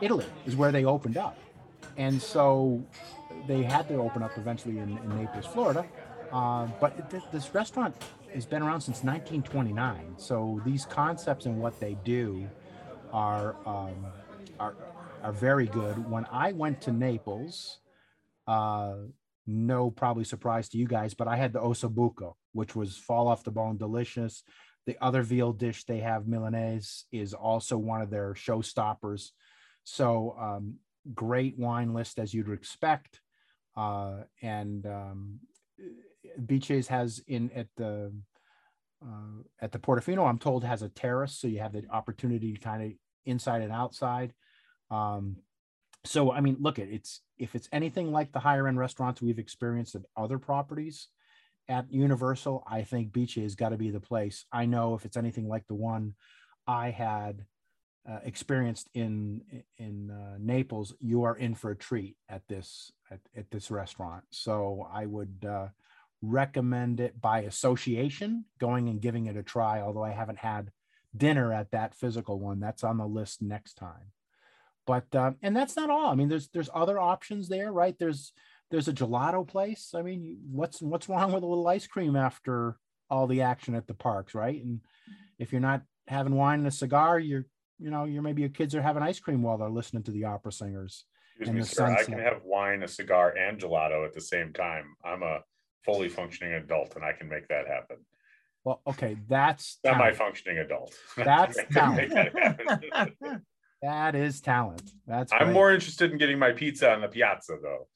Italy 0.01 0.27
is 0.47 0.57
where 0.57 0.73
they 0.73 0.85
opened 0.85 1.17
up, 1.17 1.37
and 1.97 2.21
so 2.21 2.83
they 3.47 3.63
had 3.63 3.89
to 3.89 3.95
open 3.97 4.23
up 4.23 4.37
eventually 4.37 4.79
in, 4.79 4.99
in 4.99 5.19
Naples, 5.19 5.47
Florida. 5.47 5.85
Uh, 6.33 6.67
but 6.81 7.11
th- 7.11 7.23
this 7.31 7.55
restaurant 7.55 7.95
has 8.33 8.47
been 8.47 8.63
around 8.63 8.81
since 8.81 9.03
1929. 9.05 10.15
So 10.17 10.61
these 10.65 10.87
concepts 10.87 11.47
and 11.47 11.61
what 11.61 11.79
they 11.79 11.95
do 12.05 12.49
are 13.13 13.57
um, 13.67 14.07
are 14.59 14.75
are 15.23 15.33
very 15.33 15.67
good. 15.67 16.11
When 16.11 16.27
I 16.31 16.53
went 16.53 16.81
to 16.83 16.93
Naples, 16.93 17.79
uh, 18.47 18.95
no 19.47 19.91
probably 19.91 20.25
surprise 20.25 20.69
to 20.71 20.79
you 20.79 20.87
guys, 20.87 21.15
but 21.15 21.29
I 21.29 21.37
had 21.37 21.53
the 21.53 21.61
ossobuco, 21.61 22.35
which 22.53 22.77
was 22.77 22.97
fall 22.97 23.29
off 23.29 23.45
the 23.45 23.51
bone, 23.51 23.77
delicious. 23.77 24.43
The 24.87 24.97
other 25.01 25.23
veal 25.23 25.53
dish 25.53 25.85
they 25.85 25.99
have, 25.99 26.27
Milanese, 26.27 27.05
is 27.13 27.35
also 27.35 27.79
one 27.79 28.03
of 28.03 28.11
their 28.11 28.35
showstoppers. 28.35 29.31
So 29.85 30.37
um, 30.41 30.77
great 31.15 31.59
wine 31.59 31.95
list 31.95 32.19
as 32.19 32.33
you'd 32.33 32.51
expect, 32.51 33.21
uh, 33.77 34.23
and 34.41 34.87
um, 34.87 35.41
Bice 36.39 36.87
has 36.89 37.21
in 37.27 37.51
at 37.53 37.69
the 37.77 38.13
uh, 39.05 39.43
at 39.61 39.73
the 39.73 39.79
Portofino, 39.79 40.29
I'm 40.29 40.39
told 40.39 40.63
has 40.63 40.83
a 40.83 40.89
terrace, 40.89 41.37
so 41.37 41.49
you 41.49 41.59
have 41.59 41.73
the 41.73 41.85
opportunity 41.91 42.53
to 42.53 42.61
kind 42.61 42.83
of 42.85 42.93
inside 43.27 43.63
and 43.63 43.73
outside. 43.73 44.33
Um, 44.91 45.39
so 46.05 46.33
I 46.33 46.41
mean, 46.41 46.57
look 46.61 46.79
at 46.79 46.89
it's 46.89 47.21
if 47.39 47.55
it's 47.55 47.69
anything 47.73 48.13
like 48.13 48.33
the 48.33 48.41
higher 48.41 48.67
end 48.67 48.79
restaurants 48.79 49.23
we've 49.23 49.39
experienced 49.39 49.95
at 49.95 50.03
other 50.17 50.39
properties 50.39 51.09
at 51.69 51.93
Universal, 51.93 52.65
I 52.67 52.83
think 52.83 53.13
Bice 53.13 53.35
has 53.37 53.55
got 53.55 53.69
to 53.69 53.77
be 53.77 53.91
the 53.91 54.01
place. 54.01 54.45
I 54.53 54.67
know 54.67 54.95
if 54.95 55.05
it's 55.05 55.17
anything 55.17 55.49
like 55.49 55.67
the 55.69 55.75
one 55.75 56.15
I 56.67 56.91
had 56.91 57.45
uh, 58.09 58.19
experienced 58.25 58.89
in 58.95 59.43
in 59.79 60.11
uh, 60.11 60.39
Naples, 60.41 60.95
you 61.01 61.23
are 61.23 61.37
in 61.37 61.55
for 61.55 61.71
a 61.71 61.77
treat 61.77 62.17
at 62.29 62.43
this 62.49 62.91
at, 63.11 63.21
at 63.37 63.51
this 63.53 63.71
restaurant. 63.71 64.25
So 64.31 64.89
I 64.93 65.07
would 65.07 65.47
uh, 65.49 65.69
recommend 66.21 66.99
it 66.99 67.21
by 67.21 67.41
association, 67.41 68.45
going 68.59 68.89
and 68.89 69.01
giving 69.01 69.27
it 69.27 69.37
a 69.37 69.43
try. 69.45 69.81
Although 69.81 70.05
I 70.05 70.11
haven't 70.11 70.39
had 70.39 70.73
dinner 71.17 71.53
at 71.53 71.71
that 71.71 71.95
physical 71.95 72.41
one, 72.41 72.59
that's 72.59 72.83
on 72.83 72.97
the 72.97 73.07
list 73.07 73.41
next 73.41 73.75
time 73.75 74.11
but 74.87 75.05
um, 75.15 75.37
and 75.43 75.57
that's 75.57 75.77
not 75.77 75.91
all 75.91 76.11
i 76.11 76.15
mean 76.15 76.29
there's 76.29 76.49
there's 76.49 76.71
other 76.75 76.99
options 76.99 77.49
there 77.49 77.73
right 77.73 77.99
there's 77.99 78.33
there's 78.71 78.89
a 78.89 78.93
gelato 78.93 79.47
place 79.47 79.93
i 79.95 80.03
mean 80.03 80.39
what's 80.51 80.81
what's 80.81 81.09
wrong 81.09 81.33
with 81.33 81.43
a 81.43 81.47
little 81.47 81.67
ice 81.69 81.87
cream 81.87 82.17
after 82.17 82.77
all 83.11 83.27
the 83.27 83.43
action 83.43 83.75
at 83.75 83.87
the 83.87 83.95
parks 83.95 84.35
right 84.35 84.63
and 84.63 84.81
if 85.39 85.53
you're 85.53 85.61
not 85.61 85.83
having 86.09 86.35
wine 86.35 86.59
and 86.59 86.69
a 86.69 86.73
cigar 86.73 87.19
you're 87.19 87.47
you 87.79 87.91
know 87.91 88.05
you're 88.05 88.23
maybe 88.23 88.43
your 88.43 88.51
kids 88.51 88.75
are 88.75 88.83
having 88.83 89.03
ice 89.03 89.21
cream 89.21 89.43
while 89.43 89.59
they're 89.59 89.71
listening 89.71 90.03
to 90.03 90.11
the 90.11 90.25
opera 90.25 90.53
singers 90.53 91.05
Excuse 91.39 91.57
me, 91.57 91.63
sir. 91.63 91.87
I 91.87 92.05
can 92.05 92.19
have 92.19 92.43
wine, 92.45 92.83
a 92.83 92.89
cigar, 92.89 93.35
and 93.37 93.59
gelato 93.59 94.05
at 94.05 94.13
the 94.13 94.21
same 94.21 94.53
time. 94.53 94.95
I'm 95.05 95.23
a 95.23 95.41
fully 95.85 96.09
functioning 96.09 96.55
adult, 96.55 96.95
and 96.95 97.05
I 97.05 97.13
can 97.13 97.29
make 97.29 97.49
that 97.49 97.67
happen. 97.67 97.97
well 98.65 98.81
okay 98.87 99.17
that's 99.29 99.79
talent. 99.85 100.03
Semi-functioning 100.03 100.59
adult. 100.59 100.95
That's 101.17 101.59
I 101.59 101.65
can 101.65 101.97
make 101.97 102.11
that 102.11 102.39
happen. 102.39 103.21
that 103.83 104.15
is 104.15 104.41
talent 104.41 104.93
that's 105.07 105.33
I'm 105.33 105.47
great. 105.47 105.53
more 105.53 105.73
interested 105.73 106.13
in 106.13 106.19
getting 106.19 106.39
my 106.39 106.53
pizza 106.53 106.91
on 106.93 107.01
the 107.01 107.09
piazza, 107.09 107.57
though. 107.63 107.89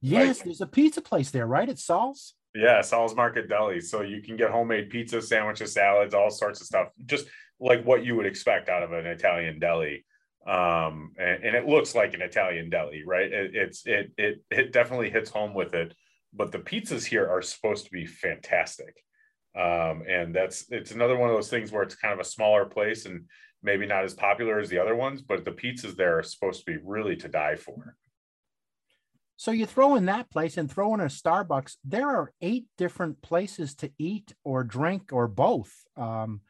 yes 0.00 0.38
like- 0.38 0.44
there's 0.44 0.60
a 0.60 0.66
pizza 0.66 1.00
place 1.00 1.30
there 1.30 1.46
right 1.46 1.68
at 1.68 1.78
Saul's 1.78 2.34
Yeah, 2.54 2.82
Sal's 2.82 3.16
Market 3.16 3.48
Deli. 3.48 3.80
So 3.80 4.02
you 4.02 4.20
can 4.22 4.36
get 4.36 4.50
homemade 4.50 4.90
pizza, 4.90 5.22
sandwiches, 5.22 5.72
salads, 5.72 6.12
all 6.14 6.30
sorts 6.30 6.60
of 6.60 6.66
stuff, 6.66 6.88
just 7.06 7.26
like 7.58 7.82
what 7.84 8.04
you 8.04 8.14
would 8.16 8.26
expect 8.26 8.68
out 8.68 8.82
of 8.82 8.92
an 8.92 9.06
Italian 9.06 9.58
deli. 9.58 10.04
Um, 10.46 11.12
and, 11.18 11.44
and 11.44 11.56
it 11.56 11.66
looks 11.66 11.94
like 11.94 12.12
an 12.14 12.20
Italian 12.20 12.68
deli, 12.68 13.04
right? 13.06 13.32
It, 13.32 13.54
it's 13.54 13.86
it 13.86 14.12
it 14.18 14.34
it 14.50 14.72
definitely 14.72 15.08
hits 15.08 15.30
home 15.30 15.54
with 15.54 15.72
it. 15.72 15.94
But 16.34 16.52
the 16.52 16.58
pizzas 16.58 17.06
here 17.06 17.26
are 17.26 17.40
supposed 17.42 17.84
to 17.86 17.90
be 17.90 18.04
fantastic. 18.06 18.94
Um, 19.56 20.02
and 20.08 20.34
that's 20.34 20.66
it's 20.70 20.90
another 20.90 21.16
one 21.16 21.30
of 21.30 21.36
those 21.36 21.48
things 21.50 21.70
where 21.72 21.84
it's 21.84 21.94
kind 21.94 22.12
of 22.12 22.20
a 22.20 22.24
smaller 22.36 22.64
place 22.66 23.06
and 23.06 23.24
maybe 23.62 23.86
not 23.86 24.04
as 24.04 24.14
popular 24.14 24.58
as 24.58 24.68
the 24.68 24.78
other 24.78 24.94
ones, 24.94 25.22
but 25.22 25.44
the 25.44 25.52
pizzas 25.52 25.96
there 25.96 26.18
are 26.18 26.22
supposed 26.22 26.60
to 26.60 26.72
be 26.72 26.78
really 26.84 27.16
to 27.16 27.28
die 27.28 27.56
for. 27.56 27.96
So 29.36 29.50
you 29.50 29.66
throw 29.66 29.96
in 29.96 30.06
that 30.06 30.30
place 30.30 30.56
and 30.56 30.70
throw 30.70 30.94
in 30.94 31.00
a 31.00 31.06
Starbucks. 31.06 31.76
There 31.84 32.08
are 32.08 32.32
eight 32.40 32.66
different 32.78 33.22
places 33.22 33.74
to 33.76 33.90
eat 33.98 34.34
or 34.44 34.62
drink 34.62 35.12
or 35.12 35.26
both 35.26 35.72
um, 35.96 36.42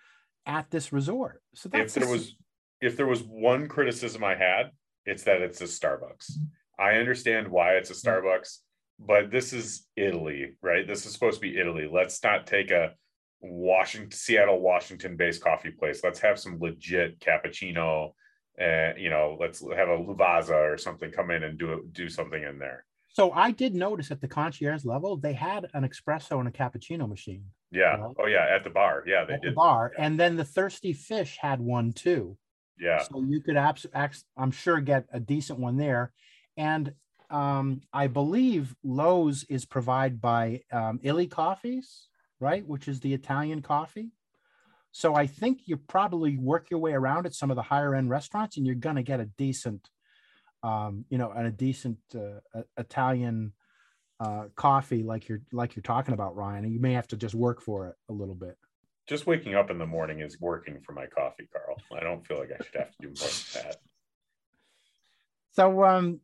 at 0.44 0.70
this 0.70 0.92
resort. 0.92 1.42
So 1.54 1.68
that's 1.68 1.96
if 1.96 2.02
there 2.02 2.12
was 2.12 2.36
if 2.80 2.96
there 2.96 3.06
was 3.06 3.22
one 3.22 3.68
criticism 3.68 4.24
I 4.24 4.34
had, 4.34 4.72
it's 5.06 5.22
that 5.22 5.40
it's 5.40 5.60
a 5.60 5.64
Starbucks. 5.64 6.32
I 6.78 6.96
understand 6.96 7.48
why 7.48 7.76
it's 7.76 7.90
a 7.90 7.94
Starbucks, 7.94 8.58
but 8.98 9.30
this 9.30 9.52
is 9.52 9.86
Italy, 9.96 10.56
right? 10.60 10.86
This 10.86 11.06
is 11.06 11.12
supposed 11.12 11.40
to 11.40 11.48
be 11.48 11.58
Italy. 11.58 11.88
Let's 11.90 12.22
not 12.22 12.46
take 12.46 12.70
a 12.70 12.94
Washington, 13.42 14.10
Seattle, 14.12 14.60
Washington 14.60 15.16
based 15.16 15.42
coffee 15.42 15.70
place. 15.70 16.00
Let's 16.04 16.20
have 16.20 16.38
some 16.38 16.58
legit 16.60 17.20
cappuccino. 17.20 18.12
And 18.58 18.98
you 19.00 19.10
know, 19.10 19.36
let's 19.40 19.60
have 19.60 19.88
a 19.88 19.98
Lavazza 19.98 20.50
or 20.54 20.76
something 20.78 21.10
come 21.10 21.30
in 21.30 21.42
and 21.42 21.58
do 21.58 21.88
do 21.92 22.08
something 22.08 22.42
in 22.42 22.58
there. 22.58 22.84
so 23.08 23.32
I 23.32 23.50
did 23.50 23.74
notice 23.74 24.10
at 24.10 24.20
the 24.20 24.28
concierge 24.28 24.84
level 24.84 25.16
they 25.16 25.32
had 25.32 25.66
an 25.74 25.86
espresso 25.88 26.38
and 26.38 26.48
a 26.48 26.50
cappuccino 26.50 27.08
machine 27.08 27.44
Yeah. 27.70 27.98
Well, 27.98 28.14
oh 28.20 28.26
yeah, 28.26 28.46
at 28.54 28.62
the 28.64 28.70
bar. 28.70 29.02
Yeah, 29.06 29.24
they 29.24 29.34
at 29.34 29.40
the 29.42 29.48
did. 29.48 29.54
bar, 29.54 29.92
and 29.98 30.18
then 30.20 30.36
the 30.36 30.44
Thirsty 30.44 30.92
Fish 30.92 31.38
had 31.40 31.60
one 31.60 31.92
too. 31.92 32.36
Yeah. 32.78 33.02
So 33.02 33.22
you 33.22 33.40
could 33.40 33.56
abs- 33.56 33.86
ax- 33.94 34.24
I'm 34.36 34.50
sure 34.50 34.80
get 34.80 35.06
a 35.12 35.20
decent 35.20 35.58
one 35.58 35.76
there, 35.76 36.12
and 36.56 36.92
um, 37.30 37.80
I 37.92 38.06
believe 38.08 38.74
Loews 38.84 39.46
is 39.48 39.64
provided 39.64 40.20
by 40.20 40.62
um, 40.70 41.00
Illy 41.02 41.26
Coffees, 41.26 42.08
right, 42.42 42.66
which 42.66 42.88
is 42.88 43.00
the 43.00 43.14
Italian 43.14 43.62
coffee. 43.62 44.10
So 44.90 45.14
I 45.14 45.26
think 45.26 45.60
you 45.64 45.78
probably 45.78 46.36
work 46.36 46.70
your 46.70 46.80
way 46.80 46.92
around 46.92 47.24
at 47.24 47.34
some 47.34 47.50
of 47.50 47.56
the 47.56 47.62
higher 47.62 47.94
end 47.94 48.10
restaurants, 48.10 48.58
and 48.58 48.66
you're 48.66 48.74
going 48.74 48.96
to 48.96 49.02
get 49.02 49.20
a 49.20 49.24
decent, 49.24 49.88
um, 50.62 51.06
you 51.08 51.16
know, 51.16 51.30
and 51.30 51.46
a 51.46 51.50
decent 51.50 51.98
uh, 52.14 52.60
Italian 52.76 53.54
uh, 54.20 54.44
coffee 54.54 55.02
like 55.02 55.28
you're 55.28 55.40
like 55.52 55.74
you're 55.74 55.82
talking 55.82 56.14
about, 56.14 56.36
Ryan. 56.36 56.64
And 56.64 56.74
you 56.74 56.80
may 56.80 56.92
have 56.92 57.08
to 57.08 57.16
just 57.16 57.34
work 57.34 57.62
for 57.62 57.88
it 57.88 57.96
a 58.10 58.12
little 58.12 58.34
bit. 58.34 58.56
just 59.06 59.26
waking 59.26 59.54
up 59.54 59.70
in 59.70 59.78
the 59.78 59.86
morning 59.86 60.20
is 60.20 60.40
working 60.40 60.80
for 60.84 60.92
my 60.92 61.06
coffee, 61.06 61.48
Carl. 61.52 61.76
I 61.98 62.04
don't 62.04 62.26
feel 62.26 62.38
like 62.38 62.50
I 62.52 62.62
should 62.62 62.76
have 62.76 62.90
to 62.90 62.96
do 63.00 63.08
more 63.08 63.28
than 63.28 63.64
that. 63.64 63.76
So, 65.52 65.84
um, 65.84 66.20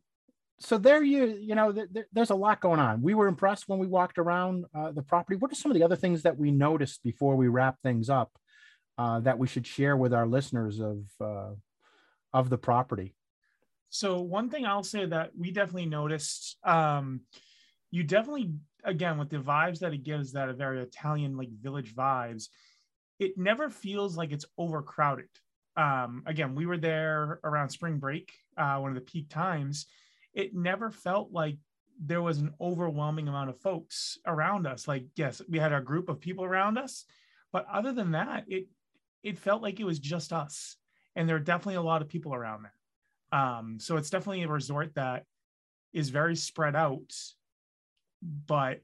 so 0.59 0.77
there 0.77 1.01
you 1.01 1.25
you 1.25 1.55
know 1.55 1.71
th- 1.71 2.05
there's 2.11 2.29
a 2.29 2.35
lot 2.35 2.59
going 2.59 2.79
on. 2.79 3.01
We 3.01 3.13
were 3.13 3.27
impressed 3.27 3.67
when 3.67 3.79
we 3.79 3.87
walked 3.87 4.17
around 4.17 4.65
uh, 4.75 4.91
the 4.91 5.01
property. 5.01 5.37
What 5.37 5.51
are 5.51 5.55
some 5.55 5.71
of 5.71 5.77
the 5.77 5.83
other 5.83 5.95
things 5.95 6.23
that 6.23 6.37
we 6.37 6.51
noticed 6.51 7.01
before 7.03 7.35
we 7.35 7.47
wrap 7.47 7.81
things 7.81 8.09
up 8.09 8.31
uh, 8.97 9.21
that 9.21 9.39
we 9.39 9.47
should 9.47 9.65
share 9.65 9.95
with 9.95 10.13
our 10.13 10.27
listeners 10.27 10.79
of 10.79 11.05
uh, 11.21 11.53
of 12.33 12.49
the 12.49 12.57
property? 12.57 13.15
So 13.89 14.21
one 14.21 14.49
thing 14.49 14.65
I'll 14.65 14.83
say 14.83 15.05
that 15.05 15.31
we 15.37 15.51
definitely 15.51 15.87
noticed, 15.87 16.57
um, 16.63 17.21
you 17.89 18.03
definitely 18.03 18.53
again 18.83 19.17
with 19.17 19.29
the 19.29 19.37
vibes 19.37 19.79
that 19.79 19.93
it 19.93 20.03
gives, 20.03 20.33
that 20.33 20.49
a 20.49 20.53
very 20.53 20.81
Italian 20.81 21.37
like 21.37 21.49
village 21.61 21.95
vibes. 21.95 22.49
It 23.17 23.37
never 23.37 23.69
feels 23.69 24.15
like 24.15 24.31
it's 24.31 24.45
overcrowded. 24.57 25.29
Um, 25.75 26.23
again, 26.25 26.55
we 26.55 26.65
were 26.65 26.77
there 26.77 27.39
around 27.43 27.69
spring 27.69 27.97
break, 27.97 28.33
uh, 28.57 28.77
one 28.77 28.91
of 28.91 28.95
the 28.95 29.01
peak 29.01 29.29
times. 29.29 29.85
It 30.33 30.53
never 30.53 30.91
felt 30.91 31.31
like 31.31 31.57
there 31.99 32.21
was 32.21 32.37
an 32.37 32.53
overwhelming 32.61 33.27
amount 33.27 33.49
of 33.49 33.59
folks 33.59 34.17
around 34.25 34.65
us. 34.65 34.87
Like, 34.87 35.05
yes, 35.15 35.41
we 35.49 35.59
had 35.59 35.73
our 35.73 35.81
group 35.81 36.07
of 36.09 36.21
people 36.21 36.45
around 36.45 36.77
us, 36.77 37.05
but 37.51 37.65
other 37.71 37.91
than 37.91 38.11
that, 38.11 38.45
it 38.47 38.67
it 39.21 39.37
felt 39.37 39.61
like 39.61 39.79
it 39.79 39.85
was 39.85 39.99
just 39.99 40.31
us. 40.31 40.77
And 41.15 41.27
there 41.27 41.35
are 41.35 41.39
definitely 41.39 41.75
a 41.75 41.81
lot 41.81 42.01
of 42.01 42.07
people 42.07 42.33
around 42.33 42.63
there. 42.63 43.39
Um, 43.39 43.77
so 43.79 43.97
it's 43.97 44.09
definitely 44.09 44.43
a 44.43 44.47
resort 44.47 44.95
that 44.95 45.25
is 45.91 46.09
very 46.09 46.35
spread 46.35 46.75
out, 46.75 47.13
but 48.21 48.81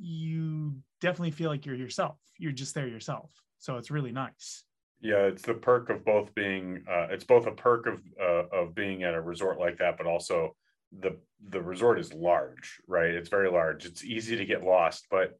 you 0.00 0.76
definitely 1.00 1.30
feel 1.30 1.50
like 1.50 1.64
you're 1.64 1.76
yourself. 1.76 2.18
You're 2.38 2.52
just 2.52 2.74
there 2.74 2.88
yourself. 2.88 3.30
So 3.58 3.76
it's 3.76 3.90
really 3.90 4.12
nice. 4.12 4.64
Yeah, 5.00 5.26
it's 5.26 5.42
the 5.42 5.54
perk 5.54 5.90
of 5.90 6.04
both 6.04 6.34
being. 6.34 6.82
Uh, 6.90 7.06
it's 7.10 7.24
both 7.24 7.46
a 7.46 7.52
perk 7.52 7.86
of 7.86 8.00
uh, 8.20 8.56
of 8.56 8.74
being 8.74 9.04
at 9.04 9.14
a 9.14 9.20
resort 9.20 9.60
like 9.60 9.78
that, 9.78 9.96
but 9.96 10.06
also 10.06 10.56
the 10.96 11.16
the 11.50 11.62
resort 11.62 11.98
is 11.98 12.12
large, 12.12 12.80
right? 12.86 13.14
It's 13.14 13.28
very 13.28 13.50
large. 13.50 13.84
It's 13.86 14.04
easy 14.04 14.36
to 14.36 14.44
get 14.44 14.64
lost, 14.64 15.06
but 15.10 15.38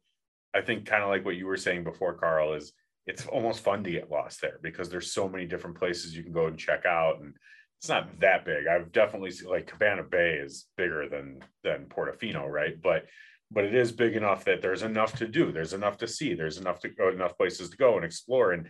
I 0.53 0.61
think 0.61 0.85
kind 0.85 1.03
of 1.03 1.09
like 1.09 1.25
what 1.25 1.35
you 1.35 1.45
were 1.45 1.57
saying 1.57 1.83
before, 1.83 2.13
Carl, 2.13 2.53
is 2.53 2.71
it's 3.05 3.25
almost 3.25 3.61
fun 3.61 3.83
to 3.83 3.91
get 3.91 4.11
lost 4.11 4.41
there 4.41 4.59
because 4.61 4.89
there's 4.89 5.13
so 5.13 5.27
many 5.27 5.45
different 5.45 5.77
places 5.77 6.15
you 6.15 6.23
can 6.23 6.31
go 6.31 6.47
and 6.47 6.57
check 6.57 6.85
out, 6.85 7.19
and 7.19 7.33
it's 7.79 7.89
not 7.89 8.19
that 8.19 8.45
big. 8.45 8.67
I've 8.67 8.91
definitely 8.91 9.31
seen 9.31 9.49
like 9.49 9.67
Cabana 9.67 10.03
Bay 10.03 10.33
is 10.33 10.67
bigger 10.77 11.09
than 11.09 11.39
than 11.63 11.85
Portofino, 11.85 12.47
right? 12.47 12.79
But 12.81 13.05
but 13.51 13.63
it 13.63 13.73
is 13.73 13.91
big 13.91 14.15
enough 14.15 14.45
that 14.45 14.61
there's 14.61 14.83
enough 14.83 15.15
to 15.17 15.27
do. 15.27 15.51
There's 15.51 15.73
enough 15.73 15.97
to 15.97 16.07
see. 16.07 16.35
There's 16.35 16.57
enough 16.57 16.79
to 16.81 16.89
go, 16.89 17.09
enough 17.09 17.35
places 17.37 17.69
to 17.71 17.77
go 17.77 17.95
and 17.95 18.05
explore. 18.05 18.51
And 18.51 18.67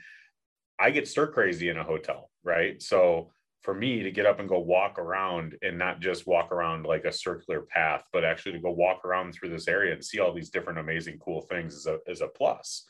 I 0.80 0.92
get 0.92 1.08
stir 1.08 1.28
crazy 1.28 1.68
in 1.70 1.78
a 1.78 1.84
hotel, 1.84 2.30
right? 2.44 2.82
So 2.82 3.32
for 3.62 3.74
me 3.74 4.04
to 4.04 4.12
get 4.12 4.26
up 4.26 4.40
and 4.40 4.48
go 4.48 4.60
walk 4.60 4.98
around 4.98 5.58
and 5.62 5.78
not 5.78 6.00
just 6.00 6.26
walk 6.26 6.52
around 6.52 6.86
like 6.86 7.06
a 7.06 7.12
circular 7.12 7.62
path, 7.62 8.04
but 8.14 8.24
actually 8.24 8.54
to 8.54 8.60
go 8.60 8.72
walk 8.72 9.04
around 9.06 9.34
through 9.34 9.50
this 9.50 9.68
area 9.68 9.94
and 9.94 10.04
see 10.04 10.20
all 10.20 10.34
these 10.34 10.50
different 10.50 10.80
amazing 10.80 11.20
cool 11.20 11.42
things 11.42 11.74
is 11.76 11.86
a 11.86 12.00
is 12.08 12.22
a 12.22 12.28
plus. 12.28 12.86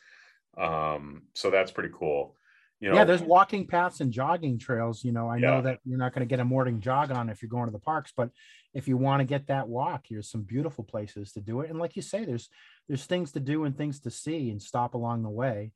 Um, 0.58 1.24
so 1.34 1.50
that's 1.50 1.72
pretty 1.72 1.90
cool. 1.94 2.36
You 2.80 2.90
know, 2.90 2.96
yeah, 2.96 3.04
there's 3.04 3.22
walking 3.22 3.68
paths 3.68 4.00
and 4.02 4.12
jogging 4.12 4.58
trails. 4.58 5.04
You 5.04 5.12
know, 5.12 5.28
I 5.30 5.38
Yeah. 5.38 5.58
know 5.58 5.62
that 5.62 5.80
you're 5.84 5.98
not 5.98 6.14
going 6.14 6.28
to 6.28 6.30
get 6.30 6.40
a 6.40 6.46
morning 6.46 6.80
jog 6.82 7.12
on 7.12 7.30
if 7.30 7.42
you're 7.42 7.50
going 7.50 7.66
to 7.66 7.72
the 7.72 7.80
parks, 7.80 8.14
but 8.16 8.30
if 8.74 8.88
you 8.88 8.98
want 8.98 9.20
to 9.20 9.26
get 9.26 9.48
that 9.48 9.68
walk, 9.68 10.06
here's 10.08 10.30
some 10.30 10.44
beautiful 10.44 10.84
places 10.84 11.32
to 11.34 11.42
do 11.42 11.62
it. 11.62 11.70
And 11.70 11.80
like 11.80 11.96
you 11.96 12.02
say, 12.02 12.26
there's 12.26 12.50
there's 12.88 13.06
things 13.06 13.32
to 13.34 13.40
do 13.40 13.66
and 13.66 13.78
things 13.78 14.00
to 14.02 14.12
see 14.12 14.50
and 14.50 14.62
stop 14.62 14.94
along 14.94 15.24
the 15.24 15.30
way. 15.30 15.72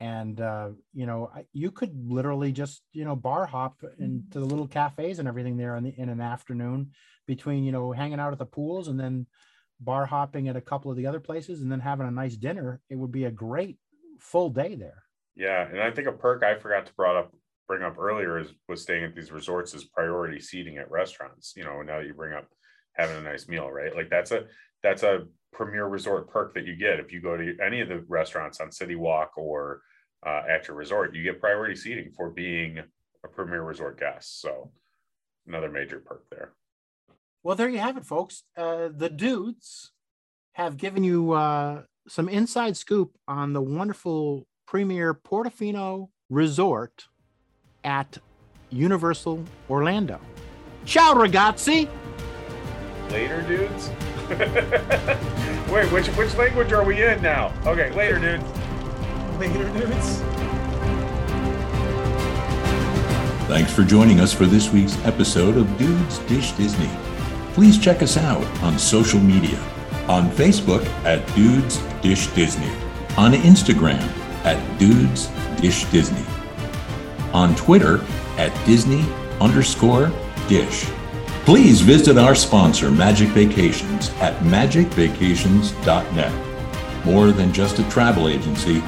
And 0.00 0.40
uh, 0.40 0.70
you 0.92 1.06
know, 1.06 1.30
you 1.52 1.70
could 1.70 1.94
literally 2.06 2.52
just 2.52 2.82
you 2.92 3.04
know 3.04 3.16
bar 3.16 3.46
hop 3.46 3.82
into 3.98 4.40
the 4.40 4.44
little 4.44 4.66
cafes 4.66 5.18
and 5.18 5.28
everything 5.28 5.56
there 5.56 5.76
in 5.76 5.84
the 5.84 5.94
in 5.96 6.08
an 6.08 6.20
afternoon 6.20 6.90
between 7.26 7.64
you 7.64 7.72
know 7.72 7.92
hanging 7.92 8.20
out 8.20 8.32
at 8.32 8.38
the 8.38 8.46
pools 8.46 8.88
and 8.88 8.98
then 8.98 9.26
bar 9.80 10.06
hopping 10.06 10.48
at 10.48 10.56
a 10.56 10.60
couple 10.60 10.90
of 10.90 10.96
the 10.96 11.06
other 11.06 11.20
places 11.20 11.60
and 11.60 11.70
then 11.70 11.80
having 11.80 12.06
a 12.06 12.10
nice 12.10 12.36
dinner. 12.36 12.80
It 12.90 12.96
would 12.96 13.12
be 13.12 13.24
a 13.24 13.30
great 13.30 13.78
full 14.20 14.50
day 14.50 14.74
there. 14.74 15.02
Yeah, 15.36 15.68
and 15.68 15.80
I 15.80 15.90
think 15.90 16.08
a 16.08 16.12
perk 16.12 16.42
I 16.42 16.58
forgot 16.58 16.86
to 16.86 16.94
brought 16.94 17.16
up 17.16 17.34
bring 17.66 17.82
up 17.82 17.98
earlier 17.98 18.38
is 18.38 18.48
was 18.68 18.82
staying 18.82 19.04
at 19.04 19.14
these 19.14 19.32
resorts 19.32 19.74
is 19.74 19.84
priority 19.84 20.40
seating 20.40 20.78
at 20.78 20.90
restaurants. 20.90 21.54
You 21.56 21.64
know, 21.64 21.82
now 21.82 21.98
that 21.98 22.06
you 22.06 22.14
bring 22.14 22.34
up 22.34 22.46
having 22.94 23.16
a 23.16 23.22
nice 23.22 23.48
meal, 23.48 23.70
right? 23.70 23.94
Like 23.94 24.10
that's 24.10 24.30
a 24.30 24.44
that's 24.82 25.02
a 25.02 25.26
premier 25.54 25.86
resort 25.86 26.28
perk 26.28 26.54
that 26.54 26.66
you 26.66 26.76
get 26.76 27.00
if 27.00 27.12
you 27.12 27.20
go 27.20 27.36
to 27.36 27.56
any 27.64 27.80
of 27.80 27.88
the 27.88 28.04
restaurants 28.08 28.60
on 28.60 28.70
City 28.70 28.96
Walk 28.96 29.32
or 29.36 29.80
uh, 30.26 30.42
at 30.48 30.68
your 30.68 30.76
resort. 30.76 31.14
You 31.14 31.22
get 31.22 31.40
priority 31.40 31.76
seating 31.76 32.10
for 32.16 32.30
being 32.30 32.78
a 33.24 33.28
premier 33.28 33.62
resort 33.62 33.98
guest. 33.98 34.40
So 34.40 34.70
another 35.46 35.70
major 35.70 35.98
perk 35.98 36.24
there. 36.30 36.52
Well, 37.42 37.56
there 37.56 37.68
you 37.68 37.78
have 37.78 37.96
it, 37.96 38.06
folks. 38.06 38.44
Uh, 38.56 38.88
the 38.94 39.10
dudes 39.10 39.92
have 40.54 40.76
given 40.76 41.04
you 41.04 41.32
uh, 41.32 41.82
some 42.08 42.28
inside 42.28 42.76
scoop 42.76 43.16
on 43.28 43.52
the 43.52 43.60
wonderful 43.60 44.46
premier 44.66 45.14
Portofino 45.14 46.08
Resort 46.30 47.06
at 47.84 48.18
Universal 48.70 49.44
Orlando. 49.68 50.18
Ciao, 50.86 51.14
ragazzi. 51.14 51.88
Later, 53.10 53.42
dudes. 53.42 53.90
Wait, 55.70 55.90
which 55.92 56.06
which 56.08 56.34
language 56.36 56.72
are 56.72 56.84
we 56.84 57.02
in 57.02 57.20
now? 57.22 57.52
Okay, 57.66 57.90
later, 57.94 58.18
dudes. 58.18 58.44
Later, 59.38 59.64
dudes. 59.72 60.20
Thanks 63.48 63.72
for 63.72 63.82
joining 63.82 64.20
us 64.20 64.32
for 64.32 64.46
this 64.46 64.70
week's 64.72 64.96
episode 65.04 65.56
of 65.56 65.76
Dudes 65.76 66.18
Dish 66.20 66.52
Disney. 66.52 66.90
Please 67.52 67.78
check 67.78 68.02
us 68.02 68.16
out 68.16 68.44
on 68.62 68.78
social 68.78 69.20
media 69.20 69.58
on 70.08 70.30
Facebook 70.30 70.84
at 71.04 71.26
Dudes 71.34 71.78
Dish 72.02 72.26
Disney, 72.28 72.70
on 73.16 73.32
Instagram 73.32 74.02
at 74.44 74.78
Dudes 74.78 75.28
Dish 75.60 75.84
Disney, 75.86 76.24
on 77.32 77.54
Twitter 77.54 78.04
at 78.36 78.52
Disney 78.66 79.04
underscore 79.40 80.12
Dish. 80.48 80.86
Please 81.44 81.82
visit 81.82 82.16
our 82.16 82.34
sponsor, 82.34 82.90
Magic 82.90 83.28
Vacations, 83.28 84.08
at 84.22 84.34
magicvacations.net. 84.44 87.04
More 87.04 87.32
than 87.32 87.52
just 87.52 87.78
a 87.78 87.90
travel 87.90 88.28
agency, 88.28 88.82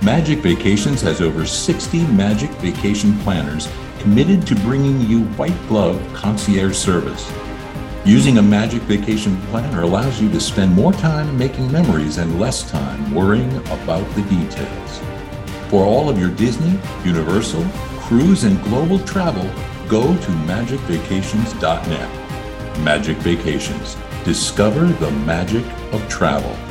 Magic 0.00 0.38
Vacations 0.38 1.02
has 1.02 1.20
over 1.20 1.44
60 1.44 2.06
Magic 2.06 2.48
Vacation 2.52 3.18
planners 3.18 3.70
committed 3.98 4.46
to 4.46 4.54
bringing 4.54 5.02
you 5.02 5.24
white 5.34 5.68
glove 5.68 6.02
concierge 6.14 6.74
service. 6.74 7.30
Using 8.06 8.38
a 8.38 8.42
Magic 8.42 8.80
Vacation 8.84 9.36
planner 9.48 9.82
allows 9.82 10.22
you 10.22 10.30
to 10.30 10.40
spend 10.40 10.72
more 10.72 10.94
time 10.94 11.36
making 11.36 11.70
memories 11.70 12.16
and 12.16 12.40
less 12.40 12.62
time 12.70 13.14
worrying 13.14 13.54
about 13.66 14.08
the 14.14 14.22
details. 14.22 15.00
For 15.68 15.84
all 15.84 16.08
of 16.08 16.18
your 16.18 16.30
Disney, 16.30 16.80
Universal, 17.04 17.62
cruise, 17.98 18.44
and 18.44 18.58
global 18.64 18.98
travel, 19.00 19.44
go 19.90 20.02
to 20.02 20.30
magicvacations.net. 20.46 22.78
Magic 22.78 23.16
Vacations. 23.16 23.96
Discover 24.24 24.86
the 24.86 25.10
magic 25.10 25.64
of 25.92 26.08
travel. 26.08 26.69